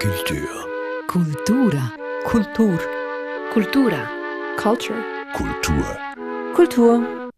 Culture. 0.00 0.46
Kultura. 1.08 1.92
Kultur. 2.24 2.80
Kultura. 3.52 4.56
Culture. 4.56 5.04
Kultur. 5.34 6.54
Kultur. 6.54 7.30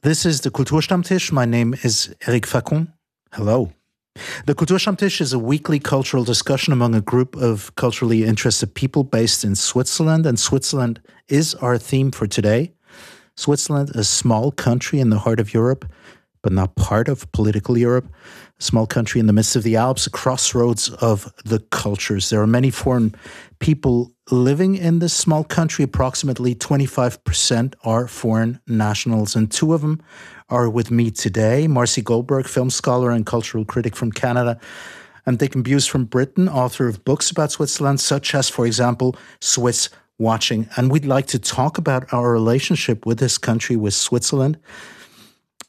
This 0.00 0.24
is 0.24 0.40
the 0.40 0.50
Kulturstammtisch. 0.50 1.30
My 1.32 1.44
name 1.44 1.74
is 1.82 2.14
Eric 2.26 2.46
Facon. 2.46 2.94
Hello. 3.32 3.72
The 4.46 4.54
Kulturstammtisch 4.54 5.20
is 5.20 5.34
a 5.34 5.38
weekly 5.38 5.78
cultural 5.78 6.24
discussion 6.24 6.72
among 6.72 6.94
a 6.94 7.02
group 7.02 7.36
of 7.36 7.74
culturally 7.74 8.24
interested 8.24 8.74
people 8.74 9.04
based 9.04 9.44
in 9.44 9.54
Switzerland, 9.54 10.24
and 10.24 10.40
Switzerland 10.40 11.02
is 11.28 11.54
our 11.56 11.76
theme 11.76 12.10
for 12.10 12.26
today. 12.26 12.72
Switzerland, 13.36 13.90
a 13.94 14.04
small 14.04 14.50
country 14.50 14.98
in 14.98 15.10
the 15.10 15.18
heart 15.18 15.40
of 15.40 15.52
Europe, 15.52 15.84
but 16.42 16.52
not 16.52 16.74
part 16.74 17.08
of 17.08 17.30
political 17.32 17.76
Europe, 17.76 18.06
a 18.58 18.62
small 18.62 18.86
country 18.86 19.20
in 19.20 19.26
the 19.26 19.32
midst 19.32 19.56
of 19.56 19.62
the 19.62 19.76
Alps, 19.76 20.06
a 20.06 20.10
crossroads 20.10 20.88
of 20.88 21.32
the 21.44 21.60
cultures. 21.70 22.30
There 22.30 22.40
are 22.40 22.46
many 22.46 22.70
foreign 22.70 23.14
people 23.58 24.12
living 24.30 24.76
in 24.76 25.00
this 25.00 25.12
small 25.12 25.44
country. 25.44 25.84
Approximately 25.84 26.54
25% 26.54 27.74
are 27.84 28.06
foreign 28.06 28.60
nationals, 28.66 29.36
and 29.36 29.50
two 29.50 29.74
of 29.74 29.80
them 29.82 30.02
are 30.48 30.68
with 30.68 30.90
me 30.90 31.10
today 31.10 31.66
Marcy 31.68 32.02
Goldberg, 32.02 32.46
film 32.46 32.70
scholar 32.70 33.10
and 33.10 33.26
cultural 33.26 33.64
critic 33.64 33.94
from 33.94 34.12
Canada, 34.12 34.58
and 35.26 35.38
Diccon 35.38 35.62
Bewes 35.62 35.86
from 35.86 36.04
Britain, 36.04 36.48
author 36.48 36.88
of 36.88 37.04
books 37.04 37.30
about 37.30 37.52
Switzerland, 37.52 38.00
such 38.00 38.34
as, 38.34 38.48
for 38.48 38.66
example, 38.66 39.16
Swiss 39.40 39.90
Watching. 40.18 40.68
And 40.76 40.92
we'd 40.92 41.06
like 41.06 41.26
to 41.28 41.38
talk 41.38 41.78
about 41.78 42.12
our 42.12 42.30
relationship 42.30 43.06
with 43.06 43.18
this 43.18 43.38
country, 43.38 43.74
with 43.74 43.94
Switzerland. 43.94 44.58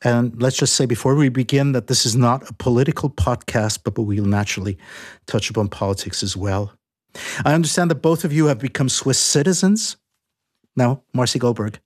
And 0.03 0.41
let's 0.41 0.57
just 0.57 0.75
say 0.75 0.85
before 0.85 1.15
we 1.15 1.29
begin 1.29 1.73
that 1.73 1.87
this 1.87 2.05
is 2.05 2.15
not 2.15 2.49
a 2.49 2.53
political 2.53 3.09
podcast, 3.09 3.79
but 3.83 3.97
we'll 3.97 4.25
naturally 4.25 4.77
touch 5.27 5.49
upon 5.49 5.69
politics 5.69 6.23
as 6.23 6.35
well. 6.35 6.73
I 7.45 7.53
understand 7.53 7.91
that 7.91 8.01
both 8.01 8.23
of 8.23 8.33
you 8.33 8.45
have 8.45 8.59
become 8.59 8.89
Swiss 8.89 9.19
citizens. 9.19 9.97
Now, 10.75 11.03
Marcy 11.13 11.39
Goldberg, 11.39 11.79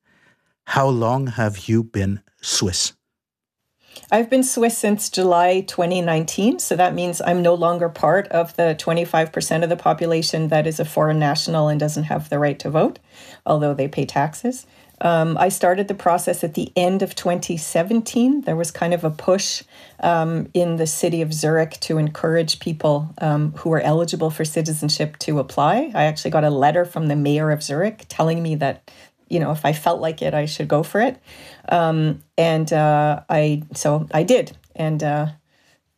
how 0.67 0.87
long 0.87 1.27
have 1.27 1.67
you 1.67 1.83
been 1.83 2.21
Swiss? 2.41 2.93
I've 4.11 4.29
been 4.29 4.43
Swiss 4.43 4.77
since 4.77 5.09
July 5.09 5.61
2019, 5.61 6.59
so 6.59 6.75
that 6.75 6.93
means 6.93 7.21
I'm 7.21 7.41
no 7.41 7.53
longer 7.55 7.89
part 7.89 8.27
of 8.27 8.55
the 8.55 8.75
25% 8.77 9.63
of 9.63 9.69
the 9.69 9.77
population 9.77 10.49
that 10.49 10.67
is 10.67 10.79
a 10.79 10.85
foreign 10.85 11.17
national 11.17 11.69
and 11.69 11.79
doesn't 11.79 12.03
have 12.03 12.29
the 12.29 12.37
right 12.37 12.59
to 12.59 12.69
vote, 12.69 12.99
although 13.45 13.73
they 13.73 13.87
pay 13.87 14.05
taxes. 14.05 14.67
Um, 15.01 15.37
I 15.37 15.49
started 15.49 15.87
the 15.87 15.93
process 15.93 16.43
at 16.43 16.53
the 16.53 16.71
end 16.75 17.01
of 17.01 17.15
2017. 17.15 18.41
There 18.41 18.55
was 18.55 18.71
kind 18.71 18.93
of 18.93 19.03
a 19.03 19.09
push 19.09 19.63
um, 19.99 20.49
in 20.53 20.77
the 20.77 20.87
city 20.87 21.21
of 21.21 21.33
Zurich 21.33 21.79
to 21.81 21.97
encourage 21.97 22.59
people 22.59 23.13
um, 23.19 23.51
who 23.53 23.69
were 23.69 23.81
eligible 23.81 24.29
for 24.29 24.45
citizenship 24.45 25.17
to 25.19 25.39
apply. 25.39 25.91
I 25.93 26.05
actually 26.05 26.31
got 26.31 26.43
a 26.43 26.49
letter 26.49 26.85
from 26.85 27.07
the 27.07 27.15
mayor 27.15 27.51
of 27.51 27.61
Zurich 27.61 28.05
telling 28.07 28.41
me 28.41 28.55
that, 28.55 28.89
you 29.29 29.39
know, 29.39 29.51
if 29.51 29.65
I 29.65 29.73
felt 29.73 29.99
like 29.99 30.21
it, 30.21 30.33
I 30.33 30.45
should 30.45 30.67
go 30.67 30.81
for 30.81 31.01
it. 31.01 31.19
Um, 31.67 32.23
and 32.37 32.71
uh, 32.71 33.23
I 33.29 33.63
so 33.73 34.07
I 34.13 34.23
did, 34.23 34.55
and 34.75 35.03
uh, 35.03 35.27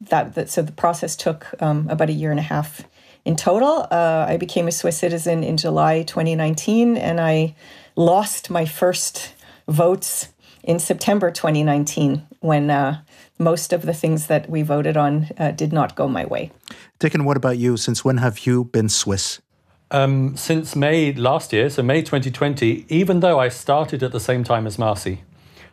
that, 0.02 0.36
that 0.36 0.50
so 0.50 0.62
the 0.62 0.72
process 0.72 1.16
took 1.16 1.54
um, 1.62 1.88
about 1.90 2.10
a 2.10 2.14
year 2.14 2.32
and 2.32 2.40
a 2.40 2.44
half 2.44 2.84
in 3.26 3.36
total. 3.36 3.86
Uh, 3.92 4.26
I 4.28 4.38
became 4.38 4.68
a 4.68 4.72
Swiss 4.72 4.98
citizen 4.98 5.44
in 5.44 5.58
July 5.58 6.04
2019, 6.04 6.96
and 6.96 7.20
I 7.20 7.56
lost 7.98 8.50
my 8.50 8.66
first 8.66 9.34
votes 9.68 10.30
in 10.64 10.80
September 10.80 11.32
2019 11.32 12.26
when 12.40 12.70
uh, 12.70 13.02
most 13.40 13.74
of 13.74 13.82
the 13.82 13.94
things 13.94 14.28
that 14.28 14.50
we 14.50 14.62
voted 14.62 14.96
on 14.96 15.28
uh, 15.38 15.52
did 15.52 15.74
not 15.74 15.96
go 15.96 16.08
my 16.08 16.26
way. 16.26 16.52
Diccon, 17.00 17.26
what 17.26 17.36
about 17.36 17.58
you? 17.58 17.76
Since 17.76 18.06
when 18.06 18.18
have 18.18 18.46
you 18.46 18.66
been 18.66 18.88
Swiss? 18.88 19.42
Um, 19.90 20.36
since 20.38 20.76
May 20.76 21.14
last 21.14 21.52
year, 21.54 21.70
so 21.70 21.82
May 21.82 22.02
2020, 22.02 22.86
even 22.90 23.22
though 23.22 23.40
I 23.40 23.50
started 23.50 24.04
at 24.04 24.12
the 24.12 24.20
same 24.20 24.44
time 24.44 24.68
as 24.68 24.78
Marcy. 24.78 25.24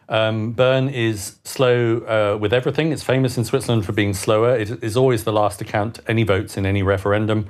Um, 0.08 0.52
Bern 0.52 0.88
is 0.88 1.36
slow 1.44 1.98
uh, 1.98 2.38
with 2.38 2.52
everything. 2.52 2.92
It's 2.92 3.02
famous 3.02 3.36
in 3.36 3.44
Switzerland 3.44 3.84
for 3.84 3.92
being 3.92 4.14
slower. 4.14 4.56
It 4.56 4.82
is 4.84 4.96
always 4.96 5.24
the 5.24 5.32
last 5.32 5.58
to 5.58 5.64
count 5.64 5.98
any 6.06 6.22
votes 6.22 6.56
in 6.56 6.66
any 6.66 6.82
referendum 6.82 7.48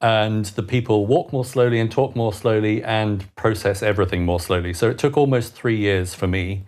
and 0.00 0.46
the 0.46 0.62
people 0.62 1.06
walk 1.06 1.32
more 1.32 1.44
slowly 1.44 1.80
and 1.80 1.90
talk 1.90 2.14
more 2.14 2.32
slowly 2.32 2.82
and 2.82 3.34
process 3.34 3.82
everything 3.82 4.24
more 4.24 4.40
slowly. 4.40 4.74
So 4.74 4.90
it 4.90 4.98
took 4.98 5.16
almost 5.16 5.54
three 5.54 5.76
years 5.76 6.14
for 6.14 6.26
me. 6.26 6.66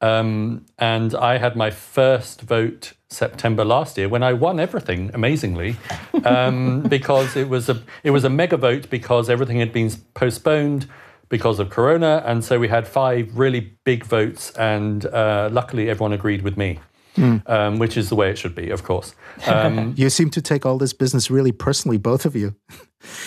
Um, 0.00 0.64
and 0.78 1.14
I 1.14 1.38
had 1.38 1.56
my 1.56 1.70
first 1.70 2.40
vote 2.40 2.94
September 3.08 3.64
last 3.64 3.98
year 3.98 4.08
when 4.08 4.22
I 4.22 4.32
won 4.32 4.58
everything 4.58 5.10
amazingly, 5.12 5.76
um, 6.24 6.82
because 6.88 7.36
it 7.36 7.48
was 7.48 7.68
a 7.68 7.82
it 8.02 8.10
was 8.10 8.24
a 8.24 8.30
mega 8.30 8.56
vote 8.56 8.88
because 8.88 9.28
everything 9.28 9.58
had 9.58 9.72
been 9.72 9.90
postponed 10.14 10.86
because 11.28 11.58
of 11.58 11.68
Corona, 11.68 12.22
and 12.24 12.42
so 12.42 12.58
we 12.58 12.68
had 12.68 12.88
five 12.88 13.36
really 13.36 13.76
big 13.84 14.04
votes, 14.04 14.52
and 14.52 15.04
uh, 15.06 15.50
luckily 15.52 15.90
everyone 15.90 16.14
agreed 16.14 16.42
with 16.42 16.56
me 16.56 16.78
mm. 17.20 17.50
um, 17.50 17.78
which 17.78 17.96
is 17.96 18.08
the 18.08 18.14
way 18.14 18.30
it 18.30 18.38
should 18.38 18.54
be, 18.54 18.70
of 18.70 18.82
course. 18.82 19.14
Um, 19.46 19.94
you 19.96 20.10
seem 20.10 20.30
to 20.30 20.42
take 20.42 20.64
all 20.64 20.78
this 20.78 20.92
business 20.92 21.30
really 21.30 21.52
personally, 21.52 21.98
both 21.98 22.24
of 22.24 22.36
you. 22.36 22.54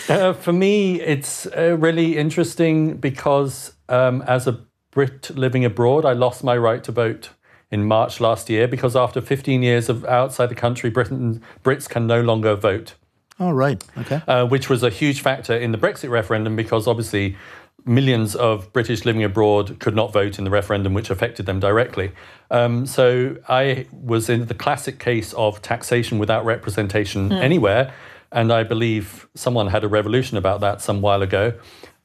uh, 0.08 0.32
for 0.32 0.52
me, 0.52 1.00
it's 1.00 1.46
uh, 1.46 1.76
really 1.78 2.16
interesting 2.16 2.96
because 2.96 3.74
um, 3.88 4.22
as 4.22 4.46
a 4.46 4.60
Brit 4.90 5.30
living 5.36 5.64
abroad, 5.64 6.04
I 6.04 6.12
lost 6.12 6.44
my 6.44 6.56
right 6.56 6.82
to 6.84 6.92
vote 6.92 7.30
in 7.70 7.84
March 7.84 8.20
last 8.20 8.48
year 8.48 8.68
because 8.68 8.94
after 8.94 9.20
15 9.20 9.62
years 9.62 9.88
of 9.88 10.04
outside 10.04 10.46
the 10.46 10.54
country, 10.54 10.88
Britain, 10.90 11.42
Brits 11.64 11.88
can 11.88 12.06
no 12.06 12.20
longer 12.20 12.54
vote. 12.54 12.94
Oh, 13.40 13.50
right. 13.50 13.82
Okay. 13.98 14.22
Uh, 14.28 14.46
which 14.46 14.68
was 14.70 14.84
a 14.84 14.90
huge 14.90 15.20
factor 15.20 15.56
in 15.56 15.72
the 15.72 15.78
Brexit 15.78 16.08
referendum 16.08 16.54
because 16.54 16.86
obviously 16.86 17.36
millions 17.84 18.34
of 18.34 18.72
British 18.72 19.04
living 19.04 19.22
abroad 19.22 19.78
could 19.78 19.94
not 19.94 20.12
vote 20.12 20.38
in 20.38 20.44
the 20.44 20.50
referendum, 20.50 20.94
which 20.94 21.10
affected 21.10 21.46
them 21.46 21.60
directly. 21.60 22.12
Um, 22.50 22.86
so 22.86 23.36
I 23.48 23.86
was 23.92 24.28
in 24.28 24.46
the 24.46 24.54
classic 24.54 24.98
case 24.98 25.32
of 25.34 25.60
taxation 25.62 26.18
without 26.18 26.44
representation 26.44 27.30
mm. 27.30 27.40
anywhere. 27.40 27.92
And 28.32 28.52
I 28.52 28.64
believe 28.64 29.28
someone 29.34 29.68
had 29.68 29.84
a 29.84 29.88
revolution 29.88 30.36
about 30.36 30.60
that 30.60 30.80
some 30.80 31.00
while 31.00 31.22
ago. 31.22 31.52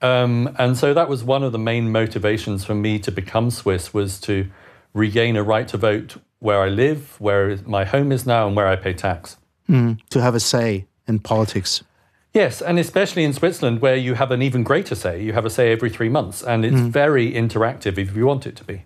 Um, 0.02 0.56
and 0.58 0.78
so 0.78 0.94
that 0.94 1.10
was 1.10 1.24
one 1.24 1.44
of 1.44 1.52
the 1.52 1.60
main 1.60 1.92
motivations 1.92 2.64
for 2.64 2.76
me 2.76 3.00
to 3.00 3.12
become 3.12 3.50
Swiss 3.50 3.94
was 3.94 4.20
to 4.22 4.50
regain 4.94 5.36
a 5.36 5.44
right 5.44 5.68
to 5.70 5.78
vote 5.78 6.18
where 6.40 6.62
I 6.62 6.70
live, 6.70 7.20
where 7.20 7.58
my 7.66 7.84
home 7.84 8.12
is 8.12 8.26
now, 8.26 8.48
and 8.48 8.56
where 8.56 8.68
I 8.68 8.76
pay 8.76 8.94
tax. 8.94 9.38
Mm, 9.68 10.00
to 10.10 10.22
have 10.22 10.36
a 10.36 10.40
say 10.40 10.86
in 11.08 11.20
politics. 11.20 11.84
Yes, 12.34 12.62
and 12.62 12.78
especially 12.78 13.24
in 13.24 13.34
Switzerland, 13.34 13.82
where 13.82 13.96
you 13.96 14.14
have 14.14 14.32
an 14.32 14.42
even 14.42 14.64
greater 14.64 14.96
say. 14.96 15.22
You 15.22 15.34
have 15.34 15.46
a 15.46 15.50
say 15.50 15.72
every 15.72 15.90
three 15.90 16.10
months, 16.10 16.44
and 16.44 16.64
it's 16.64 16.76
mm. 16.76 16.90
very 16.90 17.32
interactive 17.32 17.98
if 17.98 18.16
you 18.16 18.26
want 18.26 18.46
it 18.46 18.56
to 18.58 18.64
be. 18.64 18.86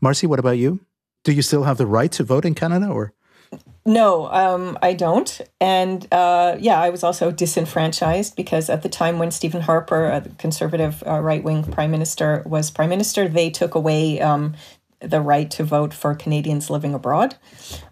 Marcy, 0.00 0.26
what 0.26 0.38
about 0.38 0.58
you? 0.58 0.80
Do 1.22 1.32
you 1.32 1.42
still 1.42 1.64
have 1.64 1.76
the 1.76 1.86
right 1.86 2.10
to 2.12 2.24
vote 2.24 2.46
in 2.46 2.54
Canada, 2.54 2.88
or? 2.88 3.12
No, 3.84 4.30
um, 4.30 4.78
I 4.80 4.92
don't. 4.92 5.40
And 5.60 6.06
uh, 6.12 6.56
yeah, 6.58 6.80
I 6.80 6.90
was 6.90 7.02
also 7.02 7.30
disenfranchised 7.30 8.36
because 8.36 8.70
at 8.70 8.82
the 8.82 8.88
time 8.88 9.18
when 9.18 9.30
Stephen 9.30 9.62
Harper, 9.62 10.06
a 10.06 10.20
conservative 10.38 11.02
uh, 11.06 11.20
right 11.20 11.42
wing 11.42 11.64
prime 11.64 11.90
minister, 11.90 12.42
was 12.46 12.70
prime 12.70 12.90
minister, 12.90 13.28
they 13.28 13.50
took 13.50 13.74
away 13.74 14.20
um, 14.20 14.54
the 15.00 15.20
right 15.20 15.50
to 15.52 15.64
vote 15.64 15.94
for 15.94 16.14
Canadians 16.14 16.70
living 16.70 16.94
abroad. 16.94 17.36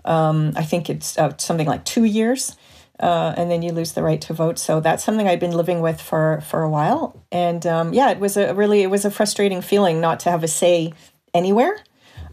Um, 0.04 0.52
I 0.56 0.62
think 0.62 0.88
it's 0.88 1.18
uh, 1.18 1.36
something 1.38 1.66
like 1.66 1.84
two 1.84 2.04
years 2.04 2.56
uh, 3.00 3.34
and 3.36 3.50
then 3.50 3.62
you 3.62 3.72
lose 3.72 3.92
the 3.92 4.02
right 4.02 4.20
to 4.22 4.32
vote. 4.32 4.58
So 4.58 4.80
that's 4.80 5.04
something 5.04 5.28
I've 5.28 5.40
been 5.40 5.56
living 5.56 5.80
with 5.80 6.00
for 6.00 6.40
for 6.42 6.62
a 6.62 6.70
while, 6.70 7.24
and 7.30 7.66
um, 7.66 7.92
yeah, 7.92 8.10
it 8.10 8.18
was 8.18 8.36
a 8.36 8.54
really 8.54 8.82
it 8.82 8.90
was 8.90 9.04
a 9.04 9.10
frustrating 9.10 9.62
feeling 9.62 10.00
not 10.00 10.20
to 10.20 10.30
have 10.30 10.42
a 10.42 10.48
say 10.48 10.92
anywhere. 11.34 11.78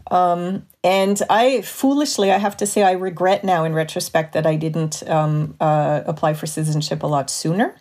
Um, 0.08 0.66
and 0.84 1.20
I 1.28 1.62
foolishly, 1.62 2.30
I 2.30 2.38
have 2.38 2.56
to 2.58 2.66
say, 2.66 2.82
I 2.82 2.92
regret 2.92 3.42
now 3.42 3.64
in 3.64 3.74
retrospect 3.74 4.34
that 4.34 4.46
I 4.46 4.54
didn't 4.54 5.02
um, 5.08 5.56
uh, 5.60 6.02
apply 6.06 6.34
for 6.34 6.46
citizenship 6.46 7.02
a 7.02 7.06
lot 7.06 7.28
sooner. 7.28 7.74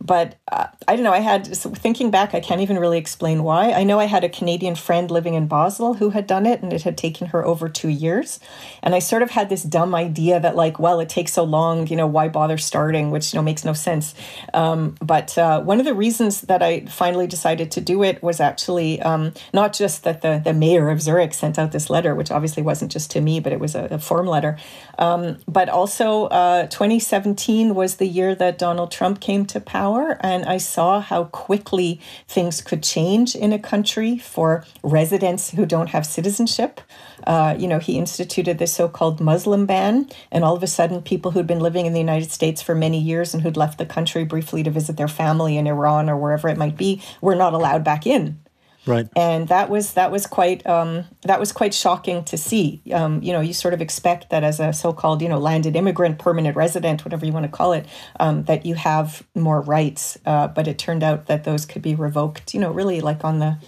But 0.00 0.38
uh, 0.50 0.66
I 0.86 0.94
don't 0.94 1.04
know. 1.04 1.12
I 1.12 1.20
had 1.20 1.46
thinking 1.46 2.10
back, 2.10 2.34
I 2.34 2.40
can't 2.40 2.60
even 2.60 2.78
really 2.78 2.98
explain 2.98 3.42
why. 3.42 3.72
I 3.72 3.82
know 3.84 3.98
I 3.98 4.04
had 4.04 4.24
a 4.24 4.28
Canadian 4.28 4.74
friend 4.74 5.10
living 5.10 5.34
in 5.34 5.46
Basel 5.46 5.94
who 5.94 6.10
had 6.10 6.26
done 6.26 6.46
it, 6.46 6.62
and 6.62 6.72
it 6.72 6.82
had 6.82 6.96
taken 6.96 7.28
her 7.28 7.44
over 7.44 7.68
two 7.68 7.88
years. 7.88 8.38
And 8.82 8.94
I 8.94 8.98
sort 8.98 9.22
of 9.22 9.30
had 9.30 9.48
this 9.48 9.62
dumb 9.62 9.94
idea 9.94 10.38
that, 10.38 10.54
like, 10.54 10.78
well, 10.78 11.00
it 11.00 11.08
takes 11.08 11.32
so 11.32 11.44
long, 11.44 11.86
you 11.88 11.96
know, 11.96 12.06
why 12.06 12.28
bother 12.28 12.58
starting? 12.58 13.10
Which 13.10 13.32
you 13.32 13.38
know 13.38 13.42
makes 13.42 13.64
no 13.64 13.72
sense. 13.72 14.14
Um, 14.54 14.96
but 15.00 15.36
uh, 15.38 15.62
one 15.62 15.80
of 15.80 15.86
the 15.86 15.94
reasons 15.94 16.42
that 16.42 16.62
I 16.62 16.86
finally 16.86 17.26
decided 17.26 17.70
to 17.72 17.80
do 17.80 18.02
it 18.02 18.22
was 18.22 18.40
actually 18.40 19.00
um, 19.02 19.32
not 19.52 19.72
just 19.72 20.04
that 20.04 20.22
the 20.22 20.40
the 20.44 20.52
mayor 20.52 20.90
of 20.90 21.00
Zurich 21.00 21.34
sent 21.34 21.58
out 21.58 21.72
this 21.72 21.90
letter, 21.90 22.14
which 22.14 22.30
obviously 22.30 22.62
wasn't 22.62 22.92
just 22.92 23.10
to 23.12 23.20
me, 23.20 23.40
but 23.40 23.52
it 23.52 23.60
was 23.60 23.74
a, 23.74 23.84
a 23.90 23.98
form 23.98 24.26
letter. 24.26 24.56
Um, 24.98 25.38
but 25.48 25.68
also, 25.68 26.24
uh, 26.26 26.66
2017 26.66 27.74
was 27.74 27.96
the 27.96 28.06
year 28.06 28.34
that 28.34 28.58
Donald 28.58 28.90
Trump 28.90 29.20
came 29.20 29.46
to 29.46 29.60
power 29.60 29.85
power, 29.86 30.16
and 30.20 30.44
I 30.46 30.58
saw 30.58 31.00
how 31.00 31.24
quickly 31.24 32.00
things 32.26 32.60
could 32.60 32.82
change 32.82 33.36
in 33.36 33.52
a 33.52 33.58
country 33.58 34.18
for 34.18 34.64
residents 34.82 35.50
who 35.50 35.64
don't 35.64 35.90
have 35.90 36.04
citizenship. 36.04 36.80
Uh, 37.24 37.54
you 37.56 37.68
know, 37.68 37.78
he 37.78 37.96
instituted 37.96 38.58
the 38.58 38.66
so 38.66 38.88
called 38.88 39.20
Muslim 39.20 39.64
ban, 39.64 40.08
and 40.32 40.42
all 40.42 40.56
of 40.56 40.62
a 40.64 40.66
sudden, 40.66 41.02
people 41.02 41.30
who'd 41.30 41.46
been 41.46 41.60
living 41.60 41.86
in 41.86 41.92
the 41.92 42.00
United 42.00 42.32
States 42.32 42.60
for 42.60 42.74
many 42.74 43.00
years 43.00 43.32
and 43.32 43.44
who'd 43.44 43.56
left 43.56 43.78
the 43.78 43.86
country 43.86 44.24
briefly 44.24 44.64
to 44.64 44.70
visit 44.70 44.96
their 44.96 45.08
family 45.22 45.56
in 45.56 45.68
Iran 45.68 46.10
or 46.10 46.16
wherever 46.16 46.48
it 46.48 46.58
might 46.58 46.76
be 46.76 47.00
were 47.20 47.36
not 47.36 47.54
allowed 47.54 47.84
back 47.84 48.06
in. 48.06 48.40
Right. 48.86 49.08
And 49.16 49.48
that 49.48 49.68
was 49.68 49.94
that 49.94 50.12
was 50.12 50.26
quite 50.26 50.64
um, 50.64 51.04
that 51.22 51.40
was 51.40 51.50
quite 51.50 51.74
shocking 51.74 52.22
to 52.24 52.38
see. 52.38 52.80
Um, 52.92 53.20
you 53.20 53.32
know, 53.32 53.40
you 53.40 53.52
sort 53.52 53.74
of 53.74 53.80
expect 53.80 54.30
that 54.30 54.44
as 54.44 54.60
a 54.60 54.72
so-called 54.72 55.22
you 55.22 55.28
know 55.28 55.38
landed 55.38 55.74
immigrant, 55.74 56.20
permanent 56.20 56.56
resident, 56.56 57.04
whatever 57.04 57.26
you 57.26 57.32
want 57.32 57.44
to 57.44 57.50
call 57.50 57.72
it, 57.72 57.86
um, 58.20 58.44
that 58.44 58.64
you 58.64 58.76
have 58.76 59.26
more 59.34 59.60
rights. 59.60 60.16
Uh, 60.24 60.46
but 60.46 60.68
it 60.68 60.78
turned 60.78 61.02
out 61.02 61.26
that 61.26 61.42
those 61.42 61.66
could 61.66 61.82
be 61.82 61.96
revoked. 61.96 62.54
You 62.54 62.60
know, 62.60 62.70
really 62.70 63.00
like 63.00 63.24
on 63.24 63.40
the 63.40 63.58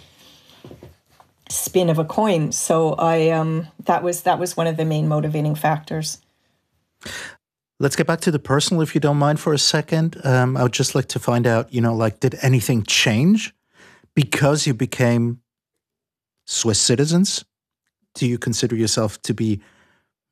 spin 1.50 1.90
of 1.90 1.98
a 1.98 2.04
coin. 2.04 2.52
So 2.52 2.92
I 2.92 3.30
um, 3.30 3.66
that 3.86 4.04
was 4.04 4.22
that 4.22 4.38
was 4.38 4.56
one 4.56 4.68
of 4.68 4.76
the 4.76 4.84
main 4.84 5.08
motivating 5.08 5.56
factors. 5.56 6.18
Let's 7.80 7.96
get 7.96 8.06
back 8.06 8.20
to 8.22 8.30
the 8.30 8.40
personal, 8.40 8.82
if 8.82 8.94
you 8.94 9.00
don't 9.00 9.18
mind, 9.18 9.38
for 9.38 9.52
a 9.52 9.58
second. 9.58 10.20
Um, 10.24 10.56
I 10.56 10.64
would 10.64 10.72
just 10.72 10.96
like 10.96 11.06
to 11.08 11.20
find 11.20 11.46
out, 11.46 11.72
you 11.72 11.80
know, 11.80 11.94
like, 11.94 12.18
did 12.18 12.36
anything 12.42 12.82
change 12.82 13.54
because 14.14 14.66
you 14.66 14.74
became 14.74 15.40
Swiss 16.46 16.80
citizens? 16.80 17.44
Do 18.14 18.26
you 18.26 18.38
consider 18.38 18.74
yourself 18.74 19.20
to 19.22 19.34
be 19.34 19.60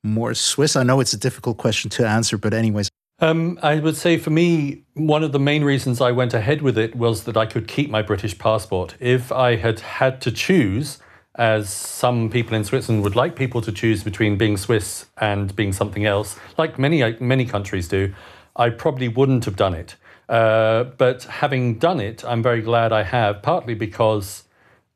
more 0.03 0.33
Swiss? 0.33 0.75
I 0.75 0.83
know 0.83 0.99
it's 0.99 1.13
a 1.13 1.17
difficult 1.17 1.57
question 1.57 1.89
to 1.91 2.07
answer, 2.07 2.37
but, 2.37 2.53
anyways. 2.53 2.89
Um, 3.19 3.57
I 3.63 3.79
would 3.79 3.97
say 3.97 4.17
for 4.17 4.29
me, 4.29 4.83
one 4.93 5.23
of 5.23 5.31
the 5.31 5.39
main 5.39 5.63
reasons 5.63 6.01
I 6.01 6.11
went 6.11 6.33
ahead 6.33 6.61
with 6.61 6.77
it 6.77 6.95
was 6.95 7.23
that 7.23 7.35
I 7.35 7.47
could 7.47 7.67
keep 7.67 7.89
my 7.89 8.03
British 8.03 8.37
passport. 8.37 8.95
If 8.99 9.31
I 9.31 9.55
had 9.55 9.79
had 9.79 10.21
to 10.21 10.31
choose, 10.31 10.99
as 11.33 11.71
some 11.71 12.29
people 12.29 12.55
in 12.55 12.63
Switzerland 12.63 13.03
would 13.03 13.15
like 13.15 13.35
people 13.35 13.61
to 13.61 13.71
choose 13.71 14.03
between 14.03 14.37
being 14.37 14.57
Swiss 14.57 15.07
and 15.17 15.55
being 15.55 15.73
something 15.73 16.05
else, 16.05 16.37
like 16.57 16.77
many 16.77 17.17
many 17.19 17.45
countries 17.45 17.87
do, 17.87 18.13
I 18.55 18.69
probably 18.69 19.07
wouldn't 19.07 19.45
have 19.45 19.55
done 19.55 19.73
it. 19.73 19.95
Uh, 20.29 20.83
but 20.97 21.23
having 21.23 21.79
done 21.79 21.99
it, 21.99 22.23
I'm 22.25 22.43
very 22.43 22.61
glad 22.61 22.91
I 22.91 23.03
have, 23.03 23.41
partly 23.41 23.75
because 23.75 24.43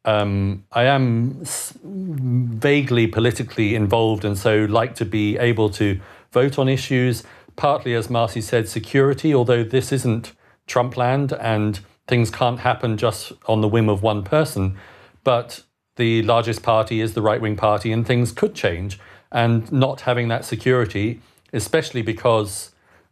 um, 0.04 0.66
I 0.72 0.86
am 0.86 1.44
vaguely 1.84 3.08
politically 3.08 3.76
involved 3.76 4.26
and 4.26 4.38
so 4.38 4.66
like 4.66 4.96
to 4.96 5.06
be 5.06 5.38
able 5.38 5.70
to 5.72 6.00
vote 6.32 6.58
on 6.58 6.68
issues. 6.68 7.24
Partly, 7.56 7.94
as 7.94 8.10
Marcy 8.10 8.42
said, 8.42 8.68
security, 8.68 9.34
although 9.34 9.64
this 9.64 9.92
isn't 9.92 10.34
Trump 10.68 10.98
land 10.98 11.34
and 11.34 11.80
things 12.08 12.32
can't 12.32 12.60
happen 12.60 12.98
just 12.98 13.32
on 13.48 13.62
the 13.62 13.68
whim 13.68 13.90
of 13.90 14.02
one 14.02 14.24
person. 14.24 14.78
But 15.24 15.64
the 15.98 16.24
largest 16.24 16.64
party 16.64 17.00
is 17.00 17.14
the 17.14 17.22
right 17.22 17.40
wing 17.40 17.56
party 17.56 17.92
and 17.92 18.06
things 18.06 18.32
could 18.32 18.56
change. 18.56 19.00
And 19.32 19.72
not 19.72 20.02
having 20.02 20.28
that 20.30 20.44
security, 20.44 21.22
especially 21.54 22.02
because 22.02 22.71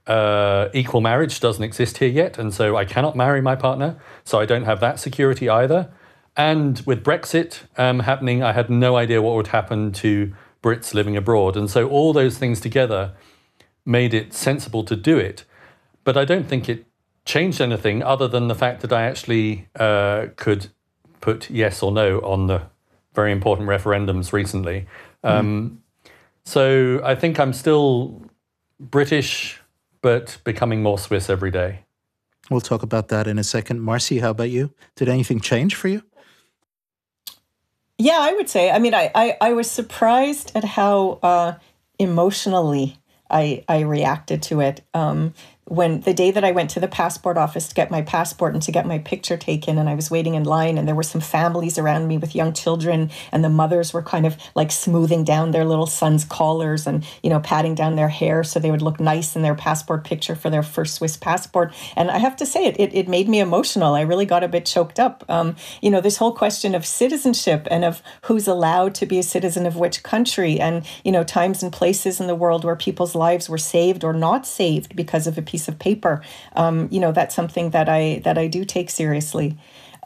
uh, 0.09 0.69
equal 0.73 1.01
marriage 1.01 1.39
doesn't 1.39 1.63
exist 1.63 1.99
here 1.99 2.09
yet, 2.09 2.39
and 2.39 2.53
so 2.53 2.75
I 2.75 2.83
cannot 2.83 3.15
marry 3.15 3.41
my 3.41 3.55
partner, 3.55 3.97
so 4.23 4.39
I 4.39 4.45
don't 4.45 4.63
have 4.63 4.79
that 4.79 4.99
security 4.99 5.47
either. 5.47 5.91
And 6.35 6.81
with 6.85 7.03
Brexit 7.03 7.59
um, 7.77 7.99
happening, 7.99 8.41
I 8.41 8.53
had 8.53 8.69
no 8.69 8.95
idea 8.95 9.21
what 9.21 9.35
would 9.35 9.47
happen 9.47 9.91
to 9.93 10.33
Brits 10.63 10.93
living 10.93 11.15
abroad. 11.15 11.55
And 11.55 11.69
so 11.69 11.87
all 11.87 12.11
those 12.11 12.37
things 12.37 12.59
together 12.59 13.13
made 13.85 14.13
it 14.13 14.33
sensible 14.33 14.83
to 14.85 14.95
do 14.95 15.17
it. 15.17 15.43
But 16.03 16.17
I 16.17 16.25
don't 16.25 16.47
think 16.47 16.67
it 16.69 16.85
changed 17.25 17.61
anything 17.61 18.01
other 18.01 18.27
than 18.27 18.47
the 18.47 18.55
fact 18.55 18.81
that 18.81 18.91
I 18.91 19.03
actually 19.03 19.67
uh, 19.77 20.27
could 20.37 20.67
put 21.21 21.49
yes 21.49 21.83
or 21.83 21.91
no 21.91 22.19
on 22.19 22.47
the 22.47 22.63
very 23.13 23.31
important 23.31 23.67
referendums 23.67 24.31
recently. 24.33 24.87
Um, 25.23 25.81
mm. 26.05 26.11
So 26.45 27.01
I 27.03 27.15
think 27.15 27.39
I'm 27.39 27.53
still 27.53 28.23
British 28.79 29.58
but 30.01 30.37
becoming 30.43 30.81
more 30.81 30.97
Swiss 30.97 31.29
every 31.29 31.51
day. 31.51 31.85
We'll 32.49 32.61
talk 32.61 32.83
about 32.83 33.09
that 33.09 33.27
in 33.27 33.37
a 33.37 33.43
second. 33.43 33.81
Marcy, 33.81 34.19
how 34.19 34.31
about 34.31 34.49
you? 34.49 34.73
Did 34.95 35.07
anything 35.09 35.39
change 35.39 35.75
for 35.75 35.87
you? 35.87 36.03
Yeah, 37.97 38.17
I 38.19 38.33
would 38.33 38.49
say. 38.49 38.71
I 38.71 38.79
mean, 38.79 38.93
I 38.93 39.11
I, 39.13 39.37
I 39.41 39.53
was 39.53 39.69
surprised 39.69 40.51
at 40.55 40.63
how 40.63 41.19
uh, 41.21 41.53
emotionally 41.99 42.97
I 43.29 43.63
I 43.67 43.81
reacted 43.81 44.41
to 44.43 44.61
it. 44.61 44.81
Um, 44.93 45.33
when 45.69 46.01
the 46.01 46.15
day 46.15 46.31
that 46.31 46.43
I 46.43 46.51
went 46.51 46.71
to 46.71 46.79
the 46.79 46.87
passport 46.87 47.37
office 47.37 47.67
to 47.67 47.75
get 47.75 47.91
my 47.91 48.01
passport 48.01 48.53
and 48.53 48.63
to 48.63 48.71
get 48.71 48.87
my 48.87 48.97
picture 48.97 49.37
taken, 49.37 49.77
and 49.77 49.87
I 49.87 49.93
was 49.93 50.09
waiting 50.09 50.33
in 50.33 50.43
line, 50.43 50.79
and 50.79 50.87
there 50.87 50.95
were 50.95 51.03
some 51.03 51.21
families 51.21 51.77
around 51.77 52.07
me 52.07 52.17
with 52.17 52.33
young 52.35 52.53
children, 52.53 53.11
and 53.31 53.43
the 53.43 53.49
mothers 53.49 53.93
were 53.93 54.01
kind 54.01 54.25
of 54.25 54.35
like 54.55 54.71
smoothing 54.71 55.23
down 55.23 55.51
their 55.51 55.65
little 55.65 55.85
sons' 55.85 56.25
collars 56.25 56.87
and 56.87 57.05
you 57.21 57.29
know 57.29 57.39
patting 57.39 57.75
down 57.75 57.95
their 57.95 58.09
hair 58.09 58.43
so 58.43 58.59
they 58.59 58.71
would 58.71 58.81
look 58.81 58.99
nice 58.99 59.35
in 59.35 59.43
their 59.43 59.53
passport 59.53 60.03
picture 60.03 60.35
for 60.35 60.49
their 60.49 60.63
first 60.63 60.95
Swiss 60.95 61.15
passport. 61.15 61.71
And 61.95 62.09
I 62.09 62.17
have 62.17 62.35
to 62.37 62.47
say, 62.47 62.65
it 62.65 62.79
it, 62.79 62.95
it 62.95 63.07
made 63.07 63.29
me 63.29 63.39
emotional. 63.39 63.93
I 63.93 64.01
really 64.01 64.25
got 64.25 64.43
a 64.43 64.47
bit 64.47 64.65
choked 64.65 64.99
up. 64.99 65.23
Um, 65.29 65.55
you 65.83 65.91
know, 65.91 66.01
this 66.01 66.17
whole 66.17 66.33
question 66.33 66.73
of 66.73 66.83
citizenship 66.83 67.67
and 67.69 67.85
of 67.85 68.01
who's 68.23 68.47
allowed 68.47 68.95
to 68.95 69.05
be 69.05 69.19
a 69.19 69.23
citizen 69.23 69.67
of 69.67 69.75
which 69.75 70.01
country, 70.01 70.59
and 70.59 70.83
you 71.03 71.11
know, 71.11 71.23
times 71.23 71.61
and 71.61 71.71
places 71.71 72.19
in 72.19 72.25
the 72.25 72.33
world 72.33 72.65
where 72.65 72.75
people's 72.75 73.13
lives 73.13 73.47
were 73.47 73.59
saved 73.59 74.03
or 74.03 74.13
not 74.13 74.47
saved 74.47 74.95
because 74.95 75.27
of 75.27 75.37
a 75.37 75.43
piece 75.43 75.58
piece 75.59 75.67
of 75.67 75.77
paper. 75.77 76.21
Um, 76.55 76.87
you 76.91 76.99
know, 76.99 77.11
that's 77.11 77.35
something 77.35 77.71
that 77.71 77.89
I 77.89 78.21
that 78.23 78.37
I 78.37 78.47
do 78.47 78.63
take 78.63 78.89
seriously. 78.89 79.57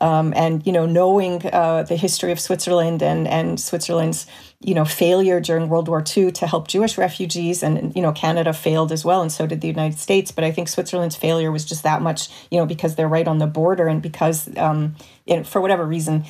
Um, 0.01 0.33
and 0.35 0.65
you 0.65 0.73
know, 0.73 0.87
knowing 0.87 1.45
uh, 1.45 1.83
the 1.83 1.95
history 1.95 2.31
of 2.31 2.39
Switzerland 2.39 3.03
and 3.03 3.27
and 3.27 3.59
Switzerland's 3.59 4.25
you 4.59 4.73
know 4.73 4.85
failure 4.85 5.39
during 5.39 5.69
World 5.69 5.87
War 5.87 6.03
II 6.17 6.31
to 6.31 6.47
help 6.47 6.67
Jewish 6.67 6.97
refugees, 6.97 7.61
and 7.61 7.95
you 7.95 8.01
know, 8.01 8.11
Canada 8.11 8.51
failed 8.53 8.91
as 8.91 9.05
well, 9.05 9.21
and 9.21 9.31
so 9.31 9.45
did 9.45 9.61
the 9.61 9.67
United 9.67 9.99
States. 9.99 10.31
But 10.31 10.43
I 10.43 10.51
think 10.51 10.67
Switzerland's 10.67 11.15
failure 11.15 11.51
was 11.51 11.63
just 11.63 11.83
that 11.83 12.01
much, 12.01 12.29
you 12.49 12.57
know, 12.57 12.65
because 12.65 12.95
they're 12.95 13.15
right 13.17 13.27
on 13.27 13.37
the 13.37 13.47
border, 13.47 13.87
and 13.87 14.01
because 14.01 14.49
um, 14.57 14.95
for 15.45 15.61
whatever 15.61 15.85
reason, 15.85 16.25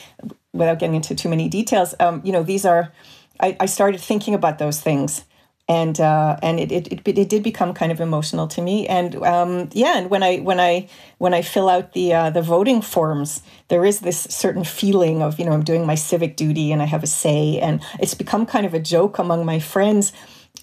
without 0.51 0.79
getting 0.79 0.95
into 0.95 1.15
too 1.15 1.29
many 1.29 1.47
details, 1.47 1.95
um, 1.99 2.21
you 2.25 2.33
know, 2.33 2.43
these 2.43 2.65
are. 2.65 2.91
I, 3.39 3.57
I 3.59 3.65
started 3.65 3.99
thinking 3.99 4.35
about 4.35 4.59
those 4.59 4.79
things 4.79 5.25
and 5.67 5.99
uh, 5.99 6.37
and 6.43 6.59
it, 6.59 6.71
it, 6.71 6.87
it, 6.91 7.17
it, 7.17 7.29
did 7.29 7.41
become 7.41 7.73
kind 7.73 7.91
of 7.91 8.01
emotional 8.01 8.47
to 8.47 8.61
me. 8.61 8.87
And 8.87 9.15
um, 9.23 9.69
yeah 9.71 9.97
and 9.97 10.09
when 10.09 10.21
I 10.21 10.37
when 10.39 10.59
I 10.59 10.89
when 11.19 11.33
I 11.33 11.41
fill 11.41 11.69
out 11.69 11.93
the 11.93 12.13
uh, 12.13 12.29
the 12.29 12.41
voting 12.41 12.81
forms 12.81 13.41
there 13.69 13.85
is 13.85 14.01
this 14.01 14.19
certain 14.23 14.65
feeling 14.65 15.21
of 15.21 15.39
you 15.39 15.45
know 15.45 15.53
I'm 15.53 15.63
doing 15.63 15.85
my 15.85 15.95
civic 15.95 16.35
duty 16.35 16.71
and 16.71 16.81
I 16.81 16.85
have 16.85 17.03
a 17.03 17.07
say. 17.07 17.59
And 17.59 17.81
it's 17.99 18.13
become 18.13 18.45
kind 18.45 18.65
of 18.65 18.73
a 18.73 18.79
joke 18.79 19.19
among 19.19 19.45
my 19.45 19.59
friends 19.59 20.11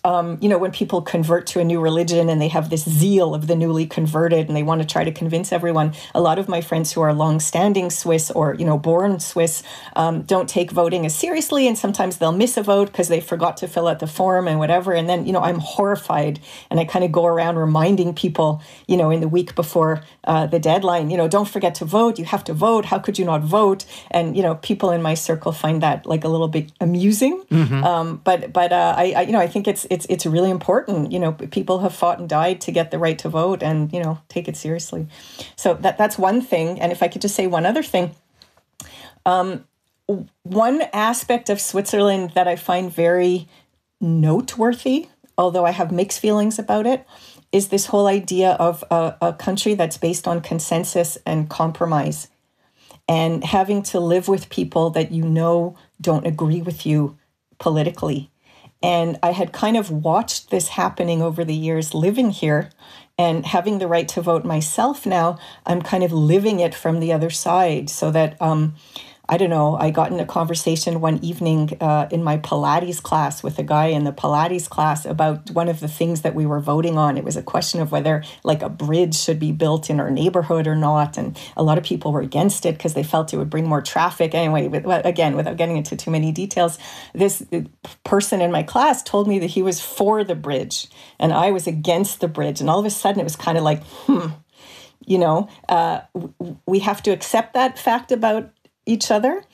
um, 0.05 0.39
you 0.41 0.49
know, 0.49 0.59
when 0.59 0.73
people 0.73 1.03
convert 1.03 1.47
to 1.49 1.61
a 1.61 1.65
new 1.65 1.81
religion 1.81 2.29
and 2.29 2.41
they 2.41 2.49
have 2.49 2.71
this 2.71 2.89
zeal 2.89 3.35
of 3.35 3.47
the 3.47 3.57
newly 3.57 3.87
converted 3.87 4.49
and 4.49 4.57
they 4.57 4.63
want 4.63 4.81
to 4.81 4.87
try 4.87 5.05
to 5.05 5.13
convince 5.13 5.53
everyone, 5.53 5.93
a 6.15 6.21
lot 6.21 6.39
of 6.39 6.49
my 6.49 6.61
friends 6.61 6.93
who 6.93 7.01
are 7.01 7.13
long-standing 7.13 7.91
Swiss 7.91 8.31
or, 8.31 8.55
you 8.55 8.65
know, 8.65 8.79
born 8.79 9.21
Swiss 9.21 9.63
um, 9.97 10.23
don't 10.23 10.49
take 10.49 10.71
voting 10.71 11.05
as 11.05 11.15
seriously. 11.15 11.69
And 11.69 11.77
sometimes 11.77 12.17
they'll 12.17 12.33
miss 12.33 12.57
a 12.57 12.63
vote 12.63 12.87
because 12.87 13.09
they 13.09 13.21
forgot 13.21 13.57
to 13.59 13.69
fill 13.69 13.89
out 13.89 13.99
the 13.99 14.07
form 14.07 14.49
and 14.49 14.59
whatever. 14.59 14.93
And 14.93 15.09
then, 15.09 15.27
you 15.27 15.33
know, 15.33 15.41
I'm 15.41 15.59
horrified 15.59 16.41
and 16.71 16.81
I 16.81 16.85
kind 16.85 17.05
of 17.05 17.13
go 17.13 17.27
around 17.27 17.57
reminding 17.57 18.15
people, 18.15 18.63
you 18.89 18.97
know, 18.97 19.11
in 19.11 19.21
the 19.21 19.29
week 19.29 19.55
before 19.55 20.03
uh, 20.25 20.47
the 20.47 20.59
deadline, 20.59 21.11
you 21.11 21.17
know, 21.17 21.29
don't 21.29 21.49
forget 21.49 21.75
to 21.77 21.85
vote. 21.85 22.19
You 22.19 22.25
have 22.25 22.45
to 22.45 22.55
vote. 22.55 22.87
How 22.87 22.99
could 22.99 23.19
you 23.19 23.25
not 23.25 23.43
vote? 23.43 23.85
And, 24.11 24.37
you 24.37 24.43
know, 24.43 24.55
people 24.55 24.91
in 24.91 25.03
my 25.03 25.15
circle 25.15 25.53
find 25.53 25.83
that 25.83 26.07
like 26.07 26.25
a 26.25 26.29
little 26.29 26.49
bit 26.49 26.73
amusing. 26.81 27.43
Mm-hmm. 27.51 27.85
Um, 27.85 28.21
but, 28.25 28.53
but 28.53 28.73
uh, 28.73 28.95
I, 28.97 29.13
I, 29.17 29.23
you 29.23 29.33
know, 29.33 29.41
I 29.41 29.47
think 29.47 29.69
it's, 29.69 29.87
it's 29.91 30.07
it's 30.09 30.25
really 30.25 30.51
important. 30.51 31.13
You 31.13 31.19
know, 31.19 31.33
people 31.33 31.81
have 31.81 31.95
fought 31.95 32.21
and 32.21 32.29
died 32.29 32.61
to 32.63 32.73
get 32.73 32.93
the 32.93 32.99
right 32.99 33.19
to 33.19 33.29
vote, 33.29 33.63
and 33.63 33.93
you 33.93 34.03
know, 34.03 34.21
take 34.29 34.49
it 34.49 34.57
seriously. 34.57 35.09
So 35.57 35.75
that 35.75 35.99
that's 35.99 36.17
one 36.17 36.41
thing. 36.41 36.81
And 36.81 36.93
if 36.93 37.03
I 37.03 37.09
could 37.09 37.21
just 37.21 37.35
say 37.35 37.49
one 37.49 37.67
other 37.67 37.83
thing, 37.83 38.13
um, 39.27 39.65
one 40.45 40.83
aspect 40.93 41.51
of 41.51 41.61
Switzerland 41.61 42.31
that 42.35 42.49
I 42.49 42.57
find 42.57 42.91
very 42.91 43.49
noteworthy, 44.01 45.09
although 45.37 45.67
I 45.67 45.73
have 45.73 45.93
mixed 45.93 46.21
feelings 46.21 46.59
about 46.59 46.87
it, 46.87 47.05
is 47.53 47.69
this 47.69 47.87
whole 47.87 48.07
idea 48.07 48.53
of 48.53 48.85
a, 48.91 49.17
a 49.21 49.33
country 49.33 49.75
that's 49.75 49.99
based 49.99 50.29
on 50.29 50.41
consensus 50.41 51.19
and 51.27 51.51
compromise, 51.51 52.29
and 53.09 53.43
having 53.43 53.83
to 53.83 53.99
live 53.99 54.29
with 54.29 54.51
people 54.51 54.91
that 54.91 55.11
you 55.11 55.25
know 55.25 55.77
don't 56.01 56.29
agree 56.29 56.63
with 56.63 56.87
you 56.87 57.19
politically 57.59 58.30
and 58.83 59.19
I 59.23 59.33
had 59.33 59.53
kind 59.53 59.77
of 59.77 59.91
watched 59.91 60.51
this 60.51 60.69
happening 60.69 61.21
over 61.21 61.45
the 61.45 61.55
years 61.55 61.95
living 61.95 62.31
here 62.31 62.71
and 63.19 63.45
having 63.45 63.79
the 63.79 63.87
right 63.87 64.09
to 64.09 64.23
vote 64.23 64.45
myself 64.45 65.05
now. 65.05 65.39
I'm 65.67 65.83
kind 65.83 66.03
of 66.03 66.13
living 66.13 66.61
it 66.61 66.75
from 66.75 67.01
the 67.01 67.13
other 67.13 67.29
side 67.29 67.91
so 67.91 68.11
that 68.11 68.41
um, 68.41 68.75
I 69.31 69.37
don't 69.37 69.49
know, 69.49 69.77
I 69.77 69.91
got 69.91 70.11
in 70.11 70.19
a 70.19 70.27
conversation 70.27 71.01
one 71.01 71.23
evening 71.23 71.79
uh, 71.81 72.09
in 72.11 72.25
my 72.25 72.39
Pilates 72.39 73.01
class 73.01 73.45
with 73.45 73.61
a 73.61 73.63
guy 73.63 73.87
in 73.87 74.03
the 74.03 74.11
Pilates 74.11 74.69
class 74.69 75.07
about 75.07 75.53
one 75.53 75.69
of 75.69 75.79
the 75.79 75.87
things 75.87 76.23
that 76.23 76.35
we 76.35 76.47
were 76.47 76.59
voting 76.59 76.99
on. 76.99 77.17
It 77.17 77.23
was 77.23 77.37
a 77.37 77.43
question 77.43 77.81
of 77.81 77.93
whether 77.93 78.25
like 78.43 78.61
a 78.61 78.69
bridge 78.69 79.15
should 79.15 79.39
be 79.39 79.53
built 79.53 79.89
in 79.89 80.01
our 80.01 80.11
neighborhood 80.11 80.67
or 80.67 80.75
not. 80.75 81.17
And 81.17 81.39
a 81.57 81.63
lot 81.63 81.79
of 81.79 81.85
people 81.85 82.11
were 82.11 82.21
against 82.21 82.67
it 82.67 82.77
because 82.77 82.95
they 82.95 83.05
felt 83.05 83.33
it 83.33 83.37
would 83.37 83.51
bring 83.51 83.69
more 83.69 83.81
traffic. 83.81 84.35
Anyway, 84.35 84.67
with, 84.67 84.85
again, 85.07 85.37
without 85.37 85.57
getting 85.57 85.77
into 85.77 85.95
too 85.95 86.11
many 86.11 86.33
details, 86.33 86.81
this 87.15 87.47
uh, 87.53 87.61
person 88.03 88.41
in 88.41 88.51
my 88.51 88.65
class 88.65 89.01
told 89.01 89.29
me 89.29 89.39
that 89.39 89.51
he 89.51 89.63
was 89.63 89.81
for 89.81 90.25
the 90.25 90.35
bridge 90.35 90.89
and 91.21 91.33
I 91.33 91.53
was 91.53 91.69
against 91.69 92.21
the 92.21 92.27
bridge. 92.27 92.61
And 92.61 92.69
all 92.69 92.81
of 92.81 92.85
a 92.85 92.91
sudden 92.91 93.21
it 93.21 93.25
was 93.25 93.37
kind 93.37 93.57
of 93.57 93.63
like, 93.63 93.85
hmm, 93.85 94.31
you 95.07 95.19
know, 95.19 95.49
uh, 95.69 96.01
we 96.67 96.81
have 96.81 97.01
to 97.05 97.13
accept 97.13 97.55
that 97.55 97.79
fact 97.79 98.11
about 98.11 98.51
each 98.91 99.11
other 99.11 99.45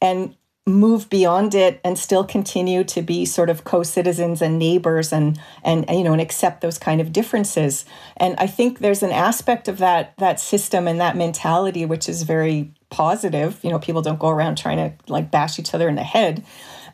and 0.00 0.36
move 0.66 1.10
beyond 1.10 1.54
it 1.54 1.78
and 1.84 1.98
still 1.98 2.24
continue 2.24 2.82
to 2.84 3.02
be 3.02 3.26
sort 3.26 3.50
of 3.50 3.64
co-citizens 3.64 4.40
and 4.40 4.58
neighbors 4.58 5.12
and 5.12 5.38
and 5.62 5.84
you 5.90 6.02
know 6.02 6.12
and 6.12 6.22
accept 6.22 6.62
those 6.62 6.78
kind 6.78 7.00
of 7.02 7.12
differences. 7.12 7.84
And 8.16 8.34
i 8.38 8.46
think 8.46 8.78
there's 8.78 9.02
an 9.02 9.12
aspect 9.12 9.68
of 9.68 9.78
that 9.78 10.16
that 10.18 10.40
system 10.40 10.88
and 10.88 10.98
that 11.00 11.16
mentality 11.16 11.84
which 11.84 12.08
is 12.08 12.22
very 12.22 12.72
positive. 12.88 13.60
You 13.62 13.70
know 13.70 13.78
people 13.78 14.00
don't 14.00 14.18
go 14.18 14.28
around 14.28 14.56
trying 14.56 14.78
to 14.78 15.12
like 15.12 15.30
bash 15.30 15.58
each 15.58 15.74
other 15.74 15.88
in 15.88 15.96
the 15.96 16.02
head 16.02 16.42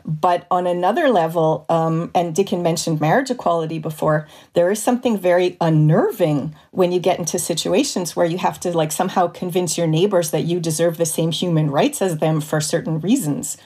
but 0.05 0.47
on 0.51 0.67
another 0.67 1.09
level, 1.09 1.67
um, 1.69 2.11
and 2.15 2.35
Diccon 2.35 2.63
mentioned 2.63 3.01
marriage 3.01 3.31
equality 3.31 3.79
before, 3.79 4.27
there 4.55 4.71
is 4.71 4.83
something 4.83 5.19
very 5.19 5.57
unnerving 5.61 6.55
when 6.71 6.93
you 6.93 7.01
get 7.01 7.19
into 7.19 7.39
situations 7.39 8.15
where 8.15 8.27
you 8.27 8.39
have 8.39 8.61
to 8.61 8.77
like 8.77 8.93
somehow 8.93 9.29
convince 9.29 9.77
your 9.77 9.87
neighbors 9.87 10.31
that 10.31 10.43
you 10.43 10.61
deserve 10.61 10.97
the 10.97 11.07
same 11.07 11.33
human 11.33 11.71
rights 11.71 12.03
as 12.03 12.19
them 12.19 12.41
for 12.41 12.61
certain 12.61 13.01
reasons. 13.01 13.57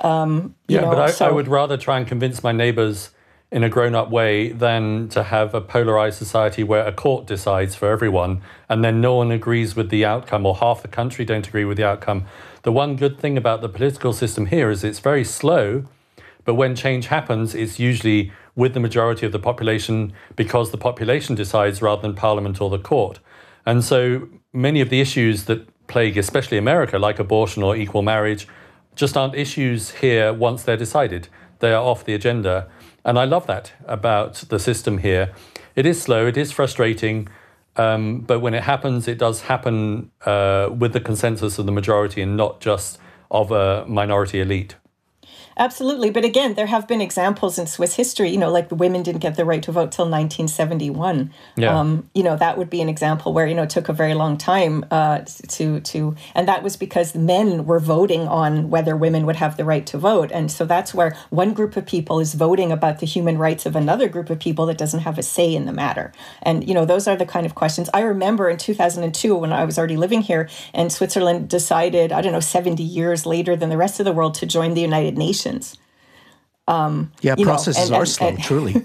Um, 0.00 0.54
yeah, 0.68 0.82
know, 0.82 0.90
but 0.90 1.00
I, 1.00 1.10
so, 1.10 1.26
I 1.26 1.30
would 1.30 1.48
rather 1.48 1.76
try 1.76 1.98
and 1.98 2.06
convince 2.06 2.42
my 2.42 2.52
neighbors 2.52 3.10
in 3.50 3.64
a 3.64 3.68
grown 3.68 3.94
up 3.94 4.10
way 4.10 4.52
than 4.52 5.08
to 5.08 5.22
have 5.22 5.54
a 5.54 5.60
polarized 5.60 6.18
society 6.18 6.62
where 6.62 6.86
a 6.86 6.92
court 6.92 7.26
decides 7.26 7.74
for 7.74 7.90
everyone 7.90 8.42
and 8.68 8.84
then 8.84 9.00
no 9.00 9.14
one 9.14 9.30
agrees 9.30 9.74
with 9.74 9.88
the 9.88 10.04
outcome 10.04 10.44
or 10.44 10.56
half 10.56 10.82
the 10.82 10.88
country 10.88 11.24
don't 11.24 11.48
agree 11.48 11.64
with 11.64 11.78
the 11.78 11.84
outcome. 11.84 12.26
The 12.62 12.72
one 12.72 12.96
good 12.96 13.18
thing 13.18 13.38
about 13.38 13.62
the 13.62 13.68
political 13.68 14.12
system 14.12 14.46
here 14.46 14.70
is 14.70 14.84
it's 14.84 14.98
very 14.98 15.24
slow, 15.24 15.84
but 16.44 16.54
when 16.54 16.76
change 16.76 17.06
happens, 17.06 17.54
it's 17.54 17.78
usually 17.78 18.32
with 18.54 18.74
the 18.74 18.80
majority 18.80 19.24
of 19.24 19.32
the 19.32 19.38
population 19.38 20.12
because 20.36 20.70
the 20.70 20.76
population 20.76 21.34
decides 21.34 21.80
rather 21.80 22.02
than 22.02 22.14
parliament 22.14 22.60
or 22.60 22.68
the 22.68 22.78
court. 22.78 23.18
And 23.64 23.82
so 23.82 24.28
many 24.52 24.80
of 24.80 24.90
the 24.90 25.00
issues 25.00 25.44
that 25.44 25.66
plague 25.86 26.18
especially 26.18 26.58
America, 26.58 26.98
like 26.98 27.18
abortion 27.18 27.62
or 27.62 27.76
equal 27.76 28.02
marriage, 28.02 28.46
just 28.94 29.16
aren't 29.16 29.34
issues 29.34 29.90
here 29.92 30.32
once 30.32 30.64
they're 30.64 30.76
decided. 30.76 31.28
They 31.60 31.72
are 31.72 31.82
off 31.82 32.04
the 32.04 32.14
agenda. 32.14 32.68
And 33.04 33.18
I 33.18 33.24
love 33.24 33.46
that 33.46 33.72
about 33.86 34.34
the 34.48 34.58
system 34.58 34.98
here. 34.98 35.32
It 35.76 35.86
is 35.86 36.02
slow, 36.02 36.26
it 36.26 36.36
is 36.36 36.52
frustrating, 36.52 37.28
um, 37.76 38.20
but 38.20 38.40
when 38.40 38.54
it 38.54 38.64
happens, 38.64 39.06
it 39.06 39.18
does 39.18 39.42
happen 39.42 40.10
uh, 40.26 40.68
with 40.76 40.92
the 40.92 41.00
consensus 41.00 41.58
of 41.58 41.66
the 41.66 41.72
majority 41.72 42.20
and 42.20 42.36
not 42.36 42.60
just 42.60 42.98
of 43.30 43.52
a 43.52 43.84
minority 43.86 44.40
elite. 44.40 44.74
Absolutely. 45.58 46.10
But 46.10 46.24
again, 46.24 46.54
there 46.54 46.66
have 46.66 46.86
been 46.86 47.00
examples 47.00 47.58
in 47.58 47.66
Swiss 47.66 47.96
history, 47.96 48.30
you 48.30 48.38
know, 48.38 48.50
like 48.50 48.68
the 48.68 48.76
women 48.76 49.02
didn't 49.02 49.20
get 49.20 49.34
the 49.34 49.44
right 49.44 49.62
to 49.64 49.72
vote 49.72 49.90
till 49.90 50.04
1971. 50.04 51.32
Yeah. 51.56 51.76
Um, 51.76 52.08
you 52.14 52.22
know, 52.22 52.36
that 52.36 52.56
would 52.56 52.70
be 52.70 52.80
an 52.80 52.88
example 52.88 53.32
where, 53.32 53.46
you 53.46 53.56
know, 53.56 53.64
it 53.64 53.70
took 53.70 53.88
a 53.88 53.92
very 53.92 54.14
long 54.14 54.38
time 54.38 54.84
uh, 54.92 55.20
to, 55.48 55.80
to, 55.80 56.14
and 56.36 56.46
that 56.46 56.62
was 56.62 56.76
because 56.76 57.16
men 57.16 57.66
were 57.66 57.80
voting 57.80 58.28
on 58.28 58.70
whether 58.70 58.96
women 58.96 59.26
would 59.26 59.36
have 59.36 59.56
the 59.56 59.64
right 59.64 59.84
to 59.86 59.98
vote. 59.98 60.30
And 60.32 60.50
so 60.50 60.64
that's 60.64 60.94
where 60.94 61.16
one 61.30 61.54
group 61.54 61.76
of 61.76 61.84
people 61.84 62.20
is 62.20 62.34
voting 62.34 62.70
about 62.70 63.00
the 63.00 63.06
human 63.06 63.36
rights 63.36 63.66
of 63.66 63.74
another 63.74 64.08
group 64.08 64.30
of 64.30 64.38
people 64.38 64.66
that 64.66 64.78
doesn't 64.78 65.00
have 65.00 65.18
a 65.18 65.24
say 65.24 65.52
in 65.52 65.64
the 65.64 65.72
matter. 65.72 66.12
And, 66.40 66.68
you 66.68 66.74
know, 66.74 66.84
those 66.84 67.08
are 67.08 67.16
the 67.16 67.26
kind 67.26 67.46
of 67.46 67.56
questions. 67.56 67.90
I 67.92 68.00
remember 68.02 68.48
in 68.48 68.58
2002 68.58 69.34
when 69.34 69.52
I 69.52 69.64
was 69.64 69.76
already 69.76 69.96
living 69.96 70.22
here 70.22 70.48
and 70.72 70.92
Switzerland 70.92 71.48
decided, 71.48 72.12
I 72.12 72.20
don't 72.20 72.32
know, 72.32 72.38
70 72.38 72.80
years 72.80 73.26
later 73.26 73.56
than 73.56 73.70
the 73.70 73.76
rest 73.76 73.98
of 73.98 74.04
the 74.04 74.12
world 74.12 74.34
to 74.34 74.46
join 74.46 74.74
the 74.74 74.80
United 74.80 75.18
Nations 75.18 75.47
um, 76.68 77.10
yeah, 77.22 77.34
processes 77.34 77.88
know, 77.88 77.96
and, 77.96 78.02
are 78.02 78.06
slow, 78.06 78.28
and, 78.28 78.42
truly. 78.42 78.84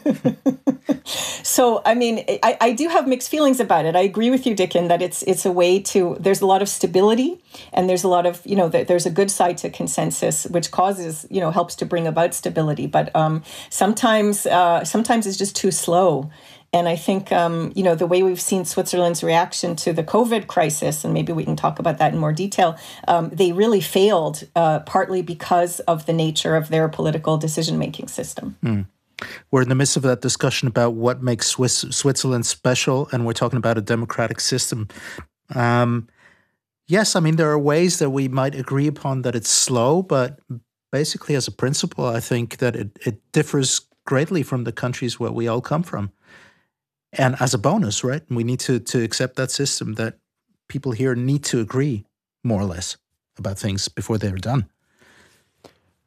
so, 1.44 1.82
I 1.86 1.94
mean, 1.96 2.24
I, 2.42 2.58
I 2.62 2.72
do 2.72 2.88
have 2.88 3.08
mixed 3.08 3.30
feelings 3.30 3.60
about 3.60 3.86
it. 3.86 3.94
I 3.94 4.00
agree 4.00 4.30
with 4.30 4.48
you, 4.48 4.56
Diccon, 4.56 4.88
that 4.88 5.02
it's 5.02 5.22
it's 5.24 5.46
a 5.46 5.52
way 5.52 5.82
to. 5.82 6.16
There's 6.18 6.40
a 6.40 6.46
lot 6.46 6.62
of 6.62 6.70
stability, 6.70 7.44
and 7.74 7.90
there's 7.90 8.06
a 8.06 8.08
lot 8.08 8.26
of 8.26 8.42
you 8.46 8.56
know. 8.56 8.70
There's 8.70 9.06
a 9.06 9.12
good 9.12 9.30
side 9.30 9.58
to 9.60 9.70
consensus, 9.70 10.46
which 10.46 10.72
causes 10.72 11.28
you 11.30 11.42
know 11.42 11.52
helps 11.52 11.76
to 11.76 11.86
bring 11.86 12.08
about 12.08 12.34
stability. 12.34 12.88
But 12.88 13.14
um, 13.16 13.44
sometimes 13.70 14.46
uh, 14.46 14.86
sometimes 14.86 15.28
it's 15.28 15.38
just 15.38 15.56
too 15.56 15.72
slow, 15.72 16.32
and 16.74 16.90
I 16.90 16.96
think, 16.96 17.32
um, 17.32 17.72
you 17.76 17.84
know, 17.84 17.94
the 17.94 18.08
way 18.08 18.24
we've 18.24 18.42
seen 18.42 18.66
Switzerland's 18.66 19.24
reaction 19.24 19.76
to 19.78 19.94
the 19.94 20.04
COVID 20.04 20.48
crisis, 20.48 21.06
and 21.06 21.14
maybe 21.14 21.32
we 21.32 21.46
can 21.46 21.56
talk 21.56 21.78
about 21.78 22.00
that 22.00 22.14
in 22.14 22.20
more 22.20 22.34
detail, 22.34 22.76
um, 23.08 23.30
they 23.30 23.52
really 23.52 23.80
failed 23.80 24.44
uh, 24.56 24.80
partly 24.80 25.22
because 25.22 25.80
of 25.82 26.08
the 26.08 26.14
nature 26.14 26.56
of 26.56 26.70
their 26.70 26.90
political 26.90 27.38
decision 27.38 27.78
making 27.78 28.08
system. 28.08 28.58
Mm. 28.64 28.88
We're 29.52 29.62
in 29.62 29.70
the 29.70 29.76
midst 29.76 29.96
of 29.96 30.04
that 30.04 30.22
discussion 30.22 30.68
about 30.68 30.96
what 30.96 31.22
makes 31.22 31.48
Swiss, 31.48 31.86
Switzerland 31.92 32.48
special, 32.48 33.08
and 33.12 33.26
we're 33.26 33.34
talking 33.34 33.58
about 33.58 33.78
a 33.78 33.82
democratic 33.82 34.40
system. 34.40 34.88
Um, 35.54 36.10
yes, 36.88 37.16
I 37.16 37.20
mean, 37.20 37.36
there 37.36 37.52
are 37.52 37.60
ways 37.60 38.00
that 38.00 38.10
we 38.10 38.28
might 38.28 38.56
agree 38.56 38.88
upon 38.88 39.22
that 39.22 39.36
it's 39.36 39.50
slow, 39.50 40.02
but 40.02 40.40
basically, 40.92 41.36
as 41.36 41.48
a 41.48 41.52
principle, 41.52 42.06
I 42.06 42.20
think 42.20 42.58
that 42.58 42.76
it, 42.76 42.98
it 43.06 43.32
differs 43.32 43.82
greatly 44.06 44.42
from 44.42 44.64
the 44.64 44.72
countries 44.72 45.20
where 45.20 45.32
we 45.32 45.48
all 45.48 45.62
come 45.62 45.84
from 45.84 46.12
and 47.18 47.36
as 47.40 47.54
a 47.54 47.58
bonus, 47.58 48.04
right? 48.04 48.22
We 48.30 48.44
need 48.44 48.60
to 48.62 48.80
to 48.80 49.04
accept 49.04 49.36
that 49.36 49.52
system 49.52 49.94
that 49.96 50.18
people 50.68 50.92
here 50.92 51.16
need 51.16 51.44
to 51.46 51.60
agree 51.60 52.06
more 52.44 52.62
or 52.62 52.66
less 52.66 52.98
about 53.38 53.60
things 53.60 53.88
before 53.88 54.18
they're 54.18 54.38
done. 54.38 54.70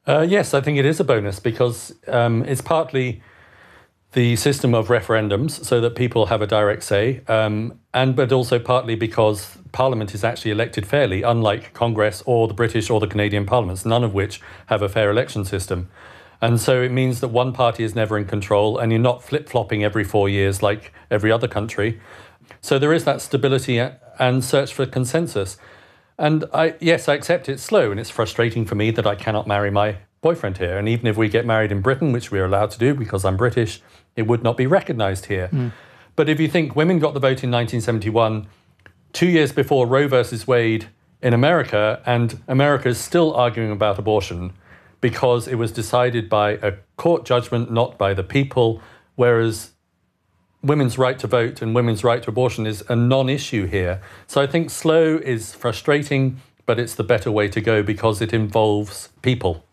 Uh, 0.07 0.25
yes, 0.27 0.53
I 0.53 0.61
think 0.61 0.77
it 0.77 0.85
is 0.85 0.99
a 0.99 1.03
bonus 1.03 1.39
because 1.39 1.93
um, 2.07 2.43
it's 2.43 2.61
partly 2.61 3.21
the 4.13 4.37
system 4.37 4.73
of 4.73 4.87
referendums, 4.87 5.65
so 5.65 5.81
that 5.81 5.95
people 5.95 6.27
have 6.27 6.41
a 6.41 6.47
direct 6.47 6.83
say, 6.83 7.21
um, 7.27 7.77
and 7.93 8.15
but 8.15 8.31
also 8.31 8.57
partly 8.57 8.95
because 8.95 9.57
Parliament 9.73 10.15
is 10.15 10.23
actually 10.23 10.51
elected 10.51 10.85
fairly, 10.85 11.23
unlike 11.23 11.73
Congress 11.73 12.23
or 12.25 12.47
the 12.47 12.53
British 12.53 12.89
or 12.89 12.99
the 13.01 13.07
Canadian 13.07 13.45
parliaments, 13.45 13.85
none 13.85 14.03
of 14.03 14.13
which 14.13 14.39
have 14.67 14.81
a 14.81 14.89
fair 14.89 15.11
election 15.11 15.43
system. 15.43 15.89
And 16.41 16.59
so 16.59 16.81
it 16.81 16.91
means 16.91 17.19
that 17.21 17.29
one 17.29 17.51
party 17.51 17.83
is 17.83 17.95
never 17.95 18.17
in 18.17 18.25
control 18.25 18.77
and 18.77 18.91
you're 18.91 19.01
not 19.01 19.23
flip 19.23 19.49
flopping 19.49 19.83
every 19.83 20.03
four 20.03 20.29
years 20.29 20.61
like 20.61 20.93
every 21.09 21.31
other 21.31 21.47
country. 21.47 21.99
So 22.61 22.77
there 22.77 22.93
is 22.93 23.05
that 23.05 23.21
stability 23.21 23.79
and 24.19 24.43
search 24.43 24.73
for 24.73 24.85
consensus. 24.85 25.57
And 26.17 26.45
I, 26.53 26.75
yes, 26.79 27.07
I 27.07 27.13
accept 27.15 27.49
it's 27.49 27.63
slow 27.63 27.91
and 27.91 27.99
it's 27.99 28.09
frustrating 28.09 28.65
for 28.65 28.75
me 28.75 28.91
that 28.91 29.07
I 29.07 29.15
cannot 29.15 29.47
marry 29.47 29.71
my 29.71 29.97
boyfriend 30.21 30.57
here. 30.57 30.77
And 30.77 30.87
even 30.87 31.07
if 31.07 31.17
we 31.17 31.29
get 31.29 31.45
married 31.45 31.71
in 31.71 31.81
Britain, 31.81 32.11
which 32.11 32.31
we're 32.31 32.45
allowed 32.45 32.71
to 32.71 32.79
do 32.79 32.93
because 32.93 33.23
I'm 33.25 33.37
British, 33.37 33.81
it 34.15 34.23
would 34.23 34.43
not 34.43 34.57
be 34.57 34.67
recognized 34.67 35.27
here. 35.27 35.49
Mm. 35.51 35.71
But 36.15 36.29
if 36.29 36.39
you 36.39 36.47
think 36.47 36.75
women 36.75 36.99
got 36.99 37.13
the 37.13 37.19
vote 37.19 37.43
in 37.43 37.51
1971, 37.51 38.47
two 39.13 39.27
years 39.27 39.51
before 39.51 39.85
Roe 39.85 40.07
versus 40.07 40.47
Wade 40.47 40.87
in 41.21 41.33
America, 41.33 42.01
and 42.05 42.41
America 42.47 42.89
is 42.89 42.97
still 42.97 43.33
arguing 43.35 43.71
about 43.71 43.99
abortion 43.99 44.53
because 45.01 45.47
it 45.47 45.55
was 45.55 45.71
decided 45.71 46.29
by 46.29 46.51
a 46.51 46.73
court 46.95 47.25
judgment, 47.25 47.71
not 47.71 47.97
by 47.97 48.13
the 48.13 48.23
people, 48.23 48.81
whereas 49.15 49.71
women's 50.63 50.97
right 50.97 51.19
to 51.19 51.27
vote 51.27 51.61
and 51.61 51.75
women's 51.75 52.03
right 52.03 52.23
to 52.23 52.29
abortion 52.29 52.65
is 52.65 52.83
a 52.89 52.95
non 52.95 53.29
issue 53.29 53.67
here. 53.67 54.01
So 54.25 54.41
I 54.41 54.47
think 54.47 54.69
slow 54.69 55.17
is 55.17 55.53
frustrating, 55.53 56.41
but 56.65 56.79
it's 56.79 56.95
the 56.95 57.03
better 57.03 57.31
way 57.31 57.47
to 57.49 57.61
go 57.61 57.83
because 57.83 58.21
it 58.21 58.33
involves 58.33 59.09
people. 59.21 59.66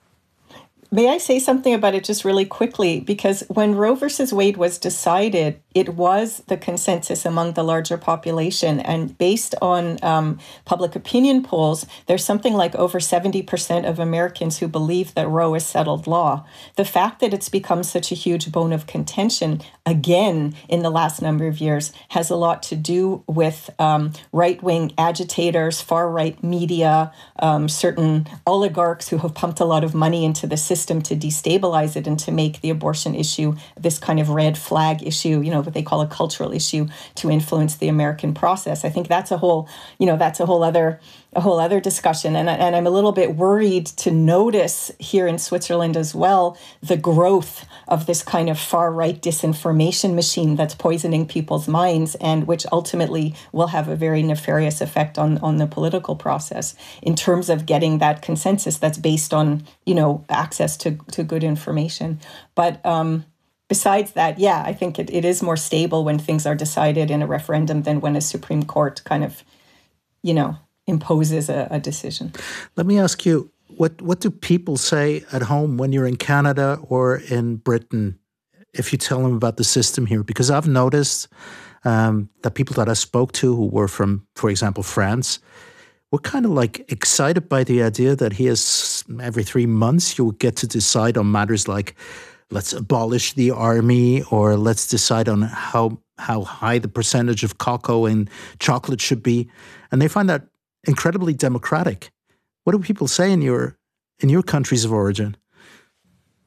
May 0.94 1.08
I 1.08 1.18
say 1.18 1.40
something 1.40 1.74
about 1.74 1.96
it 1.96 2.04
just 2.04 2.24
really 2.24 2.44
quickly? 2.44 3.00
Because 3.00 3.42
when 3.48 3.74
Roe 3.74 3.96
versus 3.96 4.32
Wade 4.32 4.56
was 4.56 4.78
decided, 4.78 5.60
it 5.74 5.96
was 5.96 6.44
the 6.46 6.56
consensus 6.56 7.26
among 7.26 7.54
the 7.54 7.64
larger 7.64 7.98
population. 7.98 8.78
And 8.78 9.18
based 9.18 9.56
on 9.60 9.98
um, 10.04 10.38
public 10.64 10.94
opinion 10.94 11.42
polls, 11.42 11.84
there's 12.06 12.24
something 12.24 12.54
like 12.54 12.76
over 12.76 13.00
70% 13.00 13.88
of 13.88 13.98
Americans 13.98 14.58
who 14.58 14.68
believe 14.68 15.14
that 15.14 15.26
Roe 15.26 15.56
is 15.56 15.66
settled 15.66 16.06
law. 16.06 16.46
The 16.76 16.84
fact 16.84 17.18
that 17.18 17.34
it's 17.34 17.48
become 17.48 17.82
such 17.82 18.12
a 18.12 18.14
huge 18.14 18.52
bone 18.52 18.72
of 18.72 18.86
contention, 18.86 19.62
again, 19.86 20.54
in 20.68 20.82
the 20.82 20.90
last 20.90 21.20
number 21.20 21.46
of 21.46 21.60
years, 21.60 21.92
has 22.08 22.30
a 22.30 22.36
lot 22.36 22.62
to 22.62 22.76
do 22.76 23.22
with 23.26 23.68
um, 23.78 24.12
right 24.32 24.62
wing 24.62 24.92
agitators, 24.96 25.80
far 25.80 26.08
right 26.08 26.42
media, 26.42 27.12
um, 27.38 27.68
certain 27.68 28.26
oligarchs 28.46 29.08
who 29.08 29.18
have 29.18 29.34
pumped 29.34 29.60
a 29.60 29.64
lot 29.64 29.84
of 29.84 29.94
money 29.94 30.24
into 30.24 30.46
the 30.46 30.56
system 30.56 31.02
to 31.02 31.14
destabilize 31.14 31.96
it 31.96 32.06
and 32.06 32.18
to 32.18 32.32
make 32.32 32.62
the 32.62 32.70
abortion 32.70 33.14
issue 33.14 33.54
this 33.78 33.98
kind 33.98 34.18
of 34.18 34.30
red 34.30 34.56
flag 34.56 35.02
issue, 35.02 35.40
you 35.40 35.50
know, 35.50 35.60
what 35.60 35.74
they 35.74 35.82
call 35.82 36.00
a 36.00 36.06
cultural 36.06 36.52
issue 36.52 36.86
to 37.14 37.30
influence 37.30 37.76
the 37.76 37.88
American 37.88 38.32
process. 38.32 38.84
I 38.84 38.88
think 38.88 39.08
that's 39.08 39.30
a 39.30 39.36
whole, 39.36 39.68
you 39.98 40.06
know, 40.06 40.16
that's 40.16 40.40
a 40.40 40.46
whole 40.46 40.62
other 40.62 41.00
a 41.36 41.40
whole 41.40 41.58
other 41.58 41.80
discussion. 41.80 42.36
And, 42.36 42.48
and 42.48 42.76
I'm 42.76 42.86
a 42.86 42.90
little 42.90 43.12
bit 43.12 43.36
worried 43.36 43.86
to 43.86 44.10
notice 44.10 44.90
here 44.98 45.26
in 45.26 45.38
Switzerland 45.38 45.96
as 45.96 46.14
well 46.14 46.58
the 46.82 46.96
growth 46.96 47.66
of 47.88 48.06
this 48.06 48.22
kind 48.22 48.48
of 48.48 48.58
far 48.58 48.92
right 48.92 49.20
disinformation 49.20 50.14
machine 50.14 50.56
that's 50.56 50.74
poisoning 50.74 51.26
people's 51.26 51.68
minds 51.68 52.14
and 52.16 52.46
which 52.46 52.66
ultimately 52.72 53.34
will 53.52 53.68
have 53.68 53.88
a 53.88 53.96
very 53.96 54.22
nefarious 54.22 54.80
effect 54.80 55.18
on, 55.18 55.38
on 55.38 55.56
the 55.56 55.66
political 55.66 56.16
process 56.16 56.74
in 57.02 57.14
terms 57.14 57.50
of 57.50 57.66
getting 57.66 57.98
that 57.98 58.22
consensus 58.22 58.78
that's 58.78 58.98
based 58.98 59.34
on, 59.34 59.64
you 59.84 59.94
know, 59.94 60.24
access 60.28 60.76
to, 60.76 60.98
to 61.12 61.22
good 61.22 61.44
information. 61.44 62.20
But 62.54 62.84
um, 62.86 63.24
besides 63.68 64.12
that, 64.12 64.38
yeah, 64.38 64.62
I 64.64 64.72
think 64.72 64.98
it, 64.98 65.10
it 65.12 65.24
is 65.24 65.42
more 65.42 65.56
stable 65.56 66.04
when 66.04 66.18
things 66.18 66.46
are 66.46 66.54
decided 66.54 67.10
in 67.10 67.22
a 67.22 67.26
referendum 67.26 67.82
than 67.82 68.00
when 68.00 68.16
a 68.16 68.20
Supreme 68.20 68.62
Court 68.62 69.02
kind 69.04 69.24
of, 69.24 69.42
you 70.22 70.34
know, 70.34 70.58
imposes 70.86 71.48
a, 71.48 71.68
a 71.70 71.80
decision. 71.80 72.32
Let 72.76 72.86
me 72.86 72.98
ask 72.98 73.24
you 73.26 73.50
what 73.76 74.00
what 74.02 74.20
do 74.20 74.30
people 74.30 74.76
say 74.76 75.24
at 75.32 75.42
home 75.42 75.78
when 75.78 75.92
you're 75.92 76.06
in 76.06 76.16
Canada 76.16 76.78
or 76.88 77.16
in 77.16 77.56
Britain 77.56 78.18
if 78.72 78.92
you 78.92 78.98
tell 78.98 79.22
them 79.22 79.34
about 79.34 79.56
the 79.56 79.64
system 79.64 80.06
here? 80.06 80.22
Because 80.22 80.50
I've 80.50 80.68
noticed 80.68 81.28
um, 81.84 82.28
that 82.42 82.54
people 82.54 82.74
that 82.74 82.88
I 82.88 82.94
spoke 82.94 83.32
to 83.32 83.54
who 83.54 83.66
were 83.66 83.88
from, 83.88 84.26
for 84.34 84.50
example, 84.50 84.82
France, 84.82 85.38
were 86.10 86.18
kind 86.18 86.44
of 86.44 86.52
like 86.52 86.90
excited 86.90 87.48
by 87.48 87.64
the 87.64 87.82
idea 87.82 88.16
that 88.16 88.34
he 88.34 88.46
has 88.46 89.04
every 89.20 89.42
three 89.42 89.66
months 89.66 90.16
you'll 90.16 90.32
get 90.32 90.56
to 90.56 90.66
decide 90.66 91.18
on 91.18 91.30
matters 91.30 91.66
like 91.66 91.96
let's 92.50 92.72
abolish 92.72 93.32
the 93.32 93.50
army 93.50 94.22
or 94.30 94.56
let's 94.56 94.86
decide 94.86 95.28
on 95.28 95.42
how 95.42 95.98
how 96.18 96.42
high 96.42 96.78
the 96.78 96.88
percentage 96.88 97.42
of 97.42 97.58
cocoa 97.58 98.06
and 98.06 98.30
chocolate 98.60 99.00
should 99.00 99.22
be 99.22 99.50
and 99.90 100.00
they 100.00 100.06
find 100.06 100.28
that 100.28 100.46
incredibly 100.86 101.34
democratic. 101.34 102.10
What 102.64 102.72
do 102.72 102.78
people 102.78 103.08
say 103.08 103.32
in 103.32 103.42
your 103.42 103.76
in 104.20 104.28
your 104.28 104.42
countries 104.42 104.84
of 104.84 104.92
origin? 104.92 105.36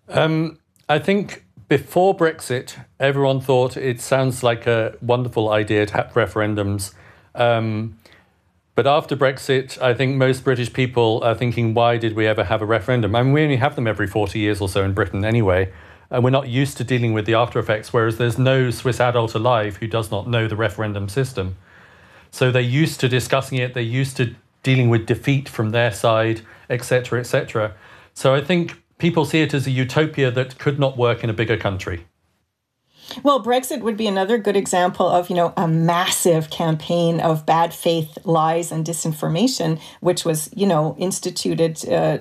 Um, 0.09 0.59
I 0.87 0.99
think 0.99 1.45
before 1.67 2.15
Brexit, 2.15 2.75
everyone 2.99 3.41
thought 3.41 3.75
it 3.75 3.99
sounds 3.99 4.41
like 4.41 4.65
a 4.67 4.95
wonderful 5.01 5.49
idea 5.49 5.85
to 5.85 5.93
have 5.93 6.13
referendums. 6.13 6.93
Um, 7.35 7.97
but 8.73 8.87
after 8.87 9.17
Brexit, 9.17 9.81
I 9.81 9.93
think 9.93 10.15
most 10.15 10.43
British 10.43 10.71
people 10.71 11.21
are 11.23 11.35
thinking, 11.35 11.73
why 11.73 11.97
did 11.97 12.15
we 12.15 12.27
ever 12.27 12.43
have 12.43 12.61
a 12.61 12.65
referendum? 12.65 13.15
I 13.15 13.23
mean, 13.23 13.33
we 13.33 13.43
only 13.43 13.55
have 13.57 13.75
them 13.75 13.87
every 13.87 14.07
40 14.07 14.39
years 14.39 14.61
or 14.61 14.69
so 14.69 14.83
in 14.83 14.93
Britain 14.93 15.25
anyway. 15.25 15.73
And 16.09 16.23
we're 16.23 16.29
not 16.29 16.47
used 16.47 16.77
to 16.77 16.83
dealing 16.85 17.11
with 17.11 17.25
the 17.25 17.33
after 17.33 17.59
effects, 17.59 17.91
whereas 17.91 18.17
there's 18.17 18.37
no 18.37 18.71
Swiss 18.71 18.99
adult 18.99 19.35
alive 19.35 19.77
who 19.77 19.87
does 19.87 20.09
not 20.09 20.29
know 20.29 20.47
the 20.47 20.55
referendum 20.55 21.09
system. 21.09 21.57
So 22.31 22.51
they're 22.51 22.61
used 22.61 22.99
to 23.01 23.09
discussing 23.09 23.57
it, 23.57 23.73
they're 23.73 23.83
used 23.83 24.17
to 24.17 24.35
dealing 24.63 24.89
with 24.89 25.05
defeat 25.05 25.47
from 25.47 25.71
their 25.71 25.91
side, 25.91 26.41
etc., 26.69 27.19
etc. 27.19 27.73
So 28.13 28.33
I 28.33 28.41
think 28.41 28.81
people 28.97 29.25
see 29.25 29.41
it 29.41 29.53
as 29.53 29.67
a 29.67 29.71
utopia 29.71 30.31
that 30.31 30.57
could 30.57 30.79
not 30.79 30.97
work 30.97 31.23
in 31.23 31.29
a 31.29 31.33
bigger 31.33 31.57
country. 31.57 32.05
Well, 33.23 33.43
Brexit 33.43 33.81
would 33.81 33.97
be 33.97 34.07
another 34.07 34.37
good 34.37 34.57
example 34.57 35.07
of, 35.07 35.29
you 35.29 35.35
know, 35.35 35.53
a 35.55 35.67
massive 35.67 36.49
campaign 36.49 37.19
of 37.19 37.45
bad 37.45 37.73
faith 37.73 38.17
lies 38.25 38.71
and 38.71 38.85
disinformation, 38.85 39.79
which 40.01 40.25
was, 40.25 40.49
you 40.55 40.67
know, 40.67 40.95
instituted 40.99 41.87
uh, 41.89 42.19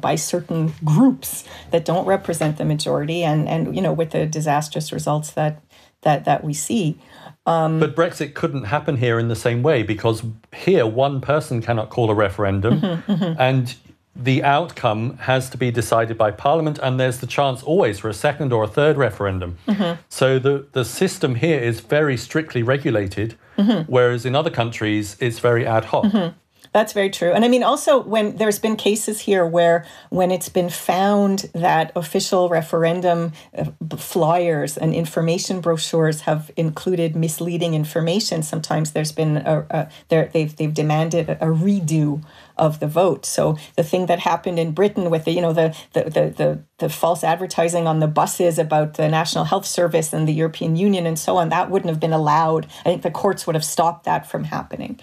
by 0.00 0.16
certain 0.16 0.72
groups 0.84 1.44
that 1.70 1.84
don't 1.84 2.06
represent 2.06 2.58
the 2.58 2.64
majority, 2.64 3.22
and 3.22 3.48
and 3.48 3.74
you 3.74 3.82
know, 3.82 3.92
with 3.92 4.10
the 4.10 4.26
disastrous 4.26 4.92
results 4.92 5.32
that 5.32 5.62
that 6.02 6.24
that 6.24 6.44
we 6.44 6.54
see. 6.54 6.98
Um, 7.46 7.80
but 7.80 7.96
Brexit 7.96 8.34
couldn't 8.34 8.64
happen 8.64 8.96
here 8.96 9.18
in 9.18 9.28
the 9.28 9.36
same 9.36 9.62
way 9.62 9.82
because 9.82 10.22
here 10.54 10.86
one 10.86 11.20
person 11.20 11.62
cannot 11.62 11.88
call 11.88 12.10
a 12.10 12.14
referendum, 12.14 12.80
mm-hmm, 12.80 13.12
mm-hmm. 13.12 13.40
and 13.40 13.74
the 14.14 14.42
outcome 14.42 15.16
has 15.18 15.48
to 15.50 15.56
be 15.56 15.70
decided 15.70 16.18
by 16.18 16.30
Parliament, 16.30 16.78
and 16.82 16.98
there's 16.98 17.18
the 17.18 17.26
chance 17.26 17.62
always 17.62 17.98
for 18.00 18.08
a 18.08 18.14
second 18.14 18.52
or 18.52 18.64
a 18.64 18.68
third 18.68 18.96
referendum. 18.96 19.56
Mm-hmm. 19.66 20.00
So 20.08 20.38
the, 20.38 20.66
the 20.72 20.84
system 20.84 21.36
here 21.36 21.58
is 21.58 21.80
very 21.80 22.16
strictly 22.16 22.62
regulated, 22.62 23.36
mm-hmm. 23.56 23.90
whereas 23.90 24.26
in 24.26 24.34
other 24.34 24.50
countries 24.50 25.16
it's 25.20 25.38
very 25.38 25.64
ad 25.64 25.86
hoc. 25.86 26.34
That's 26.72 26.92
very 26.92 27.10
true. 27.10 27.32
And 27.32 27.44
I 27.44 27.48
mean, 27.48 27.64
also, 27.64 28.00
when 28.00 28.36
there's 28.36 28.60
been 28.60 28.76
cases 28.76 29.20
here 29.20 29.44
where, 29.44 29.84
when 30.10 30.30
it's 30.30 30.48
been 30.48 30.70
found 30.70 31.50
that 31.52 31.90
official 31.96 32.48
referendum 32.48 33.32
uh, 33.58 33.64
flyers 33.96 34.78
and 34.78 34.94
information 34.94 35.60
brochures 35.60 36.22
have 36.22 36.52
included 36.56 37.16
misleading 37.16 37.74
information, 37.74 38.44
sometimes 38.44 38.92
there's 38.92 39.10
been 39.10 39.38
a, 39.38 39.66
a 39.70 39.88
they've 40.08 40.54
they've 40.54 40.72
demanded 40.72 41.28
a 41.28 41.46
redo 41.46 42.22
of 42.56 42.78
the 42.78 42.86
vote. 42.86 43.26
So 43.26 43.58
the 43.74 43.82
thing 43.82 44.06
that 44.06 44.20
happened 44.20 44.60
in 44.60 44.70
Britain 44.70 45.10
with 45.10 45.24
the 45.24 45.32
you 45.32 45.40
know 45.40 45.52
the 45.52 45.76
the 45.92 46.04
the 46.04 46.30
the, 46.30 46.64
the 46.78 46.88
false 46.88 47.24
advertising 47.24 47.88
on 47.88 47.98
the 47.98 48.06
buses 48.06 48.60
about 48.60 48.94
the 48.94 49.08
National 49.08 49.42
Health 49.42 49.66
Service 49.66 50.12
and 50.12 50.28
the 50.28 50.32
European 50.32 50.76
Union 50.76 51.04
and 51.04 51.18
so 51.18 51.36
on, 51.36 51.48
that 51.48 51.68
wouldn't 51.68 51.90
have 51.90 51.98
been 51.98 52.12
allowed. 52.12 52.66
I 52.80 52.90
think 52.90 53.02
the 53.02 53.10
courts 53.10 53.44
would 53.48 53.56
have 53.56 53.64
stopped 53.64 54.04
that 54.04 54.30
from 54.30 54.44
happening 54.44 55.00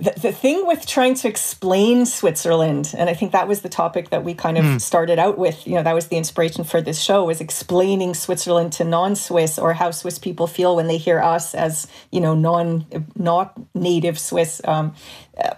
the, 0.00 0.14
the 0.20 0.32
thing 0.32 0.66
with 0.66 0.86
trying 0.86 1.14
to 1.14 1.28
explain 1.28 2.06
Switzerland, 2.06 2.94
and 2.96 3.10
I 3.10 3.14
think 3.14 3.32
that 3.32 3.48
was 3.48 3.62
the 3.62 3.68
topic 3.68 4.10
that 4.10 4.24
we 4.24 4.34
kind 4.34 4.56
of 4.56 4.64
mm. 4.64 4.80
started 4.80 5.18
out 5.18 5.38
with, 5.38 5.66
you 5.66 5.74
know, 5.74 5.82
that 5.82 5.94
was 5.94 6.08
the 6.08 6.16
inspiration 6.16 6.64
for 6.64 6.80
this 6.80 7.00
show, 7.00 7.24
was 7.24 7.40
explaining 7.40 8.14
Switzerland 8.14 8.72
to 8.74 8.84
non-Swiss 8.84 9.58
or 9.58 9.74
how 9.74 9.90
Swiss 9.90 10.18
people 10.18 10.46
feel 10.46 10.76
when 10.76 10.86
they 10.86 10.98
hear 10.98 11.20
us 11.20 11.54
as, 11.54 11.86
you 12.12 12.20
know, 12.20 12.34
non 12.34 12.86
not 13.16 13.58
native 13.74 14.18
Swiss. 14.18 14.60
Um, 14.64 14.94
uh, 15.36 15.54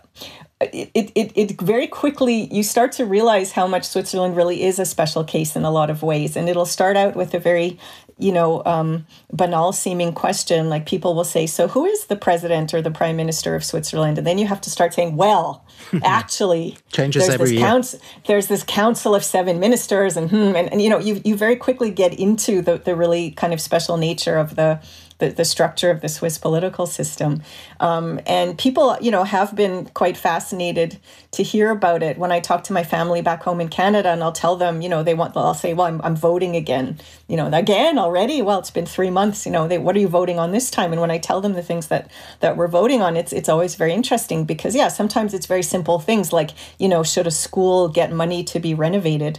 it, 0.61 1.12
it, 1.14 1.33
it 1.35 1.61
very 1.61 1.87
quickly 1.87 2.53
you 2.53 2.62
start 2.62 2.92
to 2.92 3.07
realize 3.07 3.53
how 3.53 3.66
much 3.66 3.85
Switzerland 3.85 4.37
really 4.37 4.62
is 4.62 4.79
a 4.79 4.85
special 4.85 5.25
case 5.25 5.57
in 5.57 5.64
a 5.64 5.70
lot 5.70 5.88
of 5.88 6.03
ways. 6.03 6.37
And 6.37 6.49
it'll 6.49 6.66
start 6.66 6.96
out 6.96 7.16
with 7.16 7.33
a 7.35 7.38
very 7.38 7.79
you 8.20 8.33
know, 8.33 8.62
um, 8.66 9.07
banal 9.33 9.73
seeming 9.73 10.12
question. 10.12 10.68
Like 10.68 10.87
people 10.87 11.14
will 11.14 11.25
say, 11.25 11.46
So 11.46 11.68
who 11.68 11.87
is 11.87 12.05
the 12.07 12.16
president 12.16 12.75
or 12.75 12.83
the 12.83 12.90
prime 12.90 13.16
minister 13.16 13.55
of 13.55 13.64
Switzerland? 13.64 14.18
And 14.18 14.27
then 14.27 14.38
you 14.38 14.46
have 14.46 14.61
to 14.62 14.70
start 14.70 14.94
saying, 14.94 15.16
Well, 15.16 15.64
actually, 16.05 16.77
changes 16.92 17.23
there's 17.23 17.35
every 17.35 17.46
this 17.46 17.53
year. 17.55 17.66
Council, 17.66 18.01
there's 18.27 18.46
this 18.46 18.62
council 18.62 19.14
of 19.14 19.25
seven 19.25 19.59
ministers, 19.59 20.16
and, 20.16 20.31
hmm, 20.31 20.55
and, 20.55 20.70
and 20.70 20.83
you 20.83 20.90
know, 20.90 20.99
you, 20.99 21.20
you 21.25 21.35
very 21.35 21.57
quickly 21.57 21.90
get 21.90 22.12
into 22.12 22.61
the, 22.61 22.79
the 22.79 22.94
really 22.94 23.31
kind 23.33 23.53
of 23.53 23.61
special 23.61 23.96
nature 23.96 24.37
of 24.37 24.57
the 24.57 24.81
the, 25.20 25.30
the 25.30 25.44
structure 25.44 25.90
of 25.90 26.00
the 26.00 26.09
Swiss 26.09 26.37
political 26.37 26.87
system. 26.87 27.42
Um, 27.78 28.20
and 28.26 28.59
people, 28.59 28.96
you 29.00 29.11
know, 29.11 29.22
have 29.22 29.54
been 29.54 29.87
quite 29.94 30.16
fascinated 30.16 30.98
to 31.33 31.42
hear 31.44 31.70
about 31.70 32.02
it. 32.02 32.18
When 32.18 32.33
I 32.33 32.40
talk 32.40 32.64
to 32.64 32.72
my 32.72 32.83
family 32.83 33.22
back 33.22 33.42
home 33.44 33.61
in 33.61 33.68
Canada 33.68 34.09
and 34.09 34.22
I'll 34.22 34.33
tell 34.33 34.56
them, 34.56 34.80
you 34.80 34.88
know, 34.88 35.04
they 35.04 35.14
want, 35.14 35.37
I'll 35.37 35.54
say, 35.54 35.74
well, 35.74 35.87
I'm, 35.87 36.00
I'm 36.02 36.16
voting 36.16 36.56
again, 36.56 36.98
you 37.28 37.37
know, 37.37 37.48
again 37.52 37.98
already. 37.98 38.42
Well, 38.42 38.59
it's 38.59 38.70
been 38.70 38.87
three 38.87 39.11
months, 39.11 39.46
you 39.46 39.52
know, 39.52 39.68
they, 39.68 39.78
what 39.78 39.94
are 39.94 40.00
you 40.00 40.09
voting 40.09 40.38
on 40.38 40.50
this 40.50 40.70
time? 40.70 40.92
And 40.92 41.00
when 41.00 41.11
I 41.11 41.18
tell 41.18 41.40
them 41.40 41.52
the 41.52 41.62
things 41.62 41.87
that, 41.88 42.11
that 42.40 42.56
we're 42.56 42.68
voting 42.68 43.00
on, 43.00 43.16
it's, 43.16 43.33
it's 43.33 43.48
always 43.48 43.76
very 43.76 43.92
interesting 43.92 44.44
because 44.44 44.74
yeah, 44.74 44.88
sometimes 44.88 45.35
it's 45.35 45.46
very 45.46 45.62
simple 45.62 46.00
things 46.00 46.33
like, 46.33 46.50
you 46.78 46.88
know, 46.88 47.02
should 47.02 47.26
a 47.26 47.30
school 47.30 47.88
get 47.88 48.12
money 48.12 48.42
to 48.44 48.59
be 48.59 48.74
renovated? 48.74 49.38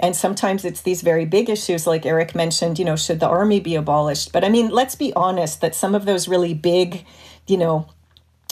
And 0.00 0.16
sometimes 0.16 0.64
it's 0.64 0.82
these 0.82 1.02
very 1.02 1.26
big 1.26 1.48
issues, 1.48 1.86
like 1.86 2.06
Eric 2.06 2.34
mentioned, 2.34 2.78
you 2.78 2.84
know, 2.84 2.96
should 2.96 3.20
the 3.20 3.28
army 3.28 3.60
be 3.60 3.74
abolished? 3.74 4.32
But 4.32 4.44
I 4.44 4.48
mean, 4.48 4.70
let's 4.70 4.94
be 4.94 5.12
honest 5.14 5.60
that 5.60 5.74
some 5.74 5.94
of 5.94 6.06
those 6.06 6.26
really 6.26 6.54
big, 6.54 7.04
you 7.46 7.58
know, 7.58 7.86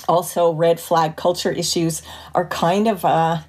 also 0.09 0.53
red 0.53 0.79
flag 0.79 1.17
culture 1.17 1.51
issues 1.51 2.03
are 2.35 2.47
kind 2.47 2.87
of 2.87 3.05
a 3.05 3.47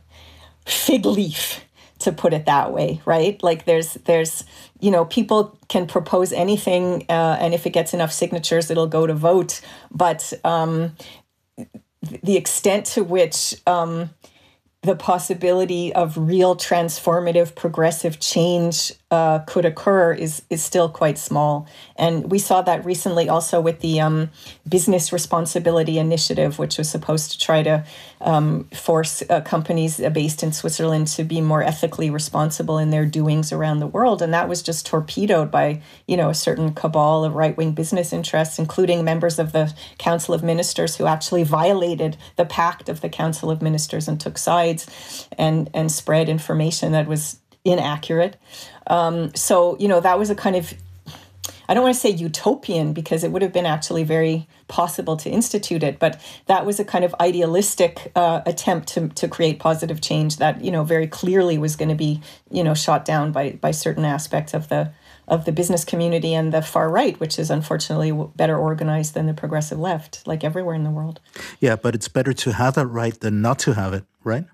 fig 0.65 1.05
leaf 1.05 1.65
to 1.99 2.12
put 2.12 2.33
it 2.33 2.45
that 2.45 2.71
way 2.71 3.01
right 3.05 3.43
like 3.43 3.65
there's 3.65 3.95
there's 4.05 4.45
you 4.79 4.89
know 4.89 5.03
people 5.05 5.57
can 5.67 5.85
propose 5.85 6.31
anything 6.31 7.05
uh, 7.09 7.38
and 7.39 7.53
if 7.53 7.65
it 7.65 7.71
gets 7.71 7.93
enough 7.93 8.12
signatures 8.12 8.71
it'll 8.71 8.88
go 8.88 9.05
to 9.05 9.13
vote 9.13 9.62
but 9.91 10.31
um, 10.45 10.95
the 12.23 12.38
extent 12.38 12.85
to 12.85 13.03
which 13.03 13.55
um, 13.67 14.09
the 14.81 14.95
possibility 14.95 15.93
of 15.93 16.17
real 16.17 16.55
transformative 16.55 17.55
progressive 17.55 18.19
change 18.19 18.93
uh, 19.12 19.39
could 19.39 19.65
occur 19.65 20.13
is 20.13 20.43
is 20.50 20.63
still 20.63 20.88
quite 20.88 21.17
small. 21.17 21.67
And 21.95 22.30
we 22.30 22.38
saw 22.38 22.62
that 22.62 22.86
recently 22.86 23.28
also 23.28 23.60
with 23.60 23.80
the 23.80 24.00
um, 24.00 24.30
business 24.67 25.12
responsibility 25.12 25.98
initiative, 25.98 26.60
which 26.60 26.78
was 26.78 26.89
supposed 26.89 27.32
to 27.32 27.39
try 27.39 27.63
to 27.63 27.84
um, 28.22 28.65
force 28.65 29.24
uh, 29.30 29.41
companies 29.41 30.00
based 30.13 30.43
in 30.43 30.54
Switzerland 30.54 31.08
to 31.08 31.24
be 31.24 31.41
more 31.41 31.63
ethically 31.63 32.12
responsible 32.12 32.78
in 32.78 32.91
their 32.91 33.06
doings 33.06 33.52
around 33.52 33.80
the 33.80 33.88
world. 33.88 34.22
And 34.22 34.32
that 34.34 34.48
was 34.48 34.62
just 34.62 34.86
torpedoed 34.86 35.50
by 35.50 35.82
you 36.06 36.15
know 36.15 36.30
a 36.30 36.36
certain 36.36 36.74
cabal 36.74 37.24
of 37.24 37.34
right 37.34 37.58
wing 37.58 37.72
business 37.72 38.13
interests, 38.13 38.60
including 38.60 39.04
members 39.04 39.39
of 39.39 39.54
the 39.54 39.74
Council 39.98 40.36
of 40.36 40.43
Ministers 40.43 40.98
who 40.98 41.08
actually 41.08 41.43
violated 41.43 42.15
the 42.36 42.45
pact 42.45 42.89
of 42.89 43.02
the 43.02 43.10
Council 43.10 43.50
of 43.50 43.60
Ministers 43.60 44.08
and 44.08 44.22
took 44.22 44.38
sides 44.38 45.28
and 45.36 45.67
and 45.74 45.91
spread 45.91 46.30
information 46.30 46.91
that 46.91 47.08
was 47.08 47.39
inaccurate. 47.71 48.38
Um, 48.88 49.34
so, 49.36 49.77
you 49.79 49.88
know, 49.88 49.99
that 49.99 50.17
was 50.17 50.29
a 50.29 50.36
kind 50.36 50.55
of 50.55 50.73
I 51.69 51.75
don't 51.75 51.84
want 51.84 51.93
to 51.93 52.01
say 52.01 52.10
utopian 52.10 52.93
because 52.93 53.23
it 53.23 53.32
would 53.32 53.43
have 53.43 53.53
been 53.53 53.67
actually 53.67 54.03
very 54.03 54.47
possible 54.67 55.15
to 55.17 55.29
institute 55.29 55.84
it, 55.84 55.99
but 55.99 56.19
that 56.47 56.65
was 56.65 56.79
a 56.79 56.84
kind 56.84 57.05
of 57.05 57.13
idealistic 57.19 58.12
uh, 58.15 58.41
attempt 58.47 58.88
to, 58.89 59.10
to 59.10 59.27
create 59.27 59.60
positive 59.60 60.01
change 60.01 60.38
that, 60.38 60.63
you 60.63 60.71
know, 60.71 60.84
very 60.84 61.05
clearly 61.05 61.60
was 61.60 61.75
going 61.75 61.89
to 61.89 61.95
be, 61.95 62.21
you 62.49 62.63
know, 62.63 62.73
shot 62.73 63.05
down 63.05 63.32
by, 63.32 63.51
by 63.51 63.69
certain 63.69 64.03
aspects 64.03 64.55
of 64.55 64.69
the, 64.69 64.91
of 65.27 65.45
the 65.45 65.51
business 65.51 65.86
community 65.86 66.34
and 66.34 66.51
the 66.51 66.63
far 66.63 66.89
right, 66.89 67.19
which 67.19 67.38
is 67.38 67.51
unfortunately 67.51 68.12
better 68.36 68.58
organized 68.58 69.13
than 69.13 69.27
the 69.27 69.34
progressive 69.36 69.77
left, 69.77 70.25
like 70.25 70.43
everywhere 70.43 70.73
in 70.73 70.84
the 70.84 70.89
world. 70.89 71.19
Yeah, 71.60 71.75
but 71.75 71.93
it's 71.93 72.08
better 72.08 72.34
to 72.34 72.53
have 72.53 72.79
it 72.79 72.86
right 72.86 73.17
than 73.19 73.43
not 73.43 73.60
to 73.60 73.73
have 73.73 73.93
it, 73.93 74.05
right? 74.23 74.45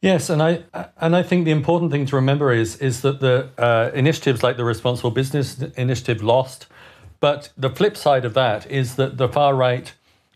Yes, 0.00 0.30
and 0.30 0.42
I 0.42 0.64
and 0.98 1.14
I 1.14 1.22
think 1.22 1.44
the 1.44 1.50
important 1.50 1.90
thing 1.92 2.06
to 2.06 2.16
remember 2.16 2.52
is 2.52 2.76
is 2.76 3.02
that 3.02 3.20
the 3.20 3.50
uh, 3.58 3.90
initiatives 3.94 4.42
like 4.42 4.56
the 4.56 4.64
Responsible 4.64 5.10
Business 5.10 5.60
Initiative 5.76 6.22
lost, 6.22 6.66
but 7.20 7.50
the 7.56 7.68
flip 7.68 7.96
side 7.96 8.24
of 8.24 8.32
that 8.34 8.70
is 8.70 8.96
that 8.96 9.18
the 9.18 9.28
far 9.28 9.54
right 9.54 9.92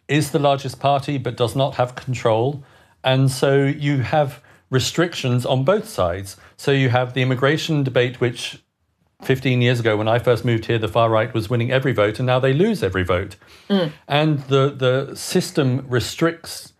is 0.07 0.33
the 0.33 0.39
largest 0.39 0.81
party 0.81 1.17
but 1.17 1.37
does 1.37 1.57
not 1.57 1.77
have 1.77 1.95
control, 1.95 2.63
and 3.03 3.31
so 3.31 3.65
you 3.65 4.03
have 4.03 4.43
restrictions 4.69 5.47
on 5.47 5.65
both 5.65 5.89
sides. 5.89 6.37
So 6.59 6.71
you 6.71 6.91
have 6.91 7.15
the 7.15 7.23
immigration 7.23 7.85
debate, 7.85 8.21
which 8.21 8.63
15 9.23 9.63
years 9.63 9.81
ago 9.81 9.97
when 9.97 10.09
I 10.09 10.19
first 10.19 10.45
moved 10.45 10.67
here, 10.67 10.79
the 10.79 10.89
far 10.89 11.09
right 11.09 11.33
was 11.33 11.49
winning 11.49 11.71
every 11.71 11.93
vote, 11.93 12.19
and 12.19 12.27
now 12.27 12.39
they 12.39 12.53
lose 12.53 12.83
every 12.83 13.05
vote. 13.05 13.37
Mm. 13.71 13.93
And 14.07 14.41
the, 14.41 14.69
the 14.69 15.17
system 15.17 15.87
restricts 15.89 16.74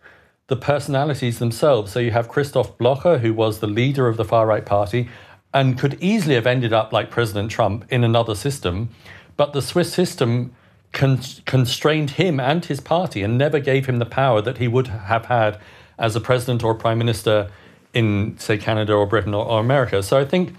the 0.47 0.55
personalities 0.55 1.39
themselves. 1.39 1.91
So 1.91 1.99
you 1.99 2.11
have 2.11 2.29
Christoph 2.29 2.77
Blocher, 2.77 3.19
who 3.19 3.33
was 3.33 3.59
the 3.59 3.67
leader 3.67 4.07
of 4.07 4.17
the 4.17 4.25
far 4.25 4.45
right 4.45 4.65
party 4.65 5.09
and 5.53 5.79
could 5.79 5.97
easily 6.01 6.35
have 6.35 6.45
ended 6.45 6.73
up 6.73 6.91
like 6.91 7.09
President 7.09 7.49
Trump 7.49 7.85
in 7.89 8.03
another 8.03 8.35
system. 8.35 8.89
But 9.37 9.53
the 9.53 9.61
Swiss 9.61 9.91
system 9.91 10.53
con- 10.91 11.21
constrained 11.45 12.11
him 12.11 12.39
and 12.39 12.63
his 12.65 12.79
party 12.79 13.23
and 13.23 13.37
never 13.37 13.59
gave 13.59 13.85
him 13.85 13.99
the 13.99 14.05
power 14.05 14.41
that 14.41 14.57
he 14.57 14.67
would 14.67 14.87
have 14.87 15.25
had 15.25 15.59
as 15.97 16.15
a 16.15 16.19
president 16.19 16.63
or 16.63 16.75
prime 16.75 16.97
minister 16.97 17.49
in, 17.93 18.37
say, 18.37 18.57
Canada 18.57 18.93
or 18.93 19.05
Britain 19.05 19.33
or, 19.33 19.45
or 19.45 19.61
America. 19.61 20.03
So 20.03 20.19
I 20.19 20.25
think 20.25 20.53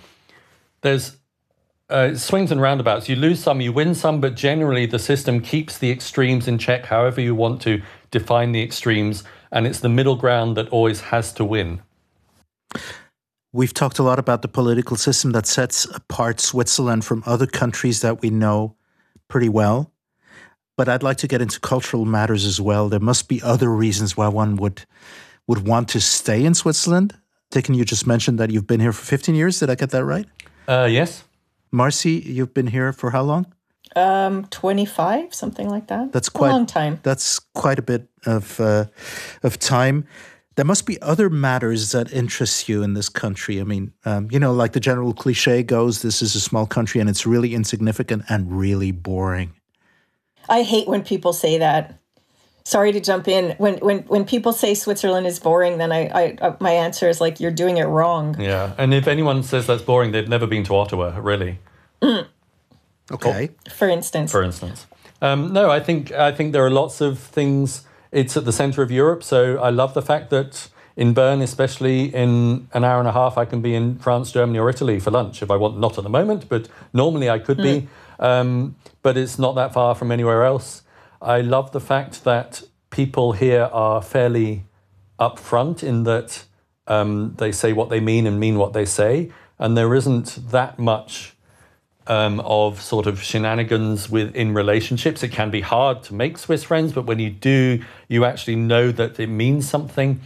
there's 0.81 1.19
uh, 1.91 2.15
swings 2.15 2.51
and 2.51 2.61
roundabouts. 2.61 3.09
You 3.09 3.17
lose 3.17 3.41
some, 3.41 3.61
you 3.61 3.73
win 3.73 3.95
some, 3.95 4.21
but 4.21 4.35
generally 4.35 4.87
the 4.87 4.99
system 4.99 5.41
keeps 5.41 5.79
the 5.79 5.91
extremes 5.91 6.49
in 6.49 6.59
check, 6.59 6.87
however 6.87 7.21
you 7.21 7.35
want 7.35 7.61
to 7.63 7.83
define 8.11 8.53
the 8.53 8.63
extremes, 8.63 9.25
and 9.51 9.67
it's 9.67 9.81
the 9.81 9.89
middle 9.89 10.17
ground 10.17 10.57
that 10.57 10.69
always 10.69 11.01
has 11.01 11.33
to 11.35 11.45
win. 11.45 11.81
We've 13.53 13.73
talked 13.73 13.99
a 13.99 14.03
lot 14.03 14.19
about 14.19 14.43
the 14.43 14.49
political 14.49 14.97
system 14.97 15.33
that 15.33 15.47
sets 15.47 15.87
apart 15.87 16.41
Switzerland 16.41 17.05
from 17.05 17.23
other 17.25 17.47
countries 17.47 18.01
that 18.03 18.21
we 18.21 18.31
know 18.31 18.77
pretty 19.29 19.49
well. 19.49 19.93
But 20.77 20.89
I'd 20.89 21.03
like 21.03 21.17
to 21.19 21.27
get 21.27 21.41
into 21.41 21.59
cultural 21.59 22.05
matters 22.05 22.45
as 22.45 22.61
well. 22.61 22.91
There 22.91 23.01
must 23.01 23.29
be 23.29 23.41
other 23.43 23.71
reasons 23.71 24.17
why 24.17 24.29
one 24.29 24.57
would 24.57 24.85
would 25.47 25.67
want 25.67 25.89
to 25.91 26.01
stay 26.01 26.45
in 26.45 26.55
Switzerland. 26.55 27.17
Diccon, 27.53 27.77
you 27.77 27.85
just 27.85 28.07
mentioned 28.07 28.39
that 28.39 28.51
you've 28.51 28.67
been 28.67 28.81
here 28.81 28.93
for 28.93 29.05
15 29.05 29.35
years. 29.35 29.61
Did 29.61 29.71
I 29.71 29.75
get 29.77 29.91
that 29.91 30.05
right? 30.05 30.27
Uh, 30.69 30.89
yes. 30.91 31.23
Marcy, 31.71 32.23
you've 32.27 32.53
been 32.53 32.67
here 32.67 32.93
for 32.93 33.11
how 33.11 33.23
long? 33.23 33.47
Um, 33.95 34.47
25, 34.47 35.35
something 35.35 35.69
like 35.69 35.87
that. 35.87 36.13
That's 36.13 36.29
quite 36.29 36.51
a 36.51 36.53
long 36.53 36.67
time. 36.67 37.01
That's 37.03 37.39
quite 37.39 37.79
a 37.79 37.83
bit 37.83 38.09
of 38.27 38.61
uh, 38.61 38.87
of 39.43 39.59
time. 39.59 40.07
There 40.57 40.65
must 40.65 40.87
be 40.87 41.01
other 41.03 41.29
matters 41.29 41.93
that 41.93 42.13
interest 42.13 42.69
you 42.69 42.83
in 42.83 42.95
this 42.95 43.11
country. 43.11 43.61
I 43.61 43.65
mean, 43.65 43.93
um, 44.05 44.29
you 44.31 44.39
know, 44.39 44.53
like 44.53 44.73
the 44.73 44.81
general 44.81 45.13
cliche 45.13 45.63
goes, 45.63 46.01
this 46.01 46.23
is 46.23 46.35
a 46.35 46.41
small 46.41 46.67
country 46.67 46.99
and 46.99 47.11
it's 47.11 47.27
really 47.27 47.55
insignificant 47.55 48.25
and 48.31 48.59
really 48.59 48.91
boring. 48.91 49.53
I 50.49 50.63
hate 50.63 50.89
when 50.89 51.03
people 51.03 51.33
say 51.33 51.59
that. 51.59 51.99
Sorry 52.65 52.91
to 52.91 53.01
jump 53.01 53.29
in. 53.29 53.55
When 53.59 53.79
when 53.79 53.99
when 54.09 54.25
people 54.25 54.53
say 54.53 54.75
Switzerland 54.75 55.27
is 55.27 55.39
boring, 55.39 55.79
then 55.79 55.93
I, 55.93 56.09
I 56.09 56.37
uh, 56.41 56.57
my 56.59 56.73
answer 56.73 57.09
is 57.09 57.21
like 57.21 57.39
you're 57.39 57.53
doing 57.53 57.77
it 57.77 57.85
wrong. 57.85 58.35
Yeah, 58.41 58.75
and 58.77 58.93
if 58.93 59.07
anyone 59.07 59.45
says 59.45 59.69
that's 59.69 59.83
boring, 59.83 60.11
they've 60.11 60.29
never 60.29 60.49
been 60.49 60.65
to 60.65 60.75
Ottawa, 60.75 61.17
really. 61.21 61.61
Mm. 62.03 62.27
Okay. 63.11 63.51
For 63.75 63.89
instance. 63.89 64.33
For 64.33 64.43
instance. 64.43 64.87
Um, 65.23 65.53
no, 65.53 65.71
I 65.71 65.81
think 65.81 66.13
I 66.13 66.33
think 66.33 66.53
there 66.53 66.65
are 66.65 66.71
lots 66.71 67.01
of 67.01 67.19
things. 67.19 67.85
It's 68.13 68.37
at 68.37 68.45
the 68.45 68.53
center 68.53 68.83
of 68.83 68.91
Europe, 68.91 69.23
so 69.23 69.59
I 69.59 69.71
love 69.71 69.95
the 69.95 70.03
fact 70.03 70.31
that 70.31 70.69
in 70.97 71.13
Bern, 71.13 71.43
especially 71.43 72.15
in 72.15 72.69
an 72.73 72.85
hour 72.85 72.99
and 72.99 73.09
a 73.09 73.13
half, 73.13 73.37
I 73.37 73.45
can 73.45 73.61
be 73.61 73.75
in 73.75 73.99
France, 73.99 74.33
Germany, 74.33 74.59
or 74.59 74.71
Italy 74.71 74.99
for 74.99 75.11
lunch 75.11 75.43
if 75.43 75.51
I 75.51 75.57
want. 75.57 75.79
Not 75.79 75.99
at 75.99 76.05
the 76.05 76.11
moment, 76.11 76.49
but 76.49 76.69
normally 76.93 77.29
I 77.29 77.39
could 77.39 77.59
mm. 77.59 77.63
be. 77.63 77.89
Um, 78.19 78.77
but 79.03 79.17
it's 79.17 79.39
not 79.39 79.55
that 79.57 79.75
far 79.75 79.95
from 79.95 80.11
anywhere 80.11 80.45
else. 80.45 80.83
I 81.21 81.43
love 81.43 81.73
the 81.73 81.81
fact 81.81 82.25
that 82.25 82.63
people 82.91 83.33
here 83.33 83.69
are 83.73 84.01
fairly 84.01 84.65
upfront 85.19 85.83
in 85.83 86.05
that 86.05 86.45
um, 86.87 87.35
they 87.37 87.53
say 87.53 87.73
what 87.73 87.91
they 87.91 88.01
mean 88.01 88.27
and 88.27 88.41
mean 88.41 88.57
what 88.57 88.73
they 88.73 88.85
say, 88.85 89.31
and 89.59 89.77
there 89.77 89.95
isn't 89.95 90.51
that 90.51 90.79
much 90.79 91.36
um, 92.07 92.41
of 92.41 92.81
sort 92.81 93.07
of 93.07 93.23
shenanigans 93.23 94.09
within 94.11 94.55
relationships. 94.55 95.23
It 95.23 95.33
can 95.33 95.51
be 95.51 95.61
hard 95.61 96.03
to 96.05 96.15
make 96.15 96.39
Swiss 96.39 96.65
friends, 96.65 96.93
but 96.93 97.07
when 97.07 97.19
you 97.19 97.31
do, 97.31 97.83
you 98.09 98.25
actually 98.25 98.57
know 98.57 98.93
that 98.93 99.19
it 99.19 99.29
means 99.29 99.69
something. 99.69 100.21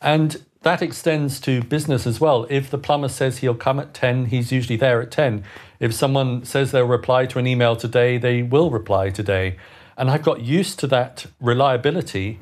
And 0.00 0.42
that 0.62 0.82
extends 0.82 1.40
to 1.40 1.62
business 1.62 2.06
as 2.06 2.20
well. 2.20 2.46
If 2.50 2.70
the 2.70 2.78
plumber 2.78 3.08
says 3.08 3.38
he'll 3.38 3.54
come 3.54 3.78
at 3.78 3.94
10, 3.94 4.26
he's 4.26 4.50
usually 4.50 4.76
there 4.76 5.00
at 5.00 5.10
10. 5.10 5.44
If 5.80 5.94
someone 5.94 6.44
says 6.44 6.72
they'll 6.72 6.86
reply 6.86 7.26
to 7.26 7.38
an 7.38 7.46
email 7.46 7.76
today, 7.76 8.18
they 8.18 8.42
will 8.42 8.70
reply 8.70 9.10
today. 9.10 9.56
And 9.96 10.10
I've 10.10 10.22
got 10.22 10.40
used 10.40 10.78
to 10.80 10.86
that 10.88 11.26
reliability. 11.40 12.38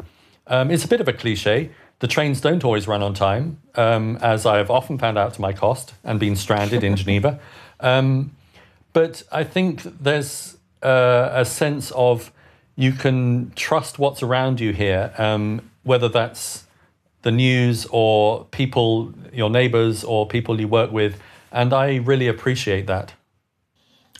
Um, 0.46 0.70
it's 0.70 0.84
a 0.84 0.88
bit 0.88 1.00
of 1.00 1.08
a 1.08 1.12
cliche. 1.12 1.70
The 1.98 2.06
trains 2.06 2.40
don't 2.40 2.64
always 2.64 2.86
run 2.86 3.02
on 3.02 3.14
time, 3.14 3.58
um, 3.74 4.16
as 4.20 4.44
I 4.44 4.58
have 4.58 4.70
often 4.70 4.98
found 4.98 5.16
out 5.16 5.34
to 5.34 5.40
my 5.40 5.52
cost 5.52 5.94
and 6.04 6.20
been 6.20 6.36
stranded 6.36 6.84
in 6.84 6.96
Geneva. 7.02 7.40
Um, 7.80 8.35
but 8.96 9.22
I 9.30 9.44
think 9.44 9.82
there's 9.82 10.56
uh, 10.82 11.28
a 11.30 11.44
sense 11.44 11.90
of 11.90 12.32
you 12.76 12.92
can 12.92 13.52
trust 13.54 13.98
what's 13.98 14.22
around 14.22 14.58
you 14.58 14.72
here, 14.72 15.12
um, 15.18 15.70
whether 15.82 16.08
that's 16.08 16.64
the 17.20 17.30
news 17.30 17.86
or 17.90 18.46
people, 18.52 19.12
your 19.34 19.50
neighbors 19.50 20.02
or 20.02 20.26
people 20.26 20.58
you 20.58 20.66
work 20.66 20.92
with. 20.92 21.20
And 21.52 21.74
I 21.74 21.96
really 21.96 22.26
appreciate 22.26 22.86
that. 22.86 23.12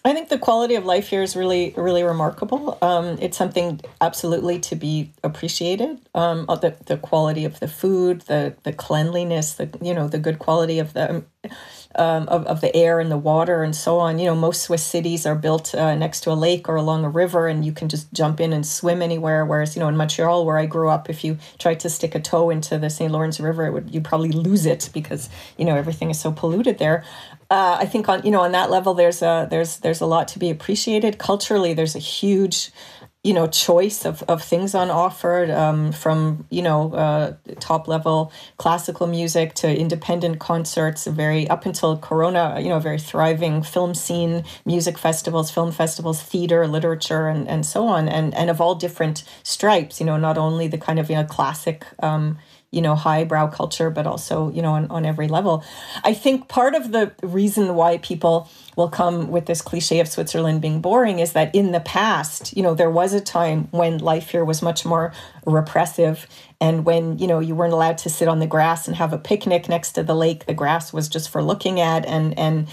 I 0.06 0.12
think 0.12 0.28
the 0.28 0.38
quality 0.38 0.76
of 0.76 0.84
life 0.84 1.08
here 1.08 1.20
is 1.20 1.34
really, 1.34 1.74
really 1.76 2.04
remarkable. 2.04 2.78
Um, 2.80 3.18
it's 3.20 3.36
something 3.36 3.80
absolutely 4.00 4.60
to 4.60 4.76
be 4.76 5.12
appreciated. 5.24 5.98
Um, 6.14 6.46
the 6.46 6.76
the 6.86 6.96
quality 6.96 7.44
of 7.44 7.58
the 7.58 7.66
food, 7.66 8.20
the 8.22 8.54
the 8.62 8.72
cleanliness, 8.72 9.54
the 9.54 9.68
you 9.82 9.92
know 9.92 10.06
the 10.06 10.20
good 10.20 10.38
quality 10.38 10.78
of 10.78 10.92
the 10.92 11.24
um, 11.96 12.28
of, 12.28 12.46
of 12.46 12.60
the 12.60 12.74
air 12.76 13.00
and 13.00 13.10
the 13.10 13.16
water 13.16 13.64
and 13.64 13.74
so 13.74 13.98
on. 13.98 14.20
You 14.20 14.26
know, 14.26 14.36
most 14.36 14.62
Swiss 14.62 14.84
cities 14.84 15.26
are 15.26 15.34
built 15.34 15.74
uh, 15.74 15.96
next 15.96 16.20
to 16.20 16.30
a 16.30 16.34
lake 16.34 16.68
or 16.68 16.76
along 16.76 17.04
a 17.04 17.08
river, 17.08 17.48
and 17.48 17.64
you 17.64 17.72
can 17.72 17.88
just 17.88 18.12
jump 18.12 18.40
in 18.40 18.52
and 18.52 18.64
swim 18.64 19.02
anywhere. 19.02 19.44
Whereas, 19.44 19.74
you 19.74 19.80
know, 19.80 19.88
in 19.88 19.96
Montreal, 19.96 20.46
where 20.46 20.58
I 20.58 20.66
grew 20.66 20.88
up, 20.88 21.10
if 21.10 21.24
you 21.24 21.38
tried 21.58 21.80
to 21.80 21.90
stick 21.90 22.14
a 22.14 22.20
toe 22.20 22.50
into 22.50 22.78
the 22.78 22.90
St. 22.90 23.10
Lawrence 23.10 23.40
River, 23.40 23.66
it 23.66 23.72
would 23.72 23.92
you 23.92 24.00
probably 24.00 24.30
lose 24.30 24.66
it 24.66 24.90
because 24.94 25.28
you 25.56 25.64
know 25.64 25.74
everything 25.74 26.10
is 26.10 26.20
so 26.20 26.30
polluted 26.30 26.78
there. 26.78 27.04
Uh, 27.48 27.78
I 27.80 27.86
think 27.86 28.08
on 28.08 28.24
you 28.24 28.30
know 28.30 28.40
on 28.40 28.52
that 28.52 28.70
level, 28.70 28.94
there's 28.94 29.22
a 29.22 29.46
there's 29.50 29.78
there's 29.78 30.00
a 30.00 30.06
lot 30.06 30.28
to 30.28 30.38
be 30.38 30.50
appreciated 30.50 31.18
culturally. 31.18 31.74
There's 31.74 31.94
a 31.94 32.00
huge 32.00 32.72
you 33.26 33.34
know 33.34 33.48
choice 33.48 34.04
of, 34.04 34.22
of 34.28 34.40
things 34.40 34.72
on 34.72 34.88
offer 34.88 35.52
um, 35.52 35.90
from 35.90 36.46
you 36.48 36.62
know 36.62 36.92
uh, 36.94 37.34
top 37.58 37.88
level 37.88 38.30
classical 38.56 39.08
music 39.08 39.52
to 39.54 39.68
independent 39.76 40.38
concerts 40.38 41.08
very 41.08 41.48
up 41.48 41.66
until 41.66 41.98
corona 41.98 42.60
you 42.60 42.68
know 42.68 42.78
very 42.78 43.00
thriving 43.00 43.62
film 43.64 43.94
scene 43.94 44.44
music 44.64 44.96
festivals 44.96 45.50
film 45.50 45.72
festivals 45.72 46.22
theater 46.22 46.68
literature 46.68 47.26
and, 47.26 47.48
and 47.48 47.66
so 47.66 47.88
on 47.88 48.08
and 48.08 48.32
and 48.34 48.48
of 48.48 48.60
all 48.60 48.76
different 48.76 49.24
stripes 49.42 49.98
you 49.98 50.06
know 50.06 50.16
not 50.16 50.38
only 50.38 50.68
the 50.68 50.78
kind 50.78 51.00
of 51.00 51.10
you 51.10 51.16
know 51.16 51.24
classic 51.24 51.84
um, 51.98 52.38
you 52.70 52.82
know 52.82 52.94
highbrow 52.94 53.46
culture 53.48 53.90
but 53.90 54.06
also 54.06 54.50
you 54.50 54.62
know 54.62 54.72
on, 54.72 54.90
on 54.90 55.06
every 55.06 55.28
level. 55.28 55.64
I 56.04 56.14
think 56.14 56.48
part 56.48 56.74
of 56.74 56.92
the 56.92 57.12
reason 57.22 57.74
why 57.74 57.98
people 57.98 58.48
will 58.76 58.88
come 58.88 59.30
with 59.30 59.46
this 59.46 59.62
cliche 59.62 60.00
of 60.00 60.08
Switzerland 60.08 60.60
being 60.60 60.80
boring 60.80 61.18
is 61.18 61.32
that 61.32 61.52
in 61.54 61.72
the 61.72 61.80
past, 61.80 62.54
you 62.56 62.62
know, 62.62 62.74
there 62.74 62.90
was 62.90 63.14
a 63.14 63.20
time 63.20 63.68
when 63.70 63.98
life 63.98 64.30
here 64.30 64.44
was 64.44 64.60
much 64.60 64.84
more 64.84 65.12
repressive 65.46 66.26
and 66.60 66.84
when 66.84 67.18
you 67.18 67.26
know 67.26 67.38
you 67.38 67.54
weren't 67.54 67.72
allowed 67.72 67.98
to 67.98 68.10
sit 68.10 68.28
on 68.28 68.38
the 68.38 68.46
grass 68.46 68.86
and 68.86 68.96
have 68.96 69.12
a 69.12 69.18
picnic 69.18 69.68
next 69.68 69.92
to 69.92 70.02
the 70.02 70.14
lake 70.14 70.46
the 70.46 70.54
grass 70.54 70.92
was 70.92 71.08
just 71.08 71.28
for 71.28 71.42
looking 71.42 71.80
at 71.80 72.04
and 72.06 72.36
and 72.38 72.68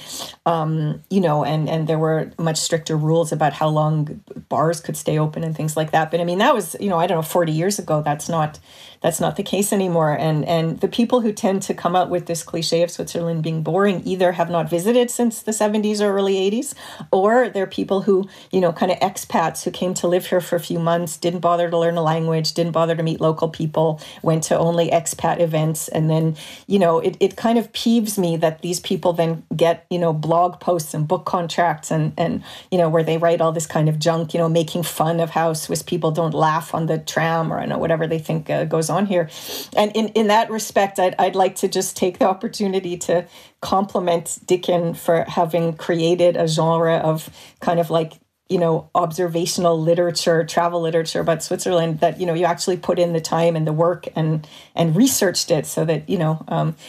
um, 0.46 1.04
you 1.10 1.20
know 1.20 1.44
and 1.44 1.70
and 1.70 1.88
there 1.88 2.00
were 2.00 2.32
much 2.40 2.58
stricter 2.58 2.96
rules 2.96 3.32
about 3.32 3.54
how 3.54 3.68
long 3.68 4.24
bars 4.50 4.80
could 4.80 4.96
stay 4.98 5.20
open 5.20 5.44
and 5.44 5.56
things 5.56 5.76
like 5.76 5.92
that. 5.92 6.12
But 6.12 6.22
i 6.22 6.24
mean 6.24 6.40
that 6.40 6.54
was 6.54 6.76
you 6.80 6.90
know 6.90 6.98
i 6.98 7.08
don't 7.08 7.18
know 7.18 7.22
40 7.22 7.52
years 7.52 7.80
ago 7.80 8.02
that's 8.02 8.30
not 8.30 8.60
that's 9.02 9.20
not 9.20 9.36
the 9.36 9.44
case 9.44 9.74
anymore. 9.74 10.18
And 10.18 10.46
and 10.46 10.80
the 10.80 10.88
people 10.88 11.22
who 11.22 11.34
tend 11.34 11.62
to 11.64 11.74
come 11.74 11.96
out 11.96 12.10
with 12.10 12.26
this 12.26 12.42
cliche 12.42 12.84
of 12.84 12.92
switzerland 12.92 13.44
being 13.44 13.62
boring 13.62 14.02
either 14.06 14.32
have 14.32 14.50
not 14.50 14.70
visited 14.70 15.12
since 15.12 15.42
the 15.42 15.52
70s 15.52 15.93
70s 15.94 16.02
or 16.02 16.16
early 16.16 16.36
80s, 16.52 16.74
or 17.12 17.50
they're 17.50 17.68
people 17.68 18.02
who, 18.02 18.28
you 18.52 18.62
know, 18.62 18.72
kind 18.72 18.92
of 18.92 19.00
expats 19.00 19.64
who 19.64 19.72
came 19.72 19.94
to 19.96 20.08
live 20.08 20.28
here 20.28 20.42
for 20.42 20.56
a 20.56 20.60
few 20.60 20.80
months, 20.80 21.18
didn't 21.18 21.40
bother 21.40 21.70
to 21.70 21.78
learn 21.78 21.98
a 21.98 22.02
language, 22.02 22.54
didn't 22.54 22.72
bother 22.72 22.96
to 22.96 23.04
meet 23.04 23.22
local 23.22 23.50
people, 23.50 24.00
went 24.22 24.44
to 24.44 24.58
only 24.58 24.90
expat 24.90 25.40
events. 25.40 25.88
And 25.88 26.10
then, 26.10 26.36
you 26.68 26.80
know, 26.80 27.00
it, 27.00 27.18
it 27.20 27.36
kind 27.36 27.58
of 27.58 27.72
peeves 27.72 28.18
me 28.18 28.38
that 28.38 28.62
these 28.62 28.80
people 28.80 29.14
then 29.14 29.44
get, 29.56 29.86
you 29.90 30.00
know, 30.00 30.14
blog 30.14 30.60
posts 30.60 30.94
and 30.94 31.08
book 31.08 31.26
contracts 31.26 31.92
and, 31.92 32.14
and, 32.18 32.44
you 32.72 32.78
know, 32.78 32.90
where 32.90 33.04
they 33.04 33.18
write 33.18 33.42
all 33.42 33.52
this 33.52 33.68
kind 33.68 33.90
of 33.90 34.00
junk, 34.00 34.34
you 34.34 34.40
know, 34.40 34.50
making 34.50 34.84
fun 34.84 35.20
of 35.20 35.32
how 35.32 35.54
Swiss 35.54 35.84
people 35.84 36.12
don't 36.12 36.34
laugh 36.34 36.74
on 36.74 36.88
the 36.88 36.98
tram 36.98 37.52
or, 37.52 37.60
I 37.60 37.66
know, 37.66 37.78
whatever 37.78 38.08
they 38.08 38.20
think 38.20 38.50
uh, 38.50 38.66
goes 38.66 38.90
on 38.90 39.06
here. 39.06 39.30
And 39.76 39.92
in, 39.96 40.10
in 40.10 40.28
that 40.28 40.50
respect, 40.50 41.00
I'd, 41.00 41.16
I'd 41.20 41.36
like 41.36 41.56
to 41.58 41.68
just 41.68 41.96
take 41.98 42.20
the 42.20 42.26
opportunity 42.26 42.98
to 42.98 43.26
compliment 43.64 44.26
Diccon 44.46 44.96
for 44.96 45.24
having 45.26 45.74
created 45.78 46.36
a 46.36 46.50
genre 46.50 46.98
of 46.98 47.30
kind 47.62 47.80
of 47.80 47.90
like 47.90 48.20
you 48.50 48.58
know 48.60 48.90
observational 48.94 49.82
literature 49.82 50.44
travel 50.44 50.82
literature 50.82 51.22
about 51.22 51.42
switzerland 51.42 52.02
that 52.02 52.20
you 52.20 52.26
know 52.26 52.34
you 52.34 52.44
actually 52.44 52.76
put 52.76 53.00
in 53.00 53.14
the 53.14 53.22
time 53.22 53.56
and 53.56 53.66
the 53.66 53.72
work 53.72 54.06
and 54.18 54.46
and 54.76 54.98
researched 54.98 55.50
it 55.50 55.66
so 55.66 55.86
that 55.86 56.08
you 56.10 56.18
know 56.18 56.36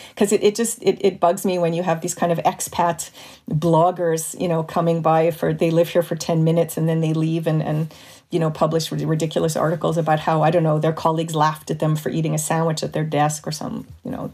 because 0.09 0.33
um, 0.33 0.39
it, 0.39 0.43
it 0.43 0.57
just 0.57 0.83
it, 0.83 0.99
it 1.01 1.21
bugs 1.21 1.47
me 1.47 1.57
when 1.57 1.73
you 1.73 1.85
have 1.85 2.01
these 2.01 2.13
kind 2.13 2.33
of 2.33 2.39
expat 2.39 3.13
bloggers 3.49 4.39
you 4.41 4.49
know 4.49 4.65
coming 4.65 5.01
by 5.01 5.31
for 5.31 5.55
they 5.55 5.71
live 5.71 5.89
here 5.89 6.03
for 6.03 6.17
10 6.17 6.43
minutes 6.43 6.77
and 6.77 6.89
then 6.89 7.01
they 7.01 7.13
leave 7.13 7.47
and 7.47 7.63
and 7.63 7.95
you 8.31 8.41
know 8.41 8.51
publish 8.51 8.91
ridiculous 8.91 9.55
articles 9.55 9.97
about 9.97 10.19
how 10.19 10.43
i 10.43 10.51
don't 10.51 10.65
know 10.65 10.81
their 10.81 10.93
colleagues 10.93 11.37
laughed 11.37 11.71
at 11.71 11.79
them 11.79 11.95
for 11.95 12.11
eating 12.11 12.35
a 12.35 12.39
sandwich 12.39 12.83
at 12.83 12.93
their 12.93 13.05
desk 13.05 13.47
or 13.47 13.53
some 13.53 13.87
you 14.05 14.11
know 14.11 14.33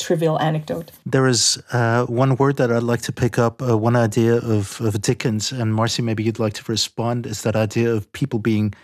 trivial 0.00 0.38
anecdote. 0.40 0.92
There 1.04 1.26
is 1.26 1.62
uh, 1.72 2.06
one 2.06 2.36
word 2.36 2.56
that 2.56 2.72
I'd 2.72 2.82
like 2.82 3.02
to 3.02 3.12
pick 3.12 3.38
up, 3.38 3.62
uh, 3.62 3.76
one 3.76 3.96
idea 3.96 4.36
of, 4.36 4.80
of 4.80 5.00
Diccon's, 5.00 5.52
and 5.52 5.74
Marcy, 5.74 6.02
maybe 6.02 6.22
you'd 6.22 6.38
like 6.38 6.54
to 6.54 6.64
respond, 6.66 7.26
is 7.26 7.42
that 7.42 7.56
idea 7.56 7.92
of 7.92 8.10
people 8.12 8.38
being 8.38 8.74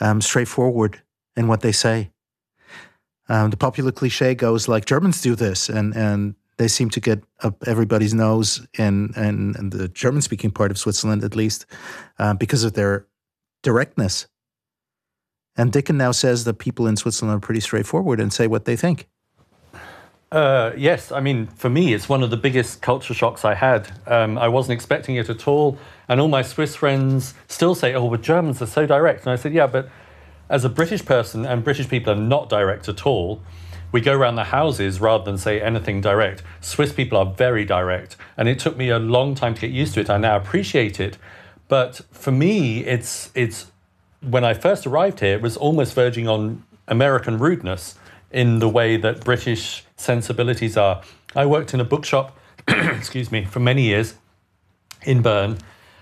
um, 0.00 0.20
straightforward 0.20 1.00
in 1.36 1.48
what 1.48 1.60
they 1.60 1.72
say. 1.72 2.10
Um, 3.28 3.50
the 3.50 3.56
popular 3.56 3.92
cliche 3.92 4.34
goes 4.34 4.68
like 4.68 4.84
Germans 4.84 5.20
do 5.20 5.34
this, 5.34 5.68
and, 5.68 5.96
and 5.96 6.34
they 6.58 6.68
seem 6.68 6.90
to 6.90 7.00
get 7.00 7.22
up 7.42 7.62
everybody's 7.66 8.14
nose 8.14 8.66
in, 8.78 9.12
in, 9.16 9.54
in 9.58 9.70
the 9.70 9.88
German 9.88 10.22
speaking 10.22 10.50
part 10.50 10.70
of 10.70 10.78
Switzerland, 10.78 11.24
at 11.24 11.36
least, 11.36 11.66
uh, 12.18 12.34
because 12.34 12.64
of 12.64 12.72
their 12.72 13.06
directness. 13.62 14.26
And 15.56 15.72
Diccon 15.72 15.96
now 15.96 16.12
says 16.12 16.44
that 16.44 16.54
people 16.54 16.86
in 16.86 16.96
Switzerland 16.96 17.36
are 17.36 17.46
pretty 17.46 17.60
straightforward 17.60 18.20
and 18.20 18.32
say 18.32 18.46
what 18.46 18.64
they 18.64 18.76
think. 18.76 19.08
Uh, 20.36 20.74
yes, 20.76 21.10
I 21.12 21.20
mean, 21.20 21.46
for 21.46 21.70
me, 21.70 21.94
it's 21.94 22.10
one 22.10 22.22
of 22.22 22.28
the 22.28 22.36
biggest 22.36 22.82
culture 22.82 23.14
shocks 23.14 23.42
I 23.42 23.54
had. 23.54 23.90
Um, 24.06 24.36
I 24.36 24.48
wasn't 24.48 24.74
expecting 24.74 25.16
it 25.16 25.30
at 25.30 25.48
all. 25.48 25.78
And 26.10 26.20
all 26.20 26.28
my 26.28 26.42
Swiss 26.42 26.76
friends 26.76 27.32
still 27.48 27.74
say, 27.74 27.94
oh, 27.94 28.10
but 28.10 28.20
Germans 28.20 28.60
are 28.60 28.66
so 28.66 28.84
direct. 28.84 29.22
And 29.22 29.30
I 29.30 29.36
said, 29.36 29.54
yeah, 29.54 29.66
but 29.66 29.88
as 30.50 30.62
a 30.62 30.68
British 30.68 31.02
person, 31.06 31.46
and 31.46 31.64
British 31.64 31.88
people 31.88 32.12
are 32.12 32.20
not 32.20 32.50
direct 32.50 32.86
at 32.86 33.06
all, 33.06 33.40
we 33.92 34.02
go 34.02 34.12
around 34.12 34.34
the 34.34 34.44
houses 34.44 35.00
rather 35.00 35.24
than 35.24 35.38
say 35.38 35.58
anything 35.58 36.02
direct. 36.02 36.42
Swiss 36.60 36.92
people 36.92 37.16
are 37.16 37.32
very 37.32 37.64
direct. 37.64 38.18
And 38.36 38.46
it 38.46 38.58
took 38.58 38.76
me 38.76 38.90
a 38.90 38.98
long 38.98 39.34
time 39.34 39.54
to 39.54 39.60
get 39.62 39.70
used 39.70 39.94
to 39.94 40.00
it. 40.00 40.10
I 40.10 40.18
now 40.18 40.36
appreciate 40.36 41.00
it. 41.00 41.16
But 41.68 42.02
for 42.10 42.30
me, 42.30 42.80
it's, 42.84 43.30
it's 43.34 43.72
when 44.20 44.44
I 44.44 44.52
first 44.52 44.86
arrived 44.86 45.20
here, 45.20 45.36
it 45.36 45.40
was 45.40 45.56
almost 45.56 45.94
verging 45.94 46.28
on 46.28 46.62
American 46.88 47.38
rudeness 47.38 47.94
in 48.36 48.58
the 48.58 48.68
way 48.68 48.98
that 48.98 49.24
British 49.24 49.82
sensibilities 49.96 50.76
are. 50.76 51.00
I 51.34 51.46
worked 51.46 51.72
in 51.72 51.80
a 51.80 51.84
bookshop, 51.84 52.38
excuse 52.68 53.32
me, 53.32 53.46
for 53.46 53.60
many 53.60 53.84
years 53.84 54.14
in 55.04 55.22
Bern. 55.22 55.56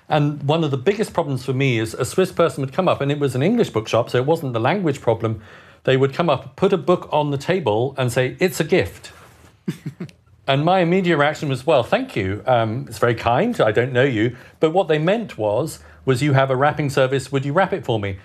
And 0.09 0.43
one 0.43 0.65
of 0.65 0.73
the 0.73 0.77
biggest 0.77 1.15
problems 1.15 1.45
for 1.45 1.53
me 1.53 1.79
is 1.79 1.95
a 1.95 2.05
Swiss 2.05 2.33
person 2.33 2.63
would 2.63 2.73
come 2.73 2.89
up, 2.89 3.01
and 3.01 3.13
it 3.13 3.21
was 3.21 3.37
an 3.37 3.43
English 3.45 3.71
bookshop, 3.71 4.11
so 4.11 4.19
it 4.19 4.27
wasn't 4.27 4.53
the 4.53 4.59
language 4.59 5.01
problem. 5.01 5.43
They 5.85 5.97
would 5.97 6.13
come 6.13 6.29
up, 6.29 6.57
put 6.57 6.73
a 6.73 6.77
book 6.77 7.09
on 7.13 7.31
the 7.31 7.39
table, 7.39 7.95
and 7.97 8.11
say, 8.11 8.37
It's 8.41 8.59
a 8.59 8.65
gift. 8.65 9.13
and 10.49 10.65
my 10.65 10.81
immediate 10.81 11.19
reaction 11.19 11.49
was, 11.49 11.65
Well, 11.65 11.85
thank 11.85 12.17
you. 12.17 12.43
Um, 12.47 12.87
it's 12.89 12.99
very 12.99 13.15
kind. 13.15 13.61
I 13.61 13.71
don't 13.71 13.93
know 13.93 14.03
you. 14.03 14.37
But 14.59 14.73
what 14.73 14.89
they 14.89 14.99
meant 14.99 15.39
was, 15.39 15.79
was 16.05 16.21
you 16.21 16.33
have 16.33 16.51
a 16.51 16.57
wrapping 16.57 16.91
service, 16.91 17.31
would 17.31 17.45
you 17.45 17.53
wrap 17.53 17.73
it 17.73 17.85
for 17.85 18.01
me? 18.01 18.19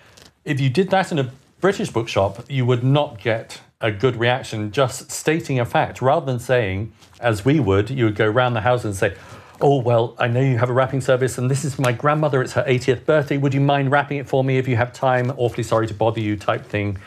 If 0.45 0.59
you 0.59 0.71
did 0.71 0.89
that 0.89 1.11
in 1.11 1.19
a 1.19 1.31
British 1.61 1.91
bookshop, 1.91 2.43
you 2.49 2.65
would 2.65 2.83
not 2.83 3.19
get 3.19 3.61
a 3.81 3.91
good 3.91 4.17
reaction 4.17 4.71
just 4.71 5.09
stating 5.09 5.59
a 5.59 5.65
fact 5.65 6.01
rather 6.01 6.25
than 6.25 6.39
saying, 6.39 6.91
as 7.19 7.45
we 7.45 7.59
would, 7.59 7.89
you 7.89 8.05
would 8.05 8.15
go 8.15 8.27
around 8.27 8.53
the 8.53 8.61
house 8.61 8.83
and 8.83 8.95
say, 8.95 9.15
Oh, 9.61 9.81
well, 9.81 10.15
I 10.17 10.29
know 10.29 10.39
you 10.39 10.57
have 10.57 10.69
a 10.69 10.73
wrapping 10.73 11.01
service, 11.01 11.37
and 11.37 11.51
this 11.51 11.65
is 11.65 11.75
for 11.75 11.81
my 11.81 11.91
grandmother. 11.91 12.41
It's 12.41 12.53
her 12.53 12.63
80th 12.65 13.05
birthday. 13.05 13.37
Would 13.37 13.53
you 13.53 13.59
mind 13.59 13.91
wrapping 13.91 14.17
it 14.17 14.25
for 14.25 14.41
me 14.41 14.57
if 14.57 14.69
you 14.69 14.77
have 14.77 14.93
time? 14.93 15.33
Awfully 15.35 15.63
sorry 15.63 15.85
to 15.87 15.93
bother 15.93 16.21
you, 16.21 16.37
type 16.37 16.65
thing. 16.65 16.97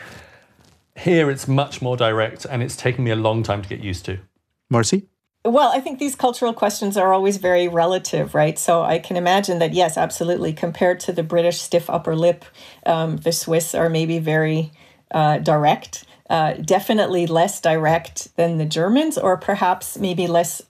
Here, 0.95 1.31
it's 1.31 1.47
much 1.47 1.81
more 1.81 1.97
direct, 1.97 2.45
and 2.45 2.61
it's 2.61 2.75
taken 2.75 3.03
me 3.05 3.09
a 3.09 3.15
long 3.15 3.41
time 3.41 3.63
to 3.63 3.67
get 3.67 3.79
used 3.79 4.05
to. 4.05 4.19
Marcy? 4.69 5.07
Well, 5.43 5.71
I 5.73 5.79
think 5.79 5.97
these 5.97 6.15
cultural 6.15 6.53
questions 6.53 6.95
are 6.95 7.11
always 7.11 7.37
very 7.37 7.67
relative, 7.67 8.35
right? 8.35 8.59
So 8.59 8.83
I 8.83 8.99
can 8.99 9.17
imagine 9.17 9.57
that, 9.57 9.73
yes, 9.73 9.97
absolutely. 9.97 10.53
Compared 10.53 10.99
to 11.01 11.11
the 11.11 11.23
British 11.23 11.59
stiff 11.59 11.89
upper 11.89 12.15
lip, 12.15 12.45
um, 12.85 13.17
the 13.17 13.31
Swiss 13.31 13.73
are 13.73 13.89
maybe 13.89 14.19
very 14.19 14.71
uh, 15.09 15.39
direct. 15.39 16.05
Uh, 16.29 16.53
definitely 16.53 17.27
less 17.27 17.59
direct 17.59 18.35
than 18.37 18.57
the 18.57 18.65
Germans, 18.65 19.17
or 19.17 19.35
perhaps 19.37 19.97
maybe 19.97 20.25
less. 20.25 20.61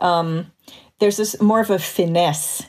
Um, 0.00 0.50
there's 0.98 1.16
this 1.16 1.40
more 1.40 1.60
of 1.60 1.70
a 1.70 1.78
finesse. 1.78 2.64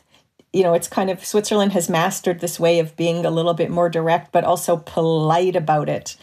You 0.53 0.61
know, 0.61 0.75
it's 0.75 0.87
kind 0.87 1.09
of 1.09 1.25
Switzerland 1.25 1.73
has 1.73 1.89
mastered 1.89 2.39
this 2.39 2.59
way 2.59 2.77
of 2.77 2.95
being 2.95 3.25
a 3.25 3.31
little 3.31 3.55
bit 3.55 3.71
more 3.71 3.89
direct, 3.89 4.31
but 4.31 4.43
also 4.43 4.77
polite 4.77 5.55
about 5.55 5.89
it. 5.89 6.15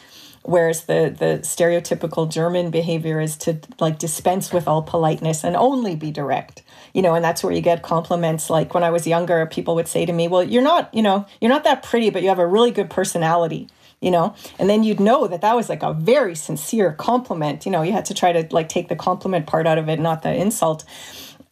Whereas 0.42 0.85
the 0.85 1.14
the 1.16 1.40
stereotypical 1.42 2.31
German 2.31 2.70
behavior 2.70 3.20
is 3.20 3.37
to 3.38 3.59
like 3.79 3.99
dispense 3.99 4.53
with 4.53 4.68
all 4.68 4.83
politeness 4.83 5.44
and 5.44 5.57
only 5.57 5.96
be 5.96 6.11
direct. 6.12 6.62
You 6.94 7.03
know, 7.03 7.14
and 7.14 7.25
that's 7.25 7.42
where 7.42 7.53
you 7.53 7.61
get 7.61 7.83
compliments. 7.83 8.49
Like 8.49 8.73
when 8.73 8.85
I 8.85 8.90
was 8.90 9.07
younger, 9.07 9.44
people 9.46 9.75
would 9.75 9.88
say 9.88 10.07
to 10.07 10.12
me, 10.12 10.29
"Well, 10.29 10.44
you're 10.44 10.62
not, 10.62 10.94
you 10.94 11.03
know, 11.03 11.27
you're 11.40 11.51
not 11.51 11.64
that 11.64 11.83
pretty, 11.83 12.11
but 12.11 12.23
you 12.23 12.29
have 12.29 12.38
a 12.38 12.46
really 12.46 12.70
good 12.70 12.88
personality." 12.90 13.68
You 14.00 14.10
know? 14.10 14.34
And 14.58 14.68
then 14.68 14.82
you'd 14.82 15.00
know 15.00 15.26
that 15.26 15.40
that 15.40 15.54
was 15.54 15.68
like 15.68 15.82
a 15.82 15.92
very 15.92 16.34
sincere 16.34 16.92
compliment. 16.92 17.66
You 17.66 17.72
know 17.72 17.82
you 17.82 17.92
had 17.92 18.06
to 18.06 18.14
try 18.14 18.32
to 18.32 18.46
like 18.54 18.68
take 18.68 18.88
the 18.88 18.96
compliment 18.96 19.46
part 19.46 19.66
out 19.66 19.78
of 19.78 19.88
it 19.88 20.00
not 20.00 20.22
the 20.22 20.34
insult. 20.34 20.84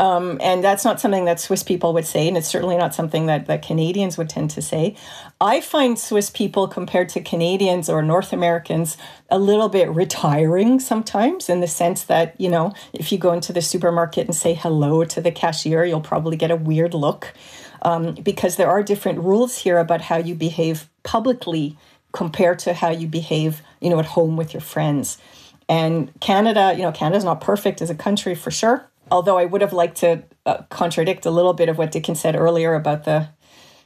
Um, 0.00 0.38
and 0.40 0.62
that's 0.62 0.84
not 0.84 1.00
something 1.00 1.24
that 1.24 1.40
Swiss 1.40 1.64
people 1.64 1.92
would 1.92 2.06
say, 2.06 2.28
and 2.28 2.36
it's 2.36 2.46
certainly 2.46 2.76
not 2.76 2.94
something 2.94 3.26
that, 3.26 3.46
that 3.46 3.62
Canadians 3.62 4.16
would 4.16 4.28
tend 4.28 4.50
to 4.50 4.62
say. 4.62 4.94
I 5.40 5.60
find 5.60 5.98
Swiss 5.98 6.30
people 6.30 6.68
compared 6.68 7.08
to 7.10 7.20
Canadians 7.20 7.88
or 7.88 8.00
North 8.00 8.32
Americans 8.32 8.96
a 9.28 9.40
little 9.40 9.68
bit 9.68 9.88
retiring 9.90 10.78
sometimes 10.78 11.48
in 11.48 11.60
the 11.60 11.66
sense 11.66 12.04
that, 12.04 12.40
you 12.40 12.48
know, 12.48 12.72
if 12.92 13.10
you 13.10 13.18
go 13.18 13.32
into 13.32 13.52
the 13.52 13.62
supermarket 13.62 14.26
and 14.26 14.36
say 14.36 14.54
hello 14.54 15.04
to 15.04 15.20
the 15.20 15.32
cashier, 15.32 15.84
you'll 15.84 16.00
probably 16.00 16.36
get 16.36 16.52
a 16.52 16.56
weird 16.56 16.94
look. 16.94 17.34
Um, 17.82 18.14
because 18.14 18.56
there 18.56 18.68
are 18.68 18.82
different 18.82 19.20
rules 19.20 19.58
here 19.58 19.78
about 19.78 20.00
how 20.02 20.16
you 20.16 20.34
behave 20.34 20.88
publicly 21.04 21.76
compared 22.12 22.58
to 22.60 22.74
how 22.74 22.90
you 22.90 23.06
behave, 23.06 23.62
you 23.80 23.90
know, 23.90 23.98
at 23.98 24.06
home 24.06 24.36
with 24.36 24.54
your 24.54 24.60
friends. 24.60 25.18
And 25.68 26.18
Canada, 26.20 26.72
you 26.74 26.82
know, 26.82 26.92
Canada's 26.92 27.24
not 27.24 27.40
perfect 27.40 27.82
as 27.82 27.90
a 27.90 27.94
country 27.94 28.34
for 28.34 28.50
sure. 28.50 28.88
Although 29.10 29.38
I 29.38 29.44
would 29.44 29.60
have 29.60 29.72
liked 29.72 29.98
to 29.98 30.22
uh, 30.46 30.62
contradict 30.70 31.26
a 31.26 31.30
little 31.30 31.54
bit 31.54 31.68
of 31.68 31.78
what 31.78 31.92
Diccon 31.92 32.16
said 32.16 32.36
earlier 32.36 32.74
about 32.74 33.04
the 33.04 33.28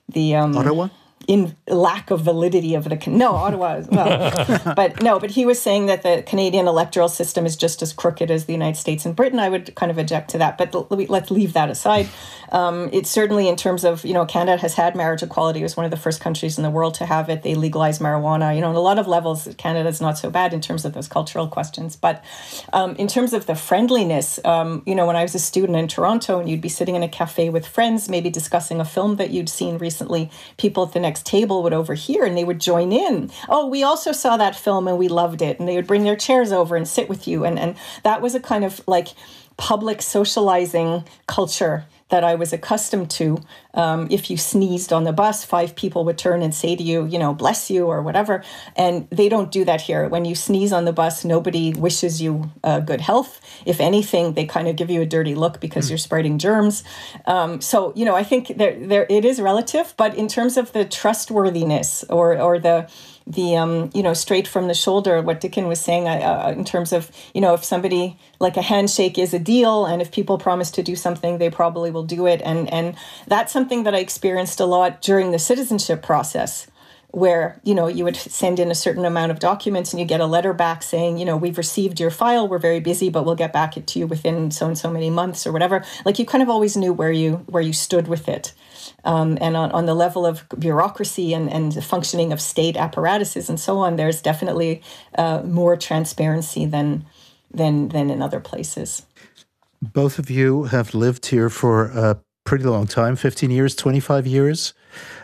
the 0.09 0.35
um, 0.35 0.57
Ottawa 0.57 0.89
in 1.29 1.57
lack 1.69 2.11
of 2.11 2.21
validity 2.23 2.75
of 2.75 2.85
the 2.85 2.99
no 3.07 3.33
Ottawa 3.33 3.83
well, 3.91 4.73
but 4.77 5.03
no, 5.03 5.19
but 5.19 5.31
he 5.31 5.47
was 5.47 5.61
saying 5.61 5.87
that 5.87 6.03
the 6.03 6.23
Canadian 6.27 6.67
electoral 6.67 7.09
system 7.09 7.47
is 7.47 7.57
just 7.57 7.83
as 7.83 7.93
crooked 7.93 8.31
as 8.31 8.47
the 8.47 8.53
United 8.53 8.79
States 8.79 9.05
and 9.07 9.15
Britain. 9.15 9.39
I 9.39 9.49
would 9.49 9.75
kind 9.75 9.91
of 9.91 9.99
object 9.99 10.31
to 10.31 10.39
that, 10.39 10.59
but 10.59 10.91
let's 10.91 11.31
leave 11.31 11.53
that 11.53 11.71
aside. 11.71 12.09
Um, 12.51 12.91
it's 12.93 13.11
certainly 13.11 13.49
in 13.49 13.57
terms 13.57 13.85
of 13.85 14.05
you 14.05 14.15
know 14.15 14.27
Canada 14.27 14.61
has 14.61 14.75
had 14.75 14.95
marriage 14.95 15.23
equality. 15.23 15.61
It 15.61 15.65
was 15.65 15.77
one 15.77 15.85
of 15.85 15.91
the 15.91 15.97
first 15.97 16.21
countries 16.21 16.59
in 16.59 16.65
the 16.65 16.71
world 16.71 16.95
to 16.95 17.07
have 17.07 17.29
it. 17.29 17.43
They 17.43 17.55
legalized 17.55 18.01
marijuana. 18.01 18.55
You 18.55 18.61
know, 18.61 18.69
on 18.69 18.75
a 18.75 18.81
lot 18.81 18.99
of 18.99 19.07
levels, 19.07 19.49
Canada 19.59 19.89
is 19.89 20.01
not 20.01 20.19
so 20.19 20.31
bad 20.31 20.53
in 20.53 20.61
terms 20.61 20.85
of 20.85 20.93
those 20.93 21.09
cultural 21.09 21.49
questions. 21.49 21.97
But 21.97 22.25
um, 22.73 22.97
in 22.97 23.09
terms 23.09 23.33
of 23.33 23.47
the 23.47 23.55
friendliness, 23.55 24.39
um, 24.45 24.83
you 24.87 24.95
know, 24.95 25.07
when 25.07 25.17
I 25.17 25.23
was 25.23 25.35
a 25.35 25.39
student 25.39 25.79
in 25.79 25.89
Toronto 25.89 26.39
and 26.39 26.49
you'd 26.49 26.61
be 26.61 26.69
sitting 26.69 26.95
in 26.95 27.03
a 27.03 27.09
cafe 27.09 27.49
with 27.49 27.67
friends, 27.67 28.09
maybe 28.09 28.31
discussing 28.31 28.81
a 28.81 28.85
film 28.85 29.17
that 29.17 29.31
you'd 29.31 29.49
seen 29.49 29.79
recently, 29.79 30.31
people 30.57 30.85
at 30.85 30.93
the 30.93 31.01
next 31.01 31.12
next 31.13 31.27
table 31.27 31.63
would 31.63 31.75
overhear 31.75 32.25
and 32.25 32.39
they 32.39 32.45
would 32.45 32.59
join 32.59 32.91
in. 32.91 33.31
Oh, 33.47 33.67
we 33.67 33.83
also 33.83 34.13
saw 34.13 34.39
that 34.39 34.57
film 34.57 34.89
and 34.89 34.97
we 34.97 35.09
loved 35.09 35.43
it. 35.43 35.61
And 35.61 35.69
they 35.69 35.77
would 35.77 35.87
bring 35.87 36.05
their 36.05 36.17
chairs 36.17 36.53
over 36.53 36.75
and 36.75 36.89
sit 36.89 37.07
with 37.07 37.29
you. 37.29 37.45
And, 37.45 37.59
and 37.59 37.77
that 38.03 38.23
was 38.23 38.35
a 38.35 38.41
kind 38.41 38.65
of 38.65 38.81
like 38.87 39.09
public 39.59 40.01
socializing 40.01 41.05
culture 41.27 41.85
that 42.13 42.23
I 42.23 42.35
was 42.35 42.53
accustomed 42.53 43.11
to. 43.13 43.39
Um, 43.73 44.07
if 44.11 44.31
you 44.31 44.37
sneezed 44.37 44.93
on 44.93 45.05
the 45.05 45.15
bus, 45.15 45.47
five 45.47 45.75
people 45.75 46.05
would 46.05 46.19
turn 46.19 46.43
and 46.43 46.55
say 46.55 46.77
to 46.77 46.83
you, 46.83 47.07
you 47.07 47.19
know, 47.19 47.33
bless 47.33 47.71
you 47.71 47.87
or 47.87 48.03
whatever. 48.03 48.45
And 48.77 49.09
they 49.09 49.31
don't 49.31 49.51
do 49.51 49.65
that 49.65 49.81
here. 49.81 50.07
When 50.09 50.27
you 50.27 50.35
sneeze 50.35 50.75
on 50.75 50.85
the 50.85 50.93
bus, 50.93 51.25
nobody 51.25 51.73
wishes 51.73 52.21
you 52.21 52.51
uh, 52.63 52.81
good 52.81 53.01
health. 53.01 53.41
If 53.65 53.81
anything, 53.81 54.35
they 54.35 54.45
kind 54.45 54.69
of 54.69 54.77
give 54.77 54.91
you 54.91 55.01
a 55.01 55.07
dirty 55.07 55.35
look 55.35 55.59
because 55.59 55.87
mm. 55.87 55.91
you're 55.93 55.99
spreading 55.99 56.39
germs. 56.39 56.85
Um, 57.25 57.63
so, 57.63 57.95
you 57.97 58.05
know, 58.05 58.15
I 58.15 58.25
think 58.25 58.59
there, 58.59 58.79
there 58.79 59.07
it 59.09 59.25
is 59.25 59.41
relative, 59.41 59.95
but 59.97 60.15
in 60.15 60.29
terms 60.29 60.59
of 60.59 60.73
the 60.73 60.85
trustworthiness 60.85 62.05
or, 62.11 62.39
or 62.39 62.59
the, 62.59 62.91
the 63.27 63.57
um, 63.57 63.91
you 63.95 64.03
know 64.03 64.15
straight 64.15 64.49
from 64.49 64.69
the 64.69 64.75
shoulder 64.75 65.23
what 65.23 65.41
Diccon 65.41 65.69
was 65.69 65.81
saying 65.81 66.09
uh, 66.09 66.13
uh, 66.47 66.55
in 66.57 66.65
terms 66.65 66.93
of 66.93 67.11
you 67.35 67.41
know 67.41 67.55
if 67.55 67.65
somebody 67.65 68.19
like 68.41 68.57
a 68.57 68.63
handshake 68.63 69.19
is 69.19 69.33
a 69.33 69.39
deal 69.39 69.87
and 69.87 70.03
if 70.03 70.11
people 70.11 70.39
promise 70.39 70.71
to 70.73 70.83
do 70.83 70.97
something 70.97 71.39
they 71.39 71.51
probably 71.51 71.91
will 71.91 72.05
do 72.05 72.27
it. 72.27 72.43
And 72.45 72.73
and 72.73 72.97
that's 73.27 73.53
something 73.53 73.85
that 73.85 73.95
I 73.95 73.99
experienced 73.99 74.61
a 74.61 74.67
lot 74.67 75.03
during 75.03 75.31
the 75.31 75.39
citizenship 75.39 76.03
process 76.03 76.67
where 77.13 77.61
you 77.63 77.75
know 77.75 77.87
you 77.87 78.05
would 78.05 78.17
send 78.17 78.59
in 78.59 78.71
a 78.71 78.75
certain 78.75 79.05
amount 79.05 79.31
of 79.31 79.39
documents 79.39 79.93
and 79.93 80.01
you 80.01 80.07
get 80.07 80.21
a 80.21 80.27
letter 80.27 80.55
back 80.55 80.83
saying 80.83 81.19
you 81.19 81.27
know 81.27 81.37
we've 81.37 81.59
received 81.59 82.01
your 82.01 82.11
file 82.11 82.49
we're 82.49 82.59
very 82.59 82.81
busy 82.81 83.11
but 83.11 83.25
we'll 83.27 83.35
get 83.35 83.53
back 83.53 83.75
to 83.85 83.99
you 83.99 84.07
within 84.07 84.51
so 84.51 84.67
and 84.67 84.79
so 84.79 84.91
many 84.91 85.11
months 85.11 85.47
or 85.47 85.53
whatever. 85.53 85.85
Like 86.05 86.19
you 86.19 86.27
kind 86.27 86.43
of 86.43 86.49
always 86.49 86.77
knew 86.77 86.93
where 86.93 87.13
you 87.13 87.45
where 87.47 87.63
you 87.63 87.73
stood 87.73 88.09
with 88.09 88.29
it 88.29 88.55
um, 89.05 89.39
and 89.41 89.57
on, 89.57 89.73
on 89.73 89.87
the 89.87 89.95
level 89.95 90.25
of 90.25 90.45
bureaucracy 90.59 91.35
and, 91.35 91.51
and 91.51 91.73
the 91.73 91.83
functioning 91.83 92.33
of 92.33 92.41
state 92.41 92.77
apparatuses 92.77 93.49
and 93.49 93.59
so 93.59 93.79
on, 93.79 93.97
there's 93.97 94.23
definitely 94.23 94.83
uh, 95.19 95.43
more 95.43 95.77
transparency 95.77 96.67
than, 96.67 97.05
than, 97.53 97.89
than 97.89 98.11
in 98.11 98.23
other 98.23 98.41
places. 98.41 99.07
Both 99.81 100.19
of 100.19 100.31
you 100.31 100.65
have 100.65 100.95
lived 100.95 101.27
here 101.27 101.51
for 101.51 101.87
a 101.87 102.21
pretty 102.45 102.65
long 102.65 102.87
time 102.87 103.17
15 103.17 103.51
years, 103.51 103.75
25 103.75 104.27
years. 104.27 104.75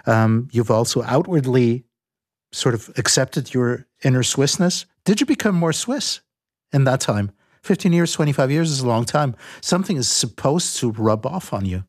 Um, 0.07 0.49
you've 0.53 0.71
also 0.71 1.03
outwardly 1.03 1.85
sort 2.53 2.75
of 2.75 2.91
accepted 2.97 3.55
your 3.55 3.87
inner 4.03 4.23
Swissness. 4.23 4.87
Did 5.05 5.21
you 5.21 5.27
become 5.27 5.55
more 5.55 5.73
Swiss 5.73 6.21
in 6.73 6.85
that 6.85 7.01
time? 7.01 7.31
15 7.63 7.93
years, 7.93 8.13
25 8.13 8.51
years 8.51 8.71
is 8.71 8.81
a 8.81 8.87
long 8.87 9.05
time. 9.05 9.37
Something 9.61 9.97
is 9.97 10.09
supposed 10.09 10.77
to 10.79 10.93
rub 10.93 11.27
off 11.27 11.53
on 11.53 11.65
you. 11.67 11.85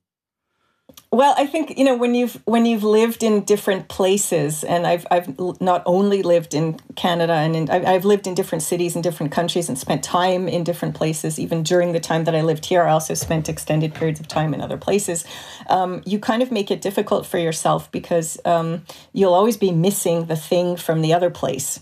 Well, 1.12 1.34
I 1.38 1.48
think 1.48 1.76
you 1.76 1.86
know 1.86 1.98
when 1.98 2.13
you've 2.13 2.39
when 2.45 2.67
you've 2.67 2.84
lived 2.84 3.24
in 3.24 3.43
different 3.43 3.88
places, 3.88 4.63
and 4.63 4.86
I've 4.86 5.08
I've 5.10 5.39
not 5.60 5.82
only 5.88 6.22
lived 6.22 6.54
in 6.54 6.80
Canada 6.95 7.34
and 7.34 7.56
in, 7.56 7.69
I've 7.72 8.06
lived 8.06 8.28
in 8.28 8.36
different 8.36 8.62
cities 8.62 8.93
and 8.93 9.04
different 9.04 9.32
countries 9.32 9.69
and 9.69 9.78
spent 9.78 10.04
time 10.04 10.48
in 10.48 10.63
different 10.63 10.93
places. 10.93 11.39
Even 11.39 11.63
during 11.63 11.93
the 11.93 12.00
time 12.00 12.26
that 12.26 12.36
I 12.36 12.41
lived 12.41 12.65
here, 12.65 12.84
I 12.84 12.91
also 12.91 13.15
spent 13.15 13.50
extended 13.50 13.95
periods 13.95 14.19
of 14.19 14.28
time 14.28 14.54
in 14.54 14.62
other 14.62 14.78
places. 14.78 15.26
Um, 15.67 16.04
you 16.06 16.19
kind 16.19 16.43
of 16.43 16.52
make 16.52 16.69
it 16.69 16.80
difficult 16.80 17.26
for 17.26 17.39
yourself 17.39 17.91
because 17.91 18.38
um, 18.45 18.84
you'll 19.12 19.34
always 19.34 19.58
be 19.58 19.72
missing 19.72 20.26
the 20.26 20.36
thing 20.36 20.78
from 20.78 21.02
the 21.02 21.13
other 21.13 21.32
place. 21.32 21.80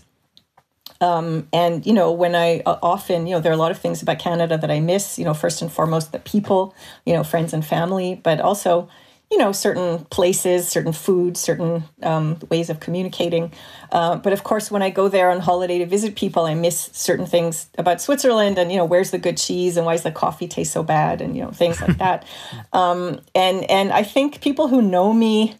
Um, 1.02 1.48
and 1.52 1.84
you 1.84 1.92
know, 1.92 2.12
when 2.12 2.34
I 2.34 2.60
uh, 2.64 2.78
often, 2.82 3.26
you 3.26 3.34
know, 3.34 3.40
there 3.40 3.52
are 3.52 3.54
a 3.54 3.58
lot 3.58 3.72
of 3.72 3.78
things 3.78 4.00
about 4.00 4.20
Canada 4.20 4.56
that 4.56 4.70
I 4.70 4.80
miss. 4.80 5.18
You 5.18 5.26
know, 5.26 5.34
first 5.34 5.60
and 5.60 5.70
foremost, 5.70 6.12
the 6.12 6.18
people, 6.18 6.74
you 7.04 7.12
know, 7.12 7.22
friends 7.22 7.52
and 7.52 7.62
family, 7.62 8.14
but 8.14 8.40
also 8.40 8.88
you 9.30 9.36
know, 9.36 9.52
certain 9.52 10.06
places, 10.06 10.66
certain 10.68 10.92
foods, 10.92 11.38
certain 11.38 11.84
um, 12.02 12.38
ways 12.48 12.70
of 12.70 12.80
communicating. 12.80 13.52
Uh, 13.92 14.16
but 14.16 14.32
of 14.32 14.42
course, 14.42 14.70
when 14.70 14.80
I 14.80 14.88
go 14.88 15.08
there 15.08 15.30
on 15.30 15.40
holiday 15.40 15.78
to 15.78 15.86
visit 15.86 16.16
people, 16.16 16.46
I 16.46 16.54
miss 16.54 16.88
certain 16.94 17.26
things 17.26 17.68
about 17.76 18.00
Switzerland 18.00 18.56
and, 18.58 18.72
you 18.72 18.78
know, 18.78 18.86
where's 18.86 19.10
the 19.10 19.18
good 19.18 19.36
cheese 19.36 19.76
and 19.76 19.84
why 19.84 19.92
does 19.94 20.02
the 20.02 20.12
coffee 20.12 20.48
taste 20.48 20.72
so 20.72 20.82
bad 20.82 21.20
and, 21.20 21.36
you 21.36 21.42
know, 21.42 21.50
things 21.50 21.80
like 21.80 21.98
that. 21.98 22.24
Um, 22.72 23.20
and, 23.34 23.68
and 23.70 23.92
I 23.92 24.02
think 24.02 24.40
people 24.40 24.68
who 24.68 24.82
know 24.82 25.12
me, 25.12 25.54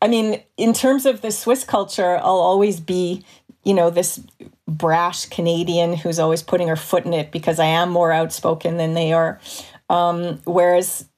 I 0.00 0.08
mean, 0.08 0.42
in 0.56 0.72
terms 0.72 1.06
of 1.06 1.20
the 1.20 1.30
Swiss 1.30 1.64
culture, 1.64 2.16
I'll 2.16 2.40
always 2.40 2.80
be, 2.80 3.24
you 3.64 3.74
know, 3.74 3.90
this 3.90 4.20
brash 4.66 5.26
Canadian 5.26 5.94
who's 5.94 6.18
always 6.18 6.42
putting 6.42 6.68
her 6.68 6.76
foot 6.76 7.04
in 7.04 7.14
it 7.14 7.30
because 7.30 7.58
I 7.58 7.66
am 7.66 7.90
more 7.90 8.12
outspoken 8.12 8.76
than 8.76 8.94
they 8.94 9.12
are. 9.12 9.40
Um, 9.90 10.40
whereas 10.44 11.08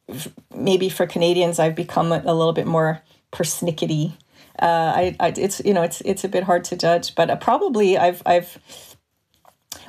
maybe 0.55 0.88
for 0.88 1.07
Canadians, 1.07 1.59
I've 1.59 1.75
become 1.75 2.12
a, 2.12 2.18
little 2.18 2.53
bit 2.53 2.66
more 2.66 3.03
persnickety. 3.33 4.12
Uh, 4.61 4.92
I, 4.94 5.16
I, 5.20 5.29
it's 5.37 5.61
you 5.64 5.73
know, 5.73 5.83
it's 5.83 6.01
it's 6.03 6.25
a 6.25 6.29
bit 6.29 6.44
hard 6.44 6.64
to 6.64 6.77
judge, 6.77 7.14
but 7.14 7.31
uh, 7.31 7.37
probably 7.37 7.96
I've 7.99 8.23
I've. 8.27 8.59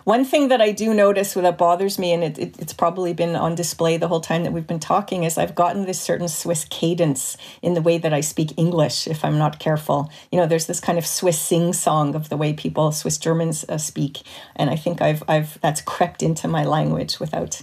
One 0.03 0.25
thing 0.25 0.47
that 0.47 0.61
I 0.61 0.71
do 0.71 0.93
notice 0.93 1.33
that 1.33 1.57
bothers 1.57 1.99
me, 1.99 2.11
and 2.11 2.23
it, 2.23 2.39
it, 2.39 2.59
it's 2.59 2.73
probably 2.73 3.13
been 3.13 3.35
on 3.35 3.55
display 3.55 3.97
the 3.97 4.07
whole 4.07 4.21
time 4.21 4.43
that 4.43 4.51
we've 4.51 4.65
been 4.65 4.79
talking, 4.79 5.23
is 5.23 5.37
I've 5.37 5.55
gotten 5.55 5.85
this 5.85 6.01
certain 6.01 6.27
Swiss 6.27 6.65
cadence 6.69 7.37
in 7.61 7.75
the 7.75 7.81
way 7.81 7.97
that 7.97 8.13
I 8.13 8.21
speak 8.21 8.53
English 8.57 9.07
if 9.07 9.23
I'm 9.23 9.37
not 9.37 9.59
careful. 9.59 10.11
You 10.31 10.39
know, 10.39 10.47
there's 10.47 10.65
this 10.65 10.79
kind 10.79 10.97
of 10.97 11.05
Swiss 11.05 11.39
sing 11.39 11.73
song 11.73 12.15
of 12.15 12.29
the 12.29 12.37
way 12.37 12.53
people, 12.53 12.91
Swiss 12.91 13.17
Germans, 13.17 13.63
uh, 13.69 13.77
speak, 13.77 14.21
and 14.55 14.69
I 14.69 14.75
think 14.75 15.01
I've 15.01 15.23
I've 15.27 15.59
that's 15.61 15.81
crept 15.81 16.23
into 16.23 16.47
my 16.47 16.63
language 16.63 17.19
without 17.19 17.61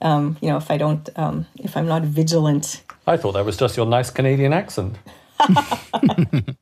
um, 0.00 0.36
you 0.40 0.48
know, 0.48 0.56
if 0.56 0.70
I 0.70 0.76
don't, 0.76 1.08
um, 1.16 1.46
if 1.56 1.76
I'm 1.76 1.86
not 1.86 2.02
vigilant. 2.02 2.82
I 3.06 3.16
thought 3.16 3.32
that 3.32 3.44
was 3.44 3.56
just 3.56 3.76
your 3.76 3.86
nice 3.86 4.10
Canadian 4.10 4.52
accent. 4.52 4.96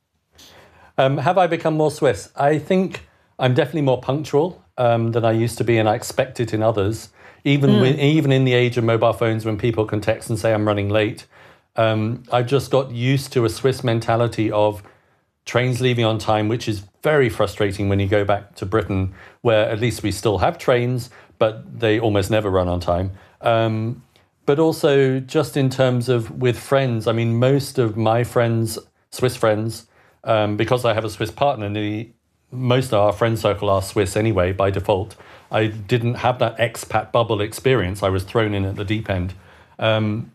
um, 0.97 1.17
have 1.17 1.37
I 1.37 1.47
become 1.47 1.75
more 1.75 1.91
Swiss? 1.91 2.31
I 2.35 2.57
think 2.57 3.07
I'm 3.37 3.53
definitely 3.53 3.81
more 3.81 4.01
punctual 4.01 4.63
um, 4.77 5.11
than 5.11 5.25
I 5.25 5.31
used 5.31 5.57
to 5.57 5.63
be, 5.63 5.77
and 5.77 5.87
I 5.89 5.95
expect 5.95 6.39
it 6.39 6.53
in 6.53 6.61
others. 6.61 7.09
Even 7.43 7.71
mm. 7.71 7.81
when, 7.81 7.99
even 7.99 8.31
in 8.31 8.45
the 8.45 8.53
age 8.53 8.77
of 8.77 8.83
mobile 8.83 9.13
phones, 9.13 9.45
when 9.45 9.57
people 9.57 9.85
can 9.85 10.01
text 10.01 10.29
and 10.29 10.37
say 10.37 10.53
I'm 10.53 10.67
running 10.67 10.89
late, 10.89 11.25
um, 11.75 12.23
I've 12.31 12.47
just 12.47 12.71
got 12.71 12.91
used 12.91 13.31
to 13.33 13.45
a 13.45 13.49
Swiss 13.49 13.83
mentality 13.83 14.51
of 14.51 14.83
trains 15.45 15.79
leaving 15.79 16.03
on 16.05 16.17
time, 16.17 16.47
which 16.47 16.67
is 16.67 16.83
very 17.03 17.29
frustrating 17.29 17.87
when 17.87 17.99
you 17.99 18.07
go 18.07 18.25
back 18.25 18.55
to 18.55 18.65
Britain, 18.65 19.13
where 19.41 19.69
at 19.69 19.79
least 19.79 20.03
we 20.03 20.11
still 20.11 20.39
have 20.39 20.57
trains, 20.57 21.09
but 21.39 21.79
they 21.79 21.99
almost 21.99 22.29
never 22.29 22.49
run 22.49 22.67
on 22.67 22.79
time. 22.79 23.11
Um, 23.41 24.03
but 24.45 24.59
also 24.59 25.19
just 25.19 25.55
in 25.55 25.69
terms 25.69 26.09
of 26.09 26.31
with 26.31 26.59
friends, 26.59 27.07
I 27.07 27.13
mean, 27.13 27.35
most 27.35 27.77
of 27.77 27.95
my 27.95 28.23
friends, 28.23 28.77
Swiss 29.11 29.35
friends, 29.35 29.87
um, 30.23 30.57
because 30.57 30.83
I 30.83 30.93
have 30.93 31.05
a 31.05 31.09
Swiss 31.09 31.31
partner, 31.31 31.69
nearly 31.69 32.13
most 32.51 32.87
of 32.87 32.95
our 32.95 33.13
friend 33.13 33.37
circle 33.37 33.69
are 33.69 33.81
Swiss 33.81 34.15
anyway 34.15 34.51
by 34.51 34.69
default. 34.69 35.15
I 35.51 35.67
didn't 35.67 36.15
have 36.15 36.39
that 36.39 36.57
expat 36.57 37.11
bubble 37.11 37.41
experience. 37.41 38.03
I 38.03 38.09
was 38.09 38.23
thrown 38.23 38.53
in 38.53 38.65
at 38.65 38.75
the 38.75 38.85
deep 38.85 39.09
end. 39.09 39.33
Um, 39.79 40.31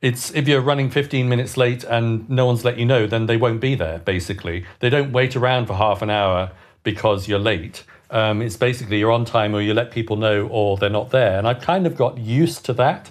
it's 0.00 0.32
if 0.34 0.46
you're 0.46 0.60
running 0.60 0.90
15 0.90 1.28
minutes 1.28 1.56
late 1.56 1.84
and 1.84 2.28
no 2.30 2.46
one's 2.46 2.64
let 2.64 2.78
you 2.78 2.84
know, 2.84 3.06
then 3.06 3.26
they 3.26 3.36
won't 3.36 3.60
be 3.60 3.74
there. 3.74 3.98
Basically, 3.98 4.64
they 4.80 4.90
don't 4.90 5.12
wait 5.12 5.34
around 5.34 5.66
for 5.66 5.74
half 5.74 6.02
an 6.02 6.10
hour 6.10 6.52
because 6.84 7.28
you're 7.28 7.38
late. 7.38 7.84
Um, 8.10 8.40
it's 8.40 8.56
basically 8.56 9.00
you're 9.00 9.12
on 9.12 9.24
time 9.24 9.54
or 9.54 9.60
you 9.60 9.74
let 9.74 9.90
people 9.90 10.16
know 10.16 10.46
or 10.48 10.76
they're 10.76 10.88
not 10.88 11.10
there. 11.10 11.36
And 11.36 11.46
I've 11.46 11.60
kind 11.60 11.86
of 11.86 11.96
got 11.96 12.16
used 12.18 12.64
to 12.66 12.72
that 12.74 13.10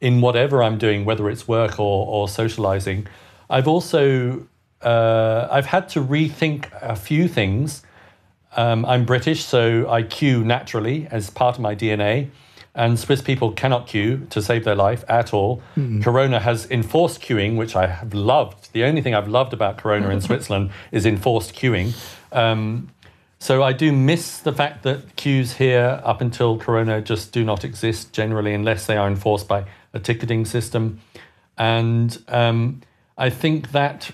in 0.00 0.20
whatever 0.20 0.62
I'm 0.62 0.78
doing, 0.78 1.04
whether 1.04 1.28
it's 1.28 1.48
work 1.48 1.80
or, 1.80 2.06
or 2.06 2.28
socializing. 2.28 3.06
I've 3.48 3.66
also 3.66 4.46
uh, 4.82 5.48
I've 5.50 5.66
had 5.66 5.88
to 5.90 6.00
rethink 6.00 6.70
a 6.80 6.96
few 6.96 7.28
things. 7.28 7.82
Um, 8.56 8.84
I'm 8.84 9.04
British, 9.04 9.44
so 9.44 9.88
I 9.88 10.02
queue 10.02 10.44
naturally 10.44 11.06
as 11.10 11.30
part 11.30 11.56
of 11.56 11.60
my 11.60 11.74
DNA. 11.74 12.30
And 12.74 12.98
Swiss 12.98 13.20
people 13.20 13.52
cannot 13.52 13.88
queue 13.88 14.26
to 14.30 14.40
save 14.40 14.64
their 14.64 14.76
life 14.76 15.04
at 15.08 15.34
all. 15.34 15.60
Mm-hmm. 15.76 16.02
Corona 16.02 16.38
has 16.38 16.70
enforced 16.70 17.20
queuing, 17.20 17.56
which 17.56 17.74
I 17.74 17.88
have 17.88 18.14
loved. 18.14 18.72
The 18.72 18.84
only 18.84 19.02
thing 19.02 19.14
I've 19.14 19.28
loved 19.28 19.52
about 19.52 19.78
Corona 19.78 20.10
in 20.10 20.20
Switzerland 20.28 20.70
is 20.92 21.04
enforced 21.04 21.54
queuing. 21.54 21.94
Um, 22.32 22.90
so 23.40 23.62
I 23.62 23.72
do 23.72 23.90
miss 23.90 24.38
the 24.38 24.52
fact 24.52 24.82
that 24.84 25.16
queues 25.16 25.54
here 25.54 26.00
up 26.04 26.20
until 26.20 26.58
Corona 26.58 27.00
just 27.00 27.32
do 27.32 27.42
not 27.42 27.64
exist 27.64 28.12
generally 28.12 28.54
unless 28.54 28.86
they 28.86 28.96
are 28.96 29.08
enforced 29.08 29.48
by 29.48 29.64
a 29.92 29.98
ticketing 29.98 30.44
system. 30.44 31.00
And 31.58 32.22
um, 32.28 32.82
I 33.18 33.30
think 33.30 33.72
that 33.72 34.10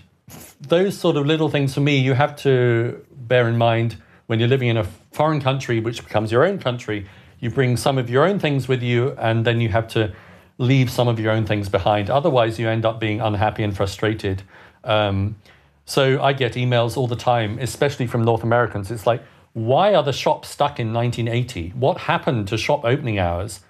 those 0.61 0.99
sort 0.99 1.17
of 1.17 1.27
little 1.27 1.49
things 1.49 1.75
for 1.75 1.81
me, 1.81 1.99
you 1.99 2.15
have 2.15 2.37
to 2.37 3.05
bear 3.11 3.49
in 3.49 3.57
mind 3.57 3.97
when 4.27 4.39
you're 4.41 4.49
living 4.49 4.69
in 4.69 4.77
a 4.77 4.85
foreign 5.13 5.41
country, 5.41 5.81
which 5.81 6.03
becomes 6.03 6.33
your 6.33 6.45
own 6.45 6.59
country, 6.59 7.07
you 7.39 7.51
bring 7.51 7.77
some 7.77 7.99
of 7.99 8.11
your 8.11 8.25
own 8.25 8.39
things 8.39 8.67
with 8.67 8.83
you, 8.83 9.13
and 9.19 9.45
then 9.45 9.61
you 9.61 9.69
have 9.69 9.87
to 9.89 10.13
leave 10.59 10.91
some 10.91 11.07
of 11.07 11.21
your 11.21 11.33
own 11.33 11.47
things 11.47 11.69
behind. 11.69 12.11
Otherwise, 12.11 12.59
you 12.59 12.69
end 12.69 12.85
up 12.85 12.99
being 12.99 13.21
unhappy 13.21 13.63
and 13.63 13.77
frustrated. 13.77 14.43
Um, 14.85 15.37
so 15.85 16.21
I 16.21 16.33
get 16.33 16.55
emails 16.55 16.97
all 16.97 17.07
the 17.07 17.17
time, 17.17 17.59
especially 17.61 18.07
from 18.07 18.25
North 18.25 18.43
Americans. 18.43 18.91
It's 18.91 19.07
like, 19.07 19.23
why 19.53 19.95
are 19.95 20.03
the 20.03 20.13
shops 20.13 20.49
stuck 20.49 20.81
in 20.81 20.93
1980? 20.93 21.71
What 21.71 21.99
happened 21.99 22.49
to 22.49 22.59
shop 22.59 22.85
opening 22.85 23.19
hours? 23.19 23.61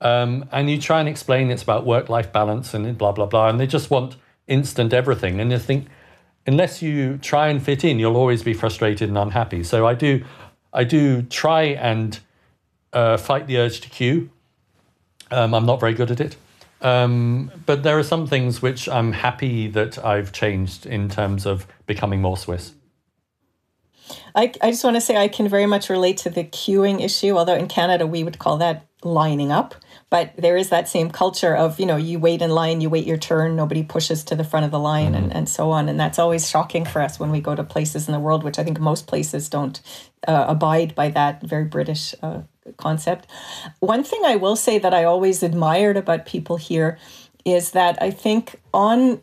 Um, 0.00 0.48
and 0.52 0.70
you 0.70 0.80
try 0.80 1.00
and 1.00 1.08
explain 1.08 1.50
it's 1.50 1.62
about 1.62 1.84
work 1.84 2.08
life 2.08 2.32
balance 2.32 2.74
and 2.74 2.96
blah, 2.96 3.12
blah, 3.12 3.26
blah. 3.26 3.48
And 3.48 3.60
they 3.60 3.66
just 3.66 3.90
want 3.90 4.16
instant 4.46 4.92
everything. 4.92 5.40
And 5.40 5.50
you 5.50 5.58
think, 5.58 5.88
unless 6.46 6.82
you 6.82 7.18
try 7.18 7.48
and 7.48 7.62
fit 7.62 7.84
in, 7.84 7.98
you'll 7.98 8.16
always 8.16 8.42
be 8.42 8.54
frustrated 8.54 9.08
and 9.08 9.18
unhappy. 9.18 9.62
So 9.62 9.86
I 9.86 9.94
do, 9.94 10.24
I 10.72 10.84
do 10.84 11.22
try 11.22 11.62
and 11.62 12.18
uh, 12.92 13.16
fight 13.16 13.46
the 13.46 13.58
urge 13.58 13.80
to 13.82 13.88
queue. 13.88 14.30
Um, 15.30 15.54
I'm 15.54 15.66
not 15.66 15.80
very 15.80 15.94
good 15.94 16.10
at 16.10 16.20
it. 16.20 16.36
Um, 16.82 17.50
but 17.64 17.82
there 17.82 17.98
are 17.98 18.02
some 18.02 18.26
things 18.26 18.60
which 18.62 18.88
I'm 18.88 19.12
happy 19.12 19.66
that 19.68 20.04
I've 20.04 20.32
changed 20.32 20.86
in 20.86 21.08
terms 21.08 21.46
of 21.46 21.66
becoming 21.86 22.20
more 22.20 22.36
Swiss. 22.36 22.74
I, 24.34 24.52
I 24.62 24.70
just 24.70 24.84
want 24.84 24.96
to 24.96 25.00
say 25.00 25.16
I 25.16 25.28
can 25.28 25.48
very 25.48 25.66
much 25.66 25.88
relate 25.88 26.18
to 26.18 26.30
the 26.30 26.44
queuing 26.44 27.02
issue, 27.02 27.36
although 27.36 27.54
in 27.54 27.66
Canada 27.66 28.06
we 28.06 28.22
would 28.22 28.38
call 28.38 28.58
that 28.58 28.86
lining 29.02 29.50
up. 29.50 29.74
But 30.16 30.34
there 30.38 30.56
is 30.56 30.70
that 30.70 30.88
same 30.88 31.10
culture 31.10 31.54
of, 31.54 31.78
you 31.78 31.84
know, 31.84 31.96
you 31.96 32.18
wait 32.18 32.40
in 32.40 32.48
line, 32.48 32.80
you 32.80 32.88
wait 32.88 33.06
your 33.06 33.18
turn, 33.18 33.54
nobody 33.54 33.82
pushes 33.82 34.24
to 34.24 34.34
the 34.34 34.44
front 34.44 34.64
of 34.64 34.72
the 34.72 34.78
line 34.78 35.12
mm-hmm. 35.12 35.24
and, 35.24 35.36
and 35.36 35.46
so 35.46 35.70
on. 35.70 35.90
And 35.90 36.00
that's 36.00 36.18
always 36.18 36.48
shocking 36.48 36.86
for 36.86 37.02
us 37.02 37.20
when 37.20 37.30
we 37.30 37.42
go 37.42 37.54
to 37.54 37.62
places 37.62 38.08
in 38.08 38.12
the 38.12 38.18
world, 38.18 38.42
which 38.42 38.58
I 38.58 38.64
think 38.64 38.80
most 38.80 39.06
places 39.06 39.50
don't 39.50 39.78
uh, 40.26 40.46
abide 40.48 40.94
by 40.94 41.10
that 41.10 41.42
very 41.42 41.66
British 41.66 42.14
uh, 42.22 42.40
concept. 42.78 43.26
One 43.80 44.02
thing 44.02 44.22
I 44.24 44.36
will 44.36 44.56
say 44.56 44.78
that 44.78 44.94
I 44.94 45.04
always 45.04 45.42
admired 45.42 45.98
about 45.98 46.24
people 46.24 46.56
here 46.56 46.96
is 47.44 47.72
that 47.72 48.00
I 48.00 48.10
think 48.10 48.58
on 48.72 49.20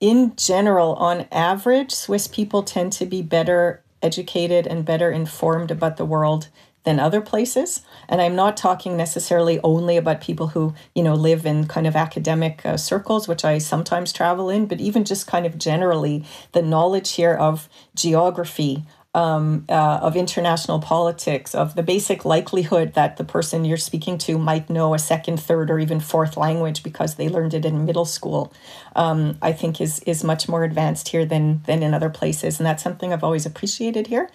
in 0.00 0.34
general, 0.36 0.94
on 0.94 1.26
average, 1.30 1.92
Swiss 1.92 2.26
people 2.26 2.62
tend 2.62 2.94
to 2.94 3.04
be 3.04 3.20
better 3.20 3.84
educated 4.00 4.66
and 4.66 4.86
better 4.86 5.10
informed 5.10 5.70
about 5.70 5.98
the 5.98 6.06
world 6.06 6.48
than 6.84 6.98
other 6.98 7.20
places. 7.20 7.82
And 8.08 8.20
i'm 8.20 8.36
not 8.36 8.56
talking 8.56 8.96
necessarily 8.96 9.58
only 9.64 9.96
about 9.96 10.20
people 10.20 10.48
who 10.48 10.74
you 10.94 11.02
know 11.02 11.14
live 11.14 11.46
in 11.46 11.66
kind 11.66 11.86
of 11.86 11.96
academic 11.96 12.64
uh, 12.66 12.76
circles 12.76 13.26
which 13.26 13.44
i 13.44 13.58
sometimes 13.58 14.12
travel 14.12 14.50
in 14.50 14.66
but 14.66 14.80
even 14.80 15.04
just 15.04 15.26
kind 15.26 15.46
of 15.46 15.56
generally 15.56 16.24
the 16.52 16.62
knowledge 16.62 17.12
here 17.12 17.34
of 17.34 17.68
geography 17.94 18.84
um, 19.14 19.66
uh, 19.68 20.00
of 20.02 20.16
international 20.16 20.78
politics, 20.78 21.54
of 21.54 21.74
the 21.74 21.82
basic 21.82 22.24
likelihood 22.24 22.94
that 22.94 23.18
the 23.18 23.24
person 23.24 23.64
you're 23.64 23.76
speaking 23.76 24.16
to 24.18 24.38
might 24.38 24.70
know 24.70 24.94
a 24.94 24.98
second, 24.98 25.38
third, 25.38 25.70
or 25.70 25.78
even 25.78 26.00
fourth 26.00 26.36
language 26.36 26.82
because 26.82 27.16
they 27.16 27.28
learned 27.28 27.52
it 27.52 27.66
in 27.66 27.84
middle 27.84 28.06
school, 28.06 28.52
um, 28.96 29.38
I 29.42 29.52
think 29.52 29.80
is 29.80 30.00
is 30.00 30.24
much 30.24 30.48
more 30.48 30.64
advanced 30.64 31.08
here 31.08 31.24
than 31.24 31.62
than 31.66 31.82
in 31.82 31.94
other 31.94 32.10
places, 32.10 32.58
and 32.58 32.66
that's 32.66 32.82
something 32.82 33.12
I've 33.12 33.24
always 33.24 33.46
appreciated 33.46 34.06
here. 34.08 34.30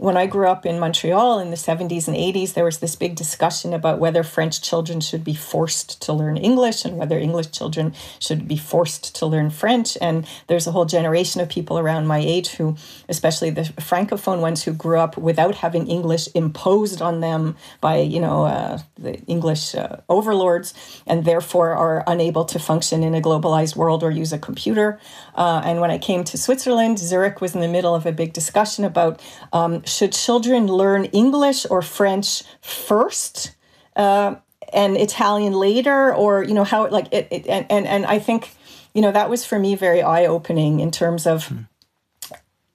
When 0.00 0.16
I 0.16 0.24
grew 0.24 0.48
up 0.48 0.64
in 0.64 0.78
Montreal 0.78 1.40
in 1.40 1.50
the 1.50 1.58
70s 1.58 2.08
and 2.08 2.16
80s, 2.16 2.54
there 2.54 2.64
was 2.64 2.78
this 2.78 2.96
big 2.96 3.14
discussion 3.14 3.74
about 3.74 3.98
whether 3.98 4.22
French 4.22 4.62
children 4.62 4.98
should 5.02 5.22
be 5.22 5.34
forced 5.34 6.00
to 6.00 6.14
learn 6.14 6.38
English 6.38 6.86
and 6.86 6.96
whether 6.96 7.18
English 7.18 7.50
children 7.50 7.92
should 8.18 8.48
be 8.48 8.56
forced 8.56 9.14
to 9.16 9.26
learn 9.26 9.50
French. 9.50 9.98
And 10.00 10.26
there's 10.46 10.66
a 10.66 10.72
whole 10.72 10.86
generation 10.86 11.42
of 11.42 11.50
people 11.50 11.78
around 11.78 12.06
my 12.06 12.16
age 12.16 12.48
who, 12.52 12.76
especially 13.10 13.50
the 13.50 13.64
francophone 13.76 14.40
ones, 14.40 14.64
who 14.64 14.72
grew 14.72 14.98
up 14.98 15.18
without 15.18 15.56
having 15.56 15.86
English 15.86 16.30
imposed 16.34 17.02
on 17.02 17.20
them 17.20 17.54
by, 17.82 17.98
you 17.98 18.20
know, 18.20 18.46
uh, 18.46 18.78
the 18.96 19.20
English 19.26 19.74
uh, 19.74 19.98
overlords, 20.08 20.72
and 21.06 21.26
therefore 21.26 21.72
are 21.72 22.04
unable 22.06 22.46
to 22.46 22.58
function 22.58 23.02
in 23.02 23.14
a 23.14 23.20
globalized 23.20 23.76
world 23.76 23.99
or 24.02 24.10
use 24.10 24.32
a 24.32 24.38
computer. 24.38 24.98
Uh, 25.34 25.62
and 25.64 25.80
when 25.80 25.90
I 25.90 25.98
came 25.98 26.24
to 26.24 26.38
Switzerland, 26.38 26.98
Zurich 26.98 27.40
was 27.40 27.54
in 27.54 27.60
the 27.60 27.68
middle 27.68 27.94
of 27.94 28.06
a 28.06 28.12
big 28.12 28.32
discussion 28.32 28.84
about 28.84 29.20
um, 29.52 29.82
should 29.84 30.12
children 30.12 30.66
learn 30.66 31.06
English 31.06 31.66
or 31.70 31.82
French 31.82 32.42
first 32.60 33.54
uh, 33.96 34.36
and 34.72 34.96
Italian 34.96 35.52
later, 35.52 36.14
or 36.14 36.42
you 36.42 36.54
know 36.54 36.64
how 36.64 36.88
like 36.88 37.12
it, 37.12 37.28
it 37.30 37.46
and, 37.46 37.66
and 37.70 37.86
and 37.86 38.06
I 38.06 38.18
think 38.18 38.50
you 38.94 39.02
know 39.02 39.12
that 39.12 39.28
was 39.28 39.44
for 39.44 39.58
me 39.58 39.74
very 39.74 40.02
eye 40.02 40.26
opening 40.26 40.80
in 40.80 40.90
terms 40.90 41.26
of. 41.26 41.48
Hmm. 41.48 41.62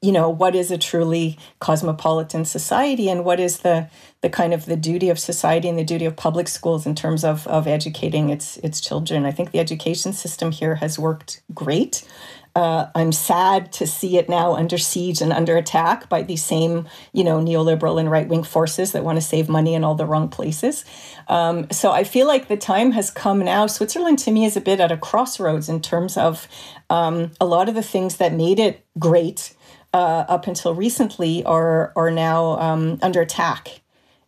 You 0.06 0.12
know 0.12 0.30
what 0.30 0.54
is 0.56 0.70
a 0.70 0.78
truly 0.78 1.40
cosmopolitan 1.60 2.46
society, 2.46 3.10
and 3.10 3.26
what 3.26 3.40
is 3.40 3.60
the 3.60 3.90
the 4.22 4.30
kind 4.30 4.54
of 4.54 4.66
the 4.66 4.76
duty 4.76 5.10
of 5.10 5.18
society 5.18 5.68
and 5.68 5.80
the 5.80 5.84
duty 5.84 6.06
of 6.06 6.16
public 6.16 6.48
schools 6.48 6.86
in 6.86 6.94
terms 6.94 7.24
of 7.24 7.48
of 7.48 7.68
educating 7.68 8.30
its 8.30 8.58
its 8.58 8.80
children. 8.80 9.26
I 9.26 9.32
think 9.32 9.50
the 9.50 9.60
education 9.60 10.14
system 10.14 10.52
here 10.52 10.76
has 10.76 11.00
worked 11.00 11.42
great. 11.56 12.08
Uh, 12.56 12.88
I'm 12.96 13.12
sad 13.12 13.72
to 13.74 13.88
see 13.88 14.18
it 14.18 14.30
now 14.30 14.56
under 14.56 14.78
siege 14.78 15.22
and 15.22 15.34
under 15.34 15.58
attack 15.58 16.08
by 16.08 16.22
these 16.22 16.46
same, 16.46 16.88
you 17.12 17.24
know, 17.24 17.40
neoliberal 17.40 18.00
and 18.00 18.10
right 18.10 18.28
wing 18.28 18.44
forces 18.44 18.92
that 18.92 19.04
want 19.04 19.18
to 19.18 19.22
save 19.22 19.50
money 19.50 19.74
in 19.74 19.84
all 19.84 19.96
the 19.96 20.06
wrong 20.06 20.30
places. 20.30 20.86
Um, 21.28 21.68
so 21.72 21.92
I 21.92 22.06
feel 22.06 22.28
like 22.28 22.48
the 22.48 22.56
time 22.56 22.92
has 22.92 23.12
come 23.12 23.40
now. 23.40 23.68
Switzerland 23.68 24.20
to 24.20 24.32
me 24.32 24.46
is 24.46 24.56
a 24.56 24.62
bit 24.62 24.80
at 24.80 24.92
a 24.92 24.98
crossroads 24.98 25.68
in 25.68 25.82
terms 25.82 26.16
of 26.16 26.48
um, 26.90 27.32
a 27.42 27.46
lot 27.46 27.68
of 27.68 27.76
the 27.76 27.84
things 27.84 28.18
that 28.18 28.32
made 28.32 28.60
it 28.60 28.86
great 28.98 29.54
uh, 29.96 30.26
up 30.28 30.46
until 30.46 30.76
recently 30.76 31.44
are 31.46 31.94
are 31.96 32.12
now 32.12 32.60
um, 32.60 33.00
under 33.02 33.22
attack, 33.22 33.82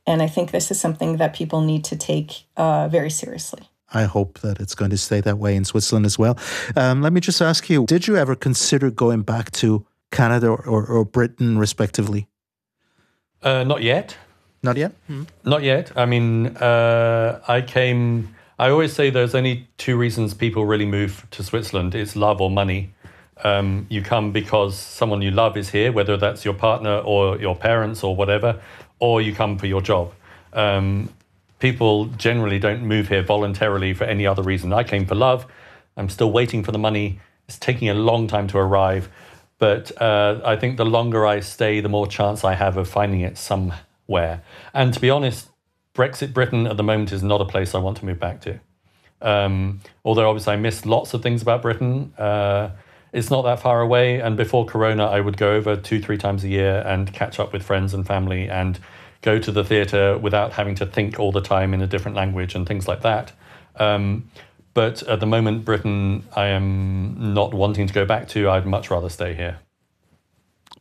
and 0.05 0.21
I 0.21 0.27
think 0.27 0.51
this 0.51 0.71
is 0.71 0.79
something 0.79 1.17
that 1.17 1.35
people 1.35 1.59
need 1.61 1.83
to 1.85 1.97
take 1.97 2.45
uh, 2.55 2.87
very 2.87 3.09
seriously. 3.09 3.69
I 3.93 4.03
hope 4.03 4.39
that 4.39 4.59
it's 4.59 4.75
going 4.75 4.91
to 4.91 4.97
stay 4.97 5.21
that 5.21 5.37
way 5.37 5.55
in 5.55 5.65
Switzerland 5.65 6.05
as 6.05 6.17
well. 6.17 6.37
Um, 6.75 7.01
let 7.01 7.11
me 7.11 7.19
just 7.19 7.41
ask 7.41 7.69
you 7.69 7.85
Did 7.85 8.07
you 8.07 8.15
ever 8.15 8.35
consider 8.35 8.89
going 8.89 9.23
back 9.23 9.51
to 9.51 9.85
Canada 10.11 10.47
or, 10.47 10.65
or, 10.65 10.85
or 10.85 11.05
Britain, 11.05 11.57
respectively? 11.57 12.27
Uh, 13.43 13.65
not 13.65 13.83
yet. 13.83 14.15
Not 14.63 14.77
yet? 14.77 14.93
Hmm. 15.07 15.23
Not 15.43 15.63
yet. 15.63 15.91
I 15.97 16.05
mean, 16.05 16.57
uh, 16.57 17.41
I 17.47 17.61
came. 17.61 18.35
I 18.57 18.69
always 18.69 18.93
say 18.93 19.09
there's 19.09 19.35
only 19.35 19.67
two 19.77 19.97
reasons 19.97 20.33
people 20.33 20.65
really 20.65 20.85
move 20.85 21.27
to 21.31 21.43
Switzerland 21.43 21.93
it's 21.93 22.15
love 22.15 22.41
or 22.41 22.49
money. 22.49 22.93
Um, 23.43 23.85
you 23.89 24.01
come 24.01 24.31
because 24.31 24.77
someone 24.77 25.21
you 25.21 25.31
love 25.31 25.57
is 25.57 25.69
here, 25.69 25.91
whether 25.91 26.17
that's 26.17 26.43
your 26.43 26.53
partner 26.53 26.97
or 26.99 27.37
your 27.37 27.55
parents 27.55 28.03
or 28.03 28.15
whatever, 28.15 28.61
or 28.99 29.21
you 29.21 29.33
come 29.33 29.57
for 29.57 29.67
your 29.67 29.81
job. 29.81 30.13
Um, 30.53 31.09
people 31.59 32.05
generally 32.05 32.59
don't 32.59 32.83
move 32.83 33.09
here 33.09 33.23
voluntarily 33.23 33.93
for 33.93 34.05
any 34.05 34.25
other 34.25 34.43
reason. 34.43 34.73
I 34.73 34.83
came 34.83 35.05
for 35.05 35.15
love. 35.15 35.45
I'm 35.95 36.09
still 36.09 36.31
waiting 36.31 36.63
for 36.63 36.71
the 36.71 36.79
money. 36.79 37.19
It's 37.47 37.57
taking 37.57 37.89
a 37.89 37.93
long 37.93 38.27
time 38.27 38.47
to 38.47 38.57
arrive. 38.57 39.09
But 39.59 39.99
uh, 40.01 40.41
I 40.45 40.55
think 40.55 40.77
the 40.77 40.85
longer 40.85 41.25
I 41.25 41.39
stay, 41.39 41.79
the 41.79 41.89
more 41.89 42.07
chance 42.07 42.43
I 42.43 42.53
have 42.53 42.77
of 42.77 42.87
finding 42.87 43.21
it 43.21 43.37
somewhere. 43.37 44.43
And 44.73 44.93
to 44.93 44.99
be 44.99 45.09
honest, 45.09 45.49
Brexit 45.95 46.31
Britain 46.33 46.67
at 46.67 46.77
the 46.77 46.83
moment 46.83 47.11
is 47.11 47.23
not 47.23 47.41
a 47.41 47.45
place 47.45 47.73
I 47.73 47.79
want 47.79 47.97
to 47.97 48.05
move 48.05 48.19
back 48.19 48.41
to. 48.41 48.59
Um, 49.19 49.81
although 50.05 50.29
obviously 50.29 50.53
I 50.53 50.57
miss 50.57 50.85
lots 50.85 51.15
of 51.15 51.23
things 51.23 51.41
about 51.41 51.63
Britain. 51.63 52.13
Uh, 52.17 52.69
it's 53.17 53.31
not 53.31 53.41
that 53.41 53.59
far 53.59 53.81
away. 53.81 54.21
And 54.21 54.37
before 54.37 54.63
Corona, 54.63 55.07
I 55.07 55.21
would 55.21 55.37
go 55.37 55.53
over 55.53 55.75
two, 55.75 55.99
three 55.99 56.19
times 56.19 56.43
a 56.43 56.47
year 56.47 56.83
and 56.85 57.11
catch 57.11 57.39
up 57.39 57.51
with 57.51 57.63
friends 57.63 57.95
and 57.95 58.05
family 58.05 58.47
and 58.47 58.79
go 59.23 59.39
to 59.39 59.51
the 59.51 59.63
theatre 59.63 60.19
without 60.19 60.53
having 60.53 60.75
to 60.75 60.85
think 60.85 61.19
all 61.19 61.31
the 61.31 61.41
time 61.41 61.73
in 61.73 61.81
a 61.81 61.87
different 61.87 62.15
language 62.15 62.53
and 62.53 62.67
things 62.67 62.87
like 62.87 63.01
that. 63.01 63.31
Um, 63.75 64.29
but 64.75 65.01
at 65.01 65.19
the 65.19 65.25
moment, 65.25 65.65
Britain, 65.65 66.25
I 66.35 66.49
am 66.49 67.33
not 67.33 67.55
wanting 67.55 67.87
to 67.87 67.93
go 67.93 68.05
back 68.05 68.27
to. 68.29 68.51
I'd 68.51 68.67
much 68.67 68.91
rather 68.91 69.09
stay 69.09 69.33
here. 69.33 69.57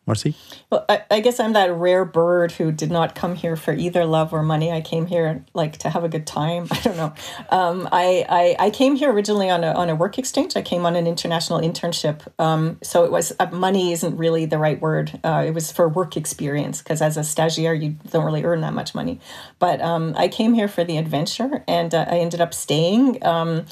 Marcy? 0.06 0.36
Well, 0.70 0.84
I, 0.88 1.02
I, 1.10 1.20
guess 1.20 1.40
I'm 1.40 1.52
that 1.54 1.74
rare 1.74 2.04
bird 2.04 2.52
who 2.52 2.70
did 2.70 2.92
not 2.92 3.16
come 3.16 3.34
here 3.34 3.56
for 3.56 3.74
either 3.74 4.04
love 4.04 4.32
or 4.32 4.40
money. 4.44 4.70
I 4.70 4.80
came 4.80 5.06
here 5.06 5.44
like 5.52 5.78
to 5.78 5.90
have 5.90 6.04
a 6.04 6.08
good 6.08 6.28
time. 6.28 6.68
I 6.70 6.80
don't 6.80 6.96
know. 6.96 7.14
Um, 7.50 7.88
I, 7.90 8.24
I, 8.28 8.66
I 8.66 8.70
came 8.70 8.94
here 8.94 9.10
originally 9.10 9.50
on 9.50 9.64
a 9.64 9.72
on 9.72 9.90
a 9.90 9.96
work 9.96 10.16
exchange. 10.16 10.56
I 10.56 10.62
came 10.62 10.86
on 10.86 10.94
an 10.94 11.08
international 11.08 11.58
internship. 11.60 12.20
Um, 12.38 12.78
so 12.84 13.04
it 13.04 13.10
was 13.10 13.32
uh, 13.40 13.46
money 13.50 13.92
isn't 13.92 14.16
really 14.16 14.46
the 14.46 14.58
right 14.58 14.80
word. 14.80 15.18
Uh, 15.24 15.42
it 15.44 15.50
was 15.50 15.72
for 15.72 15.88
work 15.88 16.16
experience 16.16 16.80
because 16.82 17.02
as 17.02 17.16
a 17.16 17.20
stagiaire 17.20 17.80
you 17.80 17.96
don't 18.10 18.24
really 18.24 18.44
earn 18.44 18.60
that 18.60 18.74
much 18.74 18.94
money. 18.94 19.18
But 19.58 19.80
um, 19.80 20.14
I 20.16 20.28
came 20.28 20.54
here 20.54 20.68
for 20.68 20.84
the 20.84 20.98
adventure, 20.98 21.64
and 21.66 21.92
uh, 21.92 22.06
I 22.08 22.18
ended 22.18 22.40
up 22.40 22.54
staying. 22.54 23.24
Um, 23.26 23.66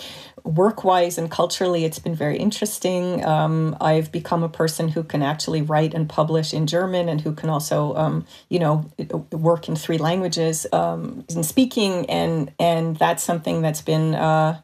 work 0.45 0.85
wise 0.85 1.16
and 1.16 1.30
culturally, 1.30 1.85
it's 1.85 1.99
been 1.99 2.14
very 2.14 2.37
interesting. 2.37 3.24
Um, 3.24 3.76
I've 3.80 4.12
become 4.12 4.43
a 4.43 4.49
person 4.49 4.89
who 4.89 5.03
can 5.03 5.22
actually 5.22 5.62
write 5.62 5.95
and 5.95 6.09
publish 6.09 6.24
in 6.53 6.66
German 6.66 7.09
and 7.09 7.20
who 7.20 7.33
can 7.35 7.51
also, 7.51 7.95
um, 7.97 8.27
you 8.49 8.59
know, 8.59 8.85
work 9.31 9.68
in 9.68 9.77
three 9.77 9.99
languages 9.99 10.66
um, 10.72 11.25
in 11.29 11.43
speaking. 11.43 12.09
And, 12.11 12.53
and 12.59 12.97
that's 12.97 13.22
something 13.22 13.62
that's 13.62 13.83
been, 13.83 14.14
uh, 14.14 14.61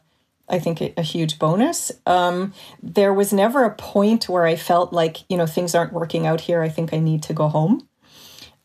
I 0.49 0.59
think, 0.59 0.81
a, 0.81 0.93
a 0.97 1.01
huge 1.01 1.39
bonus. 1.39 1.91
Um, 2.05 2.53
there 2.83 3.13
was 3.13 3.31
never 3.31 3.63
a 3.63 3.75
point 3.75 4.27
where 4.27 4.45
I 4.45 4.55
felt 4.55 4.93
like, 4.93 5.17
you 5.29 5.37
know, 5.37 5.45
things 5.45 5.75
aren't 5.75 5.93
working 5.93 6.27
out 6.27 6.41
here. 6.41 6.61
I 6.61 6.69
think 6.69 6.93
I 6.93 6.99
need 6.99 7.23
to 7.23 7.33
go 7.33 7.47
home. 7.47 7.87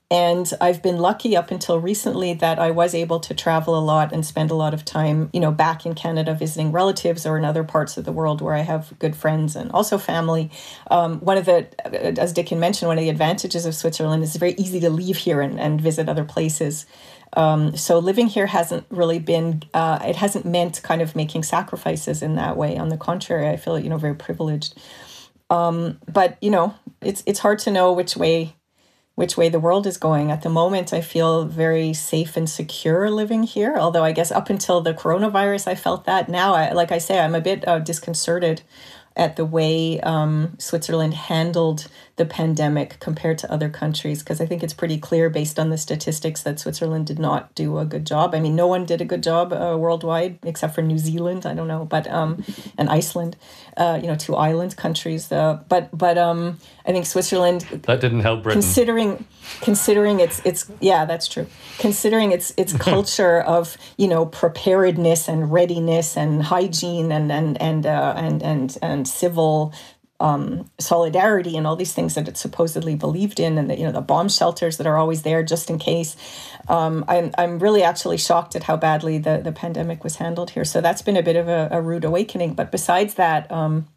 And 0.08 0.52
I've 0.60 0.82
been 0.82 0.98
lucky 0.98 1.36
up 1.36 1.50
until 1.50 1.80
recently 1.80 2.32
that 2.34 2.60
I 2.60 2.70
was 2.70 2.94
able 2.94 3.18
to 3.18 3.34
travel 3.34 3.76
a 3.76 3.82
lot 3.82 4.12
and 4.12 4.24
spend 4.24 4.52
a 4.52 4.54
lot 4.54 4.72
of 4.72 4.84
time, 4.84 5.30
you 5.32 5.40
know, 5.40 5.50
back 5.50 5.84
in 5.84 5.96
Canada 5.96 6.32
visiting 6.32 6.70
relatives 6.70 7.26
or 7.26 7.36
in 7.36 7.44
other 7.44 7.64
parts 7.64 7.96
of 7.96 8.04
the 8.04 8.12
world 8.12 8.40
where 8.40 8.54
I 8.54 8.60
have 8.60 8.96
good 9.00 9.16
friends 9.16 9.56
and 9.56 9.72
also 9.72 9.98
family. 9.98 10.48
Um, 10.92 11.18
one 11.18 11.36
of 11.36 11.46
the, 11.46 11.66
as 12.20 12.32
Diccon 12.32 12.58
mentioned, 12.58 12.86
one 12.86 12.98
of 12.98 13.02
the 13.02 13.10
advantages 13.10 13.66
of 13.66 13.74
Switzerland 13.74 14.22
is 14.22 14.28
it's 14.28 14.38
very 14.38 14.54
easy 14.54 14.78
to 14.78 14.90
leave 14.90 15.16
here 15.16 15.40
and, 15.40 15.58
and 15.58 15.80
visit 15.80 16.08
other 16.08 16.24
places. 16.24 16.86
Um, 17.32 17.76
so 17.76 17.98
living 17.98 18.28
here 18.28 18.46
hasn't 18.46 18.86
really 18.90 19.18
been, 19.18 19.64
uh, 19.74 19.98
it 20.04 20.14
hasn't 20.14 20.46
meant 20.46 20.84
kind 20.84 21.02
of 21.02 21.16
making 21.16 21.42
sacrifices 21.42 22.22
in 22.22 22.36
that 22.36 22.56
way. 22.56 22.76
On 22.76 22.90
the 22.90 22.96
contrary, 22.96 23.48
I 23.48 23.56
feel, 23.56 23.76
you 23.76 23.90
know, 23.90 23.98
very 23.98 24.14
privileged. 24.14 24.80
Um, 25.50 25.98
but, 26.06 26.38
you 26.40 26.50
know, 26.50 26.76
it's, 27.02 27.24
it's 27.26 27.40
hard 27.40 27.58
to 27.60 27.72
know 27.72 27.92
which 27.92 28.16
way 28.16 28.54
which 29.16 29.36
way 29.36 29.48
the 29.48 29.58
world 29.58 29.86
is 29.86 29.96
going. 29.96 30.30
At 30.30 30.42
the 30.42 30.48
moment, 30.48 30.92
I 30.92 31.00
feel 31.00 31.46
very 31.46 31.92
safe 31.92 32.36
and 32.36 32.48
secure 32.48 33.10
living 33.10 33.42
here. 33.42 33.76
Although 33.76 34.04
I 34.04 34.12
guess 34.12 34.30
up 34.30 34.48
until 34.50 34.80
the 34.82 34.94
coronavirus, 34.94 35.66
I 35.66 35.74
felt 35.74 36.04
that. 36.04 36.28
Now, 36.28 36.54
I, 36.54 36.72
like 36.72 36.92
I 36.92 36.98
say, 36.98 37.18
I'm 37.18 37.34
a 37.34 37.40
bit 37.40 37.66
uh, 37.66 37.80
disconcerted 37.80 38.62
at 39.16 39.36
the 39.36 39.44
way 39.44 39.98
um, 40.00 40.54
Switzerland 40.58 41.14
handled 41.14 41.88
the 42.16 42.24
pandemic 42.24 42.98
compared 42.98 43.36
to 43.38 43.50
other 43.52 43.68
countries 43.68 44.20
because 44.20 44.40
I 44.40 44.46
think 44.46 44.62
it's 44.62 44.72
pretty 44.72 44.98
clear 44.98 45.28
based 45.28 45.58
on 45.58 45.68
the 45.68 45.76
statistics 45.76 46.42
that 46.42 46.58
Switzerland 46.58 47.06
did 47.06 47.18
not 47.18 47.54
do 47.54 47.78
a 47.78 47.84
good 47.84 48.06
job. 48.06 48.34
I 48.34 48.40
mean, 48.40 48.56
no 48.56 48.66
one 48.66 48.86
did 48.86 49.02
a 49.02 49.04
good 49.04 49.22
job 49.22 49.52
uh, 49.52 49.76
worldwide 49.78 50.38
except 50.42 50.74
for 50.74 50.82
New 50.82 50.98
Zealand. 50.98 51.44
I 51.44 51.54
don't 51.54 51.68
know, 51.68 51.84
but 51.84 52.06
um, 52.08 52.42
and 52.78 52.88
Iceland, 52.88 53.36
uh, 53.76 53.98
you 54.00 54.08
know, 54.08 54.16
two 54.16 54.34
island 54.34 54.76
countries. 54.76 55.30
Uh, 55.30 55.60
but 55.68 55.90
but 55.96 56.16
um, 56.16 56.58
I 56.86 56.92
think 56.92 57.04
Switzerland 57.04 57.62
that 57.82 58.00
didn't 58.00 58.20
help 58.20 58.42
Britain. 58.42 58.62
Considering 58.62 59.26
considering 59.60 60.20
its 60.20 60.40
its 60.44 60.70
yeah, 60.80 61.04
that's 61.04 61.28
true. 61.28 61.46
Considering 61.78 62.32
its 62.32 62.54
its 62.56 62.72
culture 62.90 63.40
of 63.42 63.76
you 63.98 64.08
know 64.08 64.24
preparedness 64.24 65.28
and 65.28 65.52
readiness 65.52 66.16
and 66.16 66.42
hygiene 66.44 67.12
and 67.12 67.30
and 67.30 67.60
and 67.60 67.84
uh, 67.84 68.14
and 68.16 68.42
and 68.42 68.78
and 68.80 69.05
civil 69.06 69.72
um, 70.18 70.70
solidarity 70.78 71.56
and 71.56 71.66
all 71.66 71.76
these 71.76 71.92
things 71.92 72.14
that 72.14 72.26
it 72.28 72.36
supposedly 72.36 72.94
believed 72.94 73.38
in, 73.38 73.58
and 73.58 73.68
the, 73.70 73.76
you 73.76 73.84
know 73.84 73.92
the 73.92 74.00
bomb 74.00 74.28
shelters 74.28 74.78
that 74.78 74.86
are 74.86 74.96
always 74.96 75.22
there 75.22 75.42
just 75.42 75.68
in 75.70 75.78
case. 75.78 76.16
Um, 76.68 77.04
I'm 77.08 77.32
I'm 77.36 77.58
really 77.58 77.82
actually 77.82 78.16
shocked 78.16 78.56
at 78.56 78.64
how 78.64 78.76
badly 78.76 79.18
the 79.18 79.38
the 79.38 79.52
pandemic 79.52 80.02
was 80.02 80.16
handled 80.16 80.50
here. 80.50 80.64
So 80.64 80.80
that's 80.80 81.02
been 81.02 81.16
a 81.16 81.22
bit 81.22 81.36
of 81.36 81.48
a, 81.48 81.68
a 81.70 81.82
rude 81.82 82.04
awakening. 82.04 82.54
But 82.54 82.70
besides 82.70 83.14
that. 83.14 83.50
Um, 83.50 83.88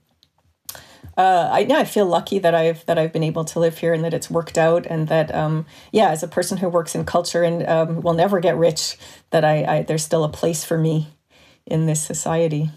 uh, 1.17 1.49
I 1.51 1.59
yeah, 1.59 1.79
I 1.79 1.83
feel 1.83 2.05
lucky 2.05 2.39
that 2.39 2.55
I've 2.55 2.85
that 2.85 2.97
I've 2.97 3.11
been 3.11 3.23
able 3.23 3.43
to 3.43 3.59
live 3.59 3.77
here 3.79 3.93
and 3.93 4.05
that 4.05 4.13
it's 4.13 4.31
worked 4.31 4.57
out 4.57 4.85
and 4.85 5.09
that 5.09 5.35
um, 5.35 5.65
yeah, 5.91 6.11
as 6.11 6.23
a 6.23 6.29
person 6.29 6.57
who 6.57 6.69
works 6.69 6.95
in 6.95 7.03
culture 7.03 7.43
and 7.43 7.67
um, 7.67 8.01
will 8.01 8.13
never 8.13 8.39
get 8.39 8.55
rich, 8.55 8.97
that 9.31 9.43
I, 9.43 9.65
I 9.65 9.81
there's 9.81 10.03
still 10.03 10.23
a 10.23 10.29
place 10.29 10.63
for 10.63 10.77
me 10.77 11.09
in 11.65 11.87
this 11.87 12.01
society. 12.01 12.69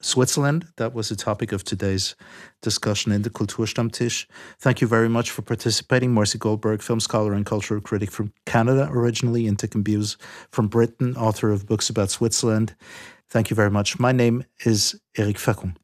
Switzerland. 0.00 0.66
That 0.76 0.94
was 0.94 1.08
the 1.08 1.16
topic 1.16 1.52
of 1.52 1.64
today's 1.64 2.14
discussion 2.62 3.12
in 3.12 3.22
the 3.22 3.30
Kulturstammtisch. 3.30 4.26
Thank 4.58 4.80
you 4.80 4.86
very 4.86 5.08
much 5.08 5.30
for 5.30 5.42
participating. 5.42 6.12
Marcy 6.12 6.38
Goldberg, 6.38 6.82
film 6.82 7.00
scholar 7.00 7.32
and 7.32 7.46
cultural 7.46 7.80
critic 7.80 8.10
from 8.10 8.32
Canada 8.46 8.88
originally, 8.90 9.46
and 9.46 9.58
Diccon 9.58 9.84
Bewes 9.84 10.16
from 10.50 10.68
Britain, 10.68 11.16
author 11.16 11.50
of 11.50 11.66
books 11.66 11.90
about 11.90 12.10
Switzerland. 12.10 12.74
Thank 13.28 13.50
you 13.50 13.56
very 13.56 13.70
much. 13.70 13.98
My 13.98 14.12
name 14.12 14.44
is 14.64 15.00
Eric 15.16 15.36
Facon. 15.36 15.76